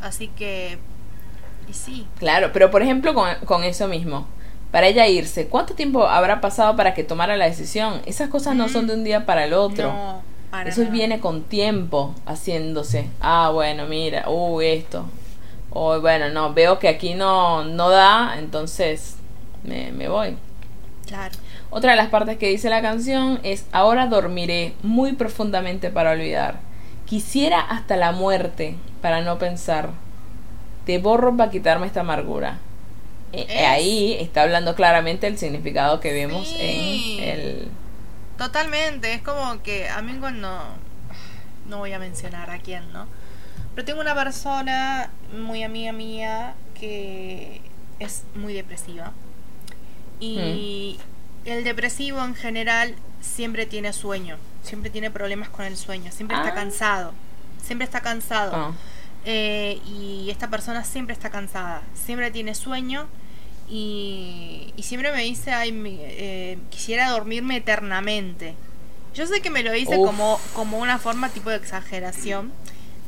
Así 0.00 0.28
que 0.28 0.78
sí. 1.72 2.06
Claro, 2.18 2.50
pero 2.52 2.70
por 2.70 2.82
ejemplo 2.82 3.14
con, 3.14 3.64
eso 3.64 3.88
mismo, 3.88 4.26
para 4.70 4.86
ella 4.86 5.06
irse, 5.08 5.48
¿cuánto 5.48 5.74
tiempo 5.74 6.06
habrá 6.06 6.40
pasado 6.40 6.76
para 6.76 6.94
que 6.94 7.04
tomara 7.04 7.36
la 7.36 7.46
decisión? 7.46 8.00
Esas 8.06 8.28
cosas 8.28 8.54
no 8.54 8.68
son 8.68 8.86
de 8.86 8.94
un 8.94 9.04
día 9.04 9.26
para 9.26 9.44
el 9.44 9.52
otro. 9.52 10.22
eso 10.64 10.84
viene 10.86 11.20
con 11.20 11.42
tiempo 11.44 12.14
haciéndose. 12.26 13.08
Ah, 13.20 13.50
bueno, 13.52 13.86
mira, 13.86 14.28
uh, 14.28 14.60
esto. 14.60 15.06
O 15.70 16.00
bueno, 16.00 16.30
no, 16.30 16.52
veo 16.52 16.78
que 16.78 16.88
aquí 16.88 17.14
no, 17.14 17.64
no 17.64 17.90
da, 17.90 18.36
entonces 18.38 19.16
me, 19.62 19.92
me 19.92 20.08
voy. 20.08 20.36
Claro. 21.06 21.34
Otra 21.70 21.92
de 21.92 21.96
las 21.96 22.08
partes 22.08 22.36
que 22.36 22.48
dice 22.48 22.68
la 22.68 22.82
canción 22.82 23.38
es, 23.44 23.66
ahora 23.70 24.06
dormiré 24.06 24.74
muy 24.82 25.12
profundamente 25.12 25.90
para 25.90 26.12
olvidar. 26.12 26.58
Quisiera 27.06 27.60
hasta 27.60 27.96
la 27.96 28.12
muerte 28.12 28.76
para 29.00 29.20
no 29.20 29.38
pensar 29.38 29.90
te 30.86 30.98
borro 30.98 31.36
para 31.36 31.50
quitarme 31.50 31.86
esta 31.86 32.00
amargura. 32.00 32.58
Eh, 33.32 33.46
eh, 33.48 33.66
ahí 33.66 34.16
está 34.20 34.42
hablando 34.42 34.74
claramente 34.74 35.26
el 35.26 35.38
significado 35.38 36.00
que 36.00 36.12
vemos 36.12 36.52
en 36.58 37.22
el... 37.22 37.68
Totalmente, 38.38 39.12
es 39.12 39.22
como 39.22 39.62
que 39.62 39.88
a 39.88 40.02
mí 40.02 40.16
cuando... 40.18 40.48
No 41.68 41.78
voy 41.78 41.92
a 41.92 41.98
mencionar 42.00 42.50
a 42.50 42.58
quién, 42.58 42.92
¿no? 42.92 43.06
Pero 43.74 43.84
tengo 43.84 44.00
una 44.00 44.14
persona 44.14 45.10
muy 45.38 45.62
amiga 45.62 45.92
mía 45.92 46.54
que 46.78 47.60
es 48.00 48.24
muy 48.34 48.52
depresiva. 48.54 49.12
Y 50.18 50.98
el 51.44 51.64
depresivo 51.64 52.22
en 52.24 52.34
general 52.34 52.94
siempre 53.20 53.66
tiene 53.66 53.92
sueño, 53.92 54.36
siempre 54.62 54.90
tiene 54.90 55.10
problemas 55.10 55.48
con 55.48 55.64
el 55.64 55.76
sueño, 55.76 56.10
siempre 56.12 56.36
está 56.36 56.50
Ah. 56.50 56.54
cansado, 56.54 57.12
siempre 57.62 57.84
está 57.84 58.00
cansado. 58.00 58.52
Ah, 58.54 58.72
Eh, 59.24 59.80
y 59.86 60.30
esta 60.30 60.48
persona 60.48 60.84
siempre 60.84 61.12
está 61.12 61.30
cansada, 61.30 61.82
siempre 61.94 62.30
tiene 62.30 62.54
sueño 62.54 63.06
y, 63.68 64.72
y 64.76 64.82
siempre 64.82 65.12
me 65.12 65.22
dice, 65.22 65.52
ay, 65.52 65.72
mi- 65.72 65.98
eh, 66.00 66.58
quisiera 66.70 67.10
dormirme 67.10 67.56
eternamente. 67.56 68.54
Yo 69.14 69.26
sé 69.26 69.40
que 69.42 69.50
me 69.50 69.62
lo 69.62 69.72
dice 69.72 69.98
Uf. 69.98 70.06
como, 70.06 70.40
como 70.54 70.78
una 70.78 70.98
forma 70.98 71.28
tipo 71.30 71.50
de 71.50 71.56
exageración, 71.56 72.52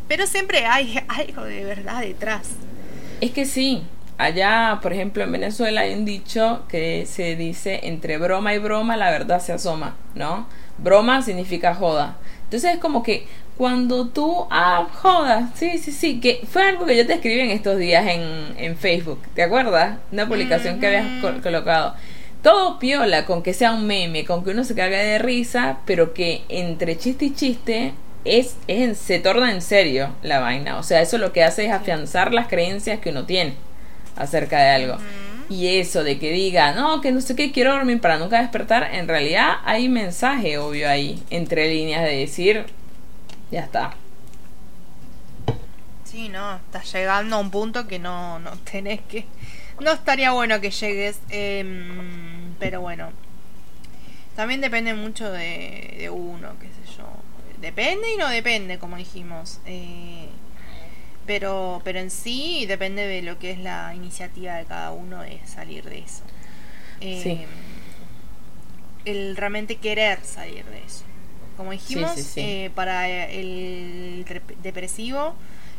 pero 0.08 0.26
siempre 0.26 0.66
hay 0.66 1.00
algo 1.08 1.44
de 1.44 1.64
verdad 1.64 2.00
detrás. 2.02 2.48
Es 3.20 3.30
que 3.32 3.44
sí. 3.46 3.84
Allá, 4.18 4.78
por 4.82 4.92
ejemplo, 4.92 5.24
en 5.24 5.32
Venezuela 5.32 5.80
hay 5.80 5.94
un 5.94 6.04
dicho 6.04 6.64
que 6.68 7.06
se 7.06 7.34
dice 7.34 7.80
entre 7.84 8.18
broma 8.18 8.54
y 8.54 8.58
broma 8.58 8.96
la 8.96 9.10
verdad 9.10 9.40
se 9.40 9.52
asoma, 9.52 9.96
¿no? 10.14 10.46
Broma 10.78 11.22
significa 11.22 11.74
joda. 11.74 12.18
Entonces 12.44 12.74
es 12.74 12.78
como 12.80 13.02
que 13.02 13.26
cuando 13.62 14.08
tú, 14.08 14.44
ah, 14.50 14.88
joda, 14.92 15.52
sí, 15.54 15.78
sí, 15.78 15.92
sí, 15.92 16.18
que 16.18 16.40
fue 16.50 16.64
algo 16.68 16.84
que 16.84 16.96
yo 16.96 17.06
te 17.06 17.12
escribí 17.12 17.38
en 17.38 17.50
estos 17.52 17.78
días 17.78 18.04
en, 18.08 18.56
en 18.58 18.76
Facebook, 18.76 19.20
¿te 19.36 19.42
acuerdas? 19.44 19.98
Una 20.10 20.26
publicación 20.26 20.80
que 20.80 20.88
habías 20.88 21.06
col- 21.20 21.40
colocado. 21.40 21.94
Todo 22.42 22.80
piola, 22.80 23.24
con 23.24 23.40
que 23.44 23.54
sea 23.54 23.70
un 23.72 23.86
meme, 23.86 24.24
con 24.24 24.42
que 24.42 24.50
uno 24.50 24.64
se 24.64 24.74
cague 24.74 24.96
de 24.96 25.20
risa, 25.20 25.78
pero 25.86 26.12
que 26.12 26.42
entre 26.48 26.98
chiste 26.98 27.26
y 27.26 27.34
chiste 27.34 27.92
es, 28.24 28.56
es 28.66 28.80
en- 28.80 28.96
se 28.96 29.20
torna 29.20 29.52
en 29.52 29.62
serio 29.62 30.08
la 30.24 30.40
vaina. 30.40 30.76
O 30.78 30.82
sea, 30.82 31.00
eso 31.00 31.16
lo 31.16 31.32
que 31.32 31.44
hace 31.44 31.66
es 31.66 31.70
afianzar 31.70 32.34
las 32.34 32.48
creencias 32.48 32.98
que 32.98 33.10
uno 33.10 33.26
tiene 33.26 33.54
acerca 34.16 34.58
de 34.60 34.70
algo. 34.70 34.96
Y 35.48 35.76
eso 35.78 36.02
de 36.02 36.18
que 36.18 36.32
diga, 36.32 36.72
no, 36.72 37.00
que 37.00 37.12
no 37.12 37.20
sé 37.20 37.36
qué, 37.36 37.52
quiero 37.52 37.74
dormir 37.74 38.00
para 38.00 38.18
nunca 38.18 38.40
despertar, 38.40 38.88
en 38.92 39.06
realidad 39.06 39.58
hay 39.64 39.88
mensaje 39.88 40.58
obvio 40.58 40.88
ahí, 40.90 41.22
entre 41.30 41.68
líneas 41.72 42.02
de 42.02 42.16
decir, 42.16 42.64
ya 43.52 43.60
está. 43.60 43.94
Sí, 46.04 46.28
no, 46.28 46.56
estás 46.56 46.92
llegando 46.92 47.36
a 47.36 47.38
un 47.38 47.50
punto 47.50 47.86
que 47.86 47.98
no, 47.98 48.38
no 48.40 48.52
tenés 48.70 49.00
que... 49.02 49.24
No 49.80 49.92
estaría 49.92 50.32
bueno 50.32 50.60
que 50.60 50.70
llegues, 50.70 51.20
em, 51.30 52.54
pero 52.58 52.80
bueno. 52.80 53.10
También 54.36 54.60
depende 54.60 54.94
mucho 54.94 55.30
de, 55.30 55.94
de 55.98 56.10
uno, 56.10 56.54
qué 56.60 56.66
sé 56.66 56.96
yo. 56.98 57.04
Depende 57.60 58.12
y 58.12 58.16
no 58.16 58.28
depende, 58.28 58.78
como 58.78 58.96
dijimos. 58.96 59.60
Eh, 59.66 60.28
pero, 61.26 61.80
pero 61.84 61.98
en 62.00 62.10
sí 62.10 62.66
depende 62.66 63.06
de 63.06 63.22
lo 63.22 63.38
que 63.38 63.52
es 63.52 63.58
la 63.58 63.94
iniciativa 63.94 64.54
de 64.56 64.64
cada 64.64 64.92
uno 64.92 65.22
de 65.22 65.40
salir 65.46 65.84
de 65.84 66.00
eso. 66.00 66.22
Sí. 67.00 67.30
Em, 67.30 67.48
El 69.04 69.36
realmente 69.36 69.76
querer 69.76 70.24
salir 70.24 70.64
de 70.66 70.84
eso. 70.84 71.04
Como 71.56 71.72
dijimos, 71.72 72.12
sí, 72.14 72.22
sí. 72.22 72.40
eh, 72.40 72.70
para 72.74 73.08
el 73.08 74.24
dep- 74.26 74.56
depresivo 74.62 75.34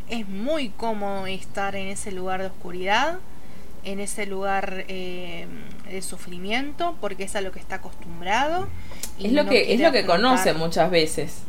es 0.10 0.28
muy 0.28 0.70
cómodo 0.70 1.28
estar 1.28 1.76
en 1.76 1.88
ese 1.88 2.12
lugar 2.12 2.42
de 2.42 2.48
oscuridad, 2.48 3.20
en 3.84 4.00
ese 4.00 4.26
lugar 4.26 4.86
eh, 4.88 5.48
de 5.90 6.02
sufrimiento, 6.02 6.98
porque 7.02 7.24
es 7.24 7.36
a 7.36 7.42
lo 7.42 7.52
que 7.52 7.60
está 7.60 7.76
acostumbrado. 7.76 8.68
y 9.18 9.28
Es 9.28 9.34
lo 9.34 9.44
no 9.44 9.50
que 9.50 9.74
es 9.74 9.80
lo 9.80 9.92
que 9.92 10.06
conoce 10.06 10.54
muchas 10.54 10.90
veces. 10.92 11.40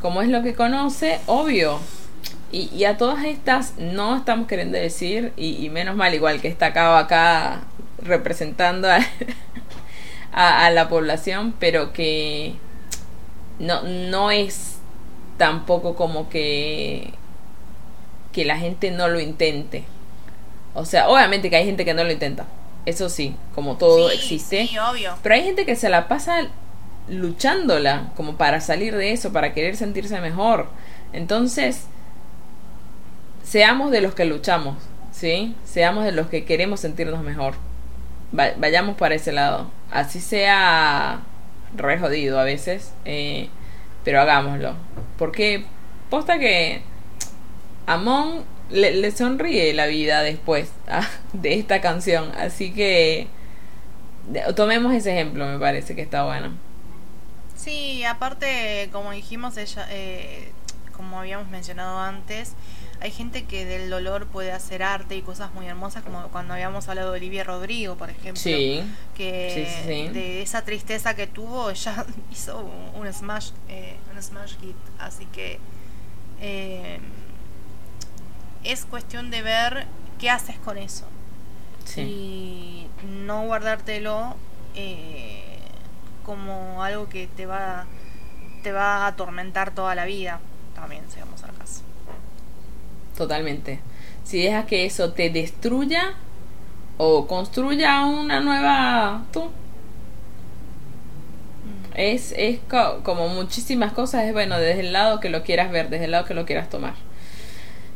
Como 0.00 0.22
es 0.22 0.28
lo 0.28 0.42
que 0.42 0.54
conoce, 0.54 1.20
obvio. 1.26 1.80
Y, 2.50 2.68
y 2.74 2.84
a 2.84 2.96
todas 2.98 3.24
estas 3.24 3.74
no 3.78 4.16
estamos 4.16 4.46
queriendo 4.46 4.78
decir, 4.78 5.32
y, 5.36 5.64
y 5.64 5.70
menos 5.70 5.96
mal 5.96 6.14
igual 6.14 6.40
que 6.40 6.48
está 6.48 6.66
acá 6.66 6.98
acá 6.98 7.62
representando 8.02 8.90
a, 8.90 8.98
a, 10.32 10.66
a 10.66 10.70
la 10.70 10.88
población, 10.88 11.54
pero 11.58 11.92
que 11.92 12.56
no, 13.62 13.82
no 13.82 14.30
es 14.30 14.76
tampoco 15.38 15.96
como 15.96 16.28
que 16.28 17.14
que 18.32 18.44
la 18.44 18.56
gente 18.58 18.90
no 18.90 19.08
lo 19.08 19.20
intente. 19.20 19.84
O 20.74 20.84
sea, 20.84 21.08
obviamente 21.08 21.50
que 21.50 21.56
hay 21.56 21.66
gente 21.66 21.84
que 21.84 21.94
no 21.94 22.04
lo 22.04 22.12
intenta. 22.12 22.46
Eso 22.86 23.08
sí, 23.08 23.36
como 23.54 23.76
todo 23.76 24.08
Sí, 24.10 24.16
existe. 24.16 24.66
Sí, 24.68 24.78
obvio. 24.78 25.14
Pero 25.22 25.34
hay 25.34 25.42
gente 25.44 25.66
que 25.66 25.76
se 25.76 25.88
la 25.88 26.08
pasa 26.08 26.48
luchándola 27.08 28.12
como 28.16 28.36
para 28.36 28.60
salir 28.60 28.96
de 28.96 29.12
eso, 29.12 29.32
para 29.32 29.52
querer 29.54 29.76
sentirse 29.76 30.20
mejor. 30.20 30.68
Entonces, 31.12 31.86
seamos 33.42 33.90
de 33.90 34.00
los 34.00 34.14
que 34.14 34.24
luchamos, 34.24 34.76
¿sí? 35.12 35.54
Seamos 35.64 36.04
de 36.04 36.12
los 36.12 36.28
que 36.28 36.44
queremos 36.44 36.80
sentirnos 36.80 37.22
mejor. 37.22 37.54
Va- 38.38 38.52
vayamos 38.56 38.96
para 38.96 39.14
ese 39.14 39.32
lado. 39.32 39.70
Así 39.90 40.20
sea 40.20 41.20
re 41.76 41.98
jodido 41.98 42.38
a 42.38 42.44
veces, 42.44 42.92
eh, 43.04 43.48
pero 44.04 44.20
hagámoslo. 44.20 44.74
Porque 45.18 45.64
posta 46.10 46.38
que 46.38 46.82
Amon 47.86 48.44
le, 48.70 48.94
le 48.94 49.10
sonríe 49.10 49.72
la 49.74 49.86
vida 49.86 50.22
después 50.22 50.72
ah, 50.88 51.08
de 51.32 51.54
esta 51.54 51.80
canción. 51.80 52.32
Así 52.36 52.72
que 52.72 53.28
tomemos 54.54 54.94
ese 54.94 55.12
ejemplo, 55.12 55.46
me 55.46 55.58
parece 55.58 55.94
que 55.94 56.02
está 56.02 56.24
bueno. 56.24 56.52
Sí, 57.56 58.02
aparte, 58.04 58.88
como 58.90 59.12
dijimos, 59.12 59.56
ella, 59.56 59.86
eh, 59.90 60.50
como 60.92 61.18
habíamos 61.18 61.48
mencionado 61.48 61.98
antes, 61.98 62.52
hay 63.00 63.10
gente 63.10 63.44
que 63.44 63.64
del 63.64 63.90
dolor 63.90 64.26
puede 64.26 64.52
hacer 64.52 64.82
arte 64.82 65.16
y 65.16 65.22
cosas 65.22 65.52
muy 65.54 65.66
hermosas, 65.66 66.04
como 66.04 66.22
cuando 66.28 66.54
habíamos 66.54 66.88
hablado 66.88 67.10
de 67.12 67.18
Olivia 67.18 67.42
Rodrigo, 67.44 67.96
por 67.96 68.10
ejemplo. 68.10 68.40
Sí, 68.40 68.82
que 69.16 69.52
Sí, 69.54 69.82
sí, 69.82 70.06
sí. 70.06 70.08
de 70.12 70.42
esa 70.42 70.62
tristeza 70.64 71.14
que 71.14 71.26
tuvo 71.26 71.70
ella 71.70 72.04
hizo 72.30 72.60
un, 72.60 73.00
un 73.06 73.12
smash 73.12 73.50
eh, 73.68 73.96
un 74.14 74.22
smash 74.22 74.56
hit 74.60 74.76
así 74.98 75.26
que 75.26 75.58
eh, 76.40 76.98
es 78.64 78.84
cuestión 78.84 79.30
de 79.30 79.42
ver 79.42 79.86
qué 80.18 80.30
haces 80.30 80.56
con 80.58 80.78
eso 80.78 81.06
sí. 81.84 82.00
y 82.02 82.86
no 83.06 83.42
guardártelo 83.46 84.36
eh, 84.74 85.58
como 86.24 86.82
algo 86.84 87.08
que 87.08 87.26
te 87.26 87.46
va 87.46 87.86
te 88.62 88.70
va 88.70 88.98
a 88.98 89.06
atormentar 89.08 89.72
toda 89.72 89.94
la 89.96 90.04
vida 90.04 90.38
también 90.82 91.04
al 91.04 91.54
caso 91.56 91.82
Totalmente. 93.16 93.78
Si 94.24 94.42
dejas 94.42 94.66
que 94.66 94.84
eso 94.84 95.12
te 95.12 95.30
destruya 95.30 96.14
o 96.98 97.26
construya 97.26 98.04
una 98.04 98.40
nueva 98.40 99.22
tú. 99.32 99.50
Es, 101.94 102.32
es 102.36 102.58
co- 102.68 103.00
como 103.04 103.28
muchísimas 103.28 103.92
cosas, 103.92 104.24
es 104.24 104.32
bueno, 104.32 104.58
desde 104.58 104.80
el 104.80 104.92
lado 104.92 105.20
que 105.20 105.28
lo 105.28 105.42
quieras 105.44 105.70
ver, 105.70 105.88
desde 105.90 106.06
el 106.06 106.10
lado 106.12 106.24
que 106.24 106.34
lo 106.34 106.46
quieras 106.46 106.68
tomar. 106.70 106.94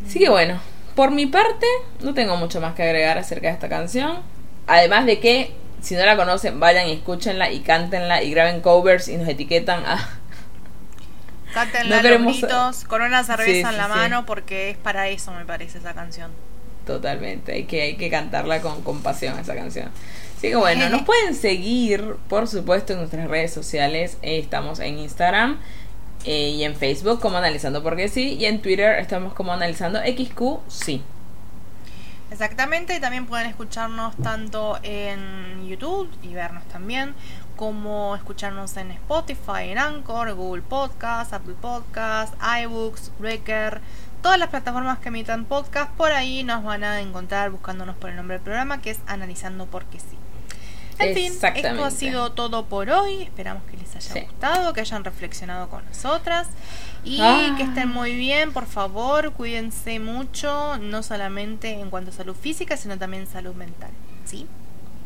Así 0.06 0.18
que 0.18 0.28
bueno, 0.28 0.60
por 0.94 1.10
mi 1.10 1.26
parte, 1.26 1.66
no 2.02 2.14
tengo 2.14 2.36
mucho 2.36 2.60
más 2.60 2.74
que 2.74 2.82
agregar 2.82 3.18
acerca 3.18 3.48
de 3.48 3.54
esta 3.54 3.68
canción. 3.68 4.18
Además 4.66 5.06
de 5.06 5.18
que, 5.18 5.54
si 5.80 5.94
no 5.94 6.04
la 6.04 6.16
conocen, 6.16 6.60
vayan 6.60 6.86
y 6.88 6.92
escúchenla 6.92 7.50
y 7.50 7.60
cántenla 7.60 8.22
y 8.22 8.30
graben 8.30 8.60
covers 8.60 9.08
y 9.08 9.16
nos 9.16 9.28
etiquetan 9.28 9.84
a... 9.86 10.20
Cántenla 11.56 11.96
No 11.96 12.02
queremos- 12.02 12.84
con 12.86 13.02
una 13.02 13.24
cerveza 13.24 13.50
Sí, 13.50 13.58
en 13.60 13.76
la 13.78 13.84
sí. 13.86 13.90
mano 13.90 14.26
porque 14.26 14.70
es 14.70 14.76
para 14.76 15.08
eso 15.08 15.32
me 15.32 15.44
parece 15.44 15.78
esa 15.78 15.94
canción 15.94 16.30
Totalmente, 16.86 17.52
hay 17.52 17.64
que, 17.64 17.82
hay 17.82 17.96
que 17.96 18.08
cantarla 18.10 18.60
con 18.60 18.82
compasión 18.82 19.36
esa 19.40 19.56
canción. 19.56 19.90
Así 20.36 20.48
que 20.50 20.54
bueno, 20.56 20.88
nos 20.88 21.02
pueden 21.02 21.34
seguir, 21.34 22.14
por 22.28 22.46
supuesto, 22.46 22.92
en 22.92 23.00
nuestras 23.00 23.26
redes 23.28 23.52
sociales. 23.52 24.18
Eh, 24.22 24.38
estamos 24.38 24.78
en 24.78 24.98
Instagram 25.00 25.58
eh, 26.24 26.50
y 26.50 26.62
en 26.62 26.76
Facebook 26.76 27.20
como 27.20 27.38
Analizando 27.38 27.82
Porque 27.82 28.08
Sí. 28.08 28.34
Y 28.38 28.44
en 28.44 28.62
Twitter 28.62 29.00
estamos 29.00 29.32
como 29.34 29.52
Analizando 29.52 29.98
XQ 29.98 30.60
Sí. 30.68 31.02
Exactamente, 32.30 32.94
y 32.96 33.00
también 33.00 33.26
pueden 33.26 33.46
escucharnos 33.46 34.16
tanto 34.16 34.78
en 34.82 35.66
YouTube 35.68 36.10
y 36.22 36.34
vernos 36.34 36.64
también, 36.68 37.14
como 37.56 38.14
escucharnos 38.16 38.76
en 38.76 38.90
Spotify, 38.92 39.70
en 39.70 39.78
Anchor, 39.78 40.32
Google 40.34 40.62
Podcast, 40.62 41.32
Apple 41.32 41.54
Podcast, 41.60 42.34
iBooks, 42.62 43.10
Breaker, 43.18 43.80
todas 44.22 44.38
las 44.38 44.48
plataformas 44.50 44.98
que 44.98 45.08
emitan 45.08 45.44
podcast, 45.44 45.90
por 45.92 46.12
ahí 46.12 46.42
nos 46.44 46.62
van 46.64 46.84
a 46.84 47.00
encontrar 47.00 47.50
buscándonos 47.50 47.96
por 47.96 48.10
el 48.10 48.16
nombre 48.16 48.34
del 48.36 48.44
programa 48.44 48.80
que 48.80 48.90
es 48.90 48.98
Analizando 49.06 49.66
Porque 49.66 49.98
Sí. 50.00 50.16
En 50.98 51.14
fin, 51.14 51.32
esto 51.56 51.84
ha 51.84 51.90
sido 51.90 52.32
todo 52.32 52.64
por 52.64 52.88
hoy. 52.88 53.22
Esperamos 53.22 53.62
que 53.64 53.76
les 53.76 53.94
haya 53.96 54.12
Sí. 54.14 54.20
gustado, 54.20 54.72
que 54.72 54.80
hayan 54.80 55.04
reflexionado 55.04 55.68
con 55.68 55.84
nosotras 55.84 56.48
y 57.04 57.20
Ah. 57.20 57.52
que 57.58 57.64
estén 57.64 57.90
muy 57.90 58.14
bien. 58.16 58.50
Por 58.54 58.64
favor, 58.64 59.32
cuídense 59.32 59.98
mucho, 60.00 60.78
no 60.78 61.02
solamente 61.02 61.68
en 61.78 61.90
cuanto 61.90 62.12
a 62.12 62.14
salud 62.14 62.34
física, 62.34 62.78
sino 62.78 62.96
también 62.96 63.26
salud 63.26 63.54
mental. 63.54 63.90
¿Sí? 64.24 64.46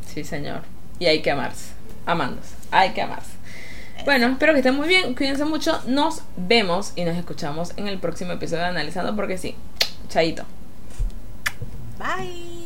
Sí, 0.06 0.22
señor. 0.22 0.60
Y 1.00 1.06
hay 1.06 1.22
que 1.22 1.32
amarse. 1.32 1.72
Amándose. 2.10 2.54
Hay 2.70 2.90
que 2.90 3.02
amarse. 3.02 3.30
Bueno, 4.04 4.28
espero 4.28 4.52
que 4.52 4.60
estén 4.60 4.76
muy 4.76 4.88
bien. 4.88 5.14
Cuídense 5.14 5.44
mucho. 5.44 5.80
Nos 5.86 6.22
vemos 6.36 6.92
y 6.96 7.04
nos 7.04 7.16
escuchamos 7.16 7.72
en 7.76 7.86
el 7.88 7.98
próximo 7.98 8.32
episodio 8.32 8.62
de 8.62 8.68
Analizando 8.70 9.14
Porque 9.14 9.38
Sí. 9.38 9.54
Chaito. 10.08 10.44
Bye. 11.98 12.59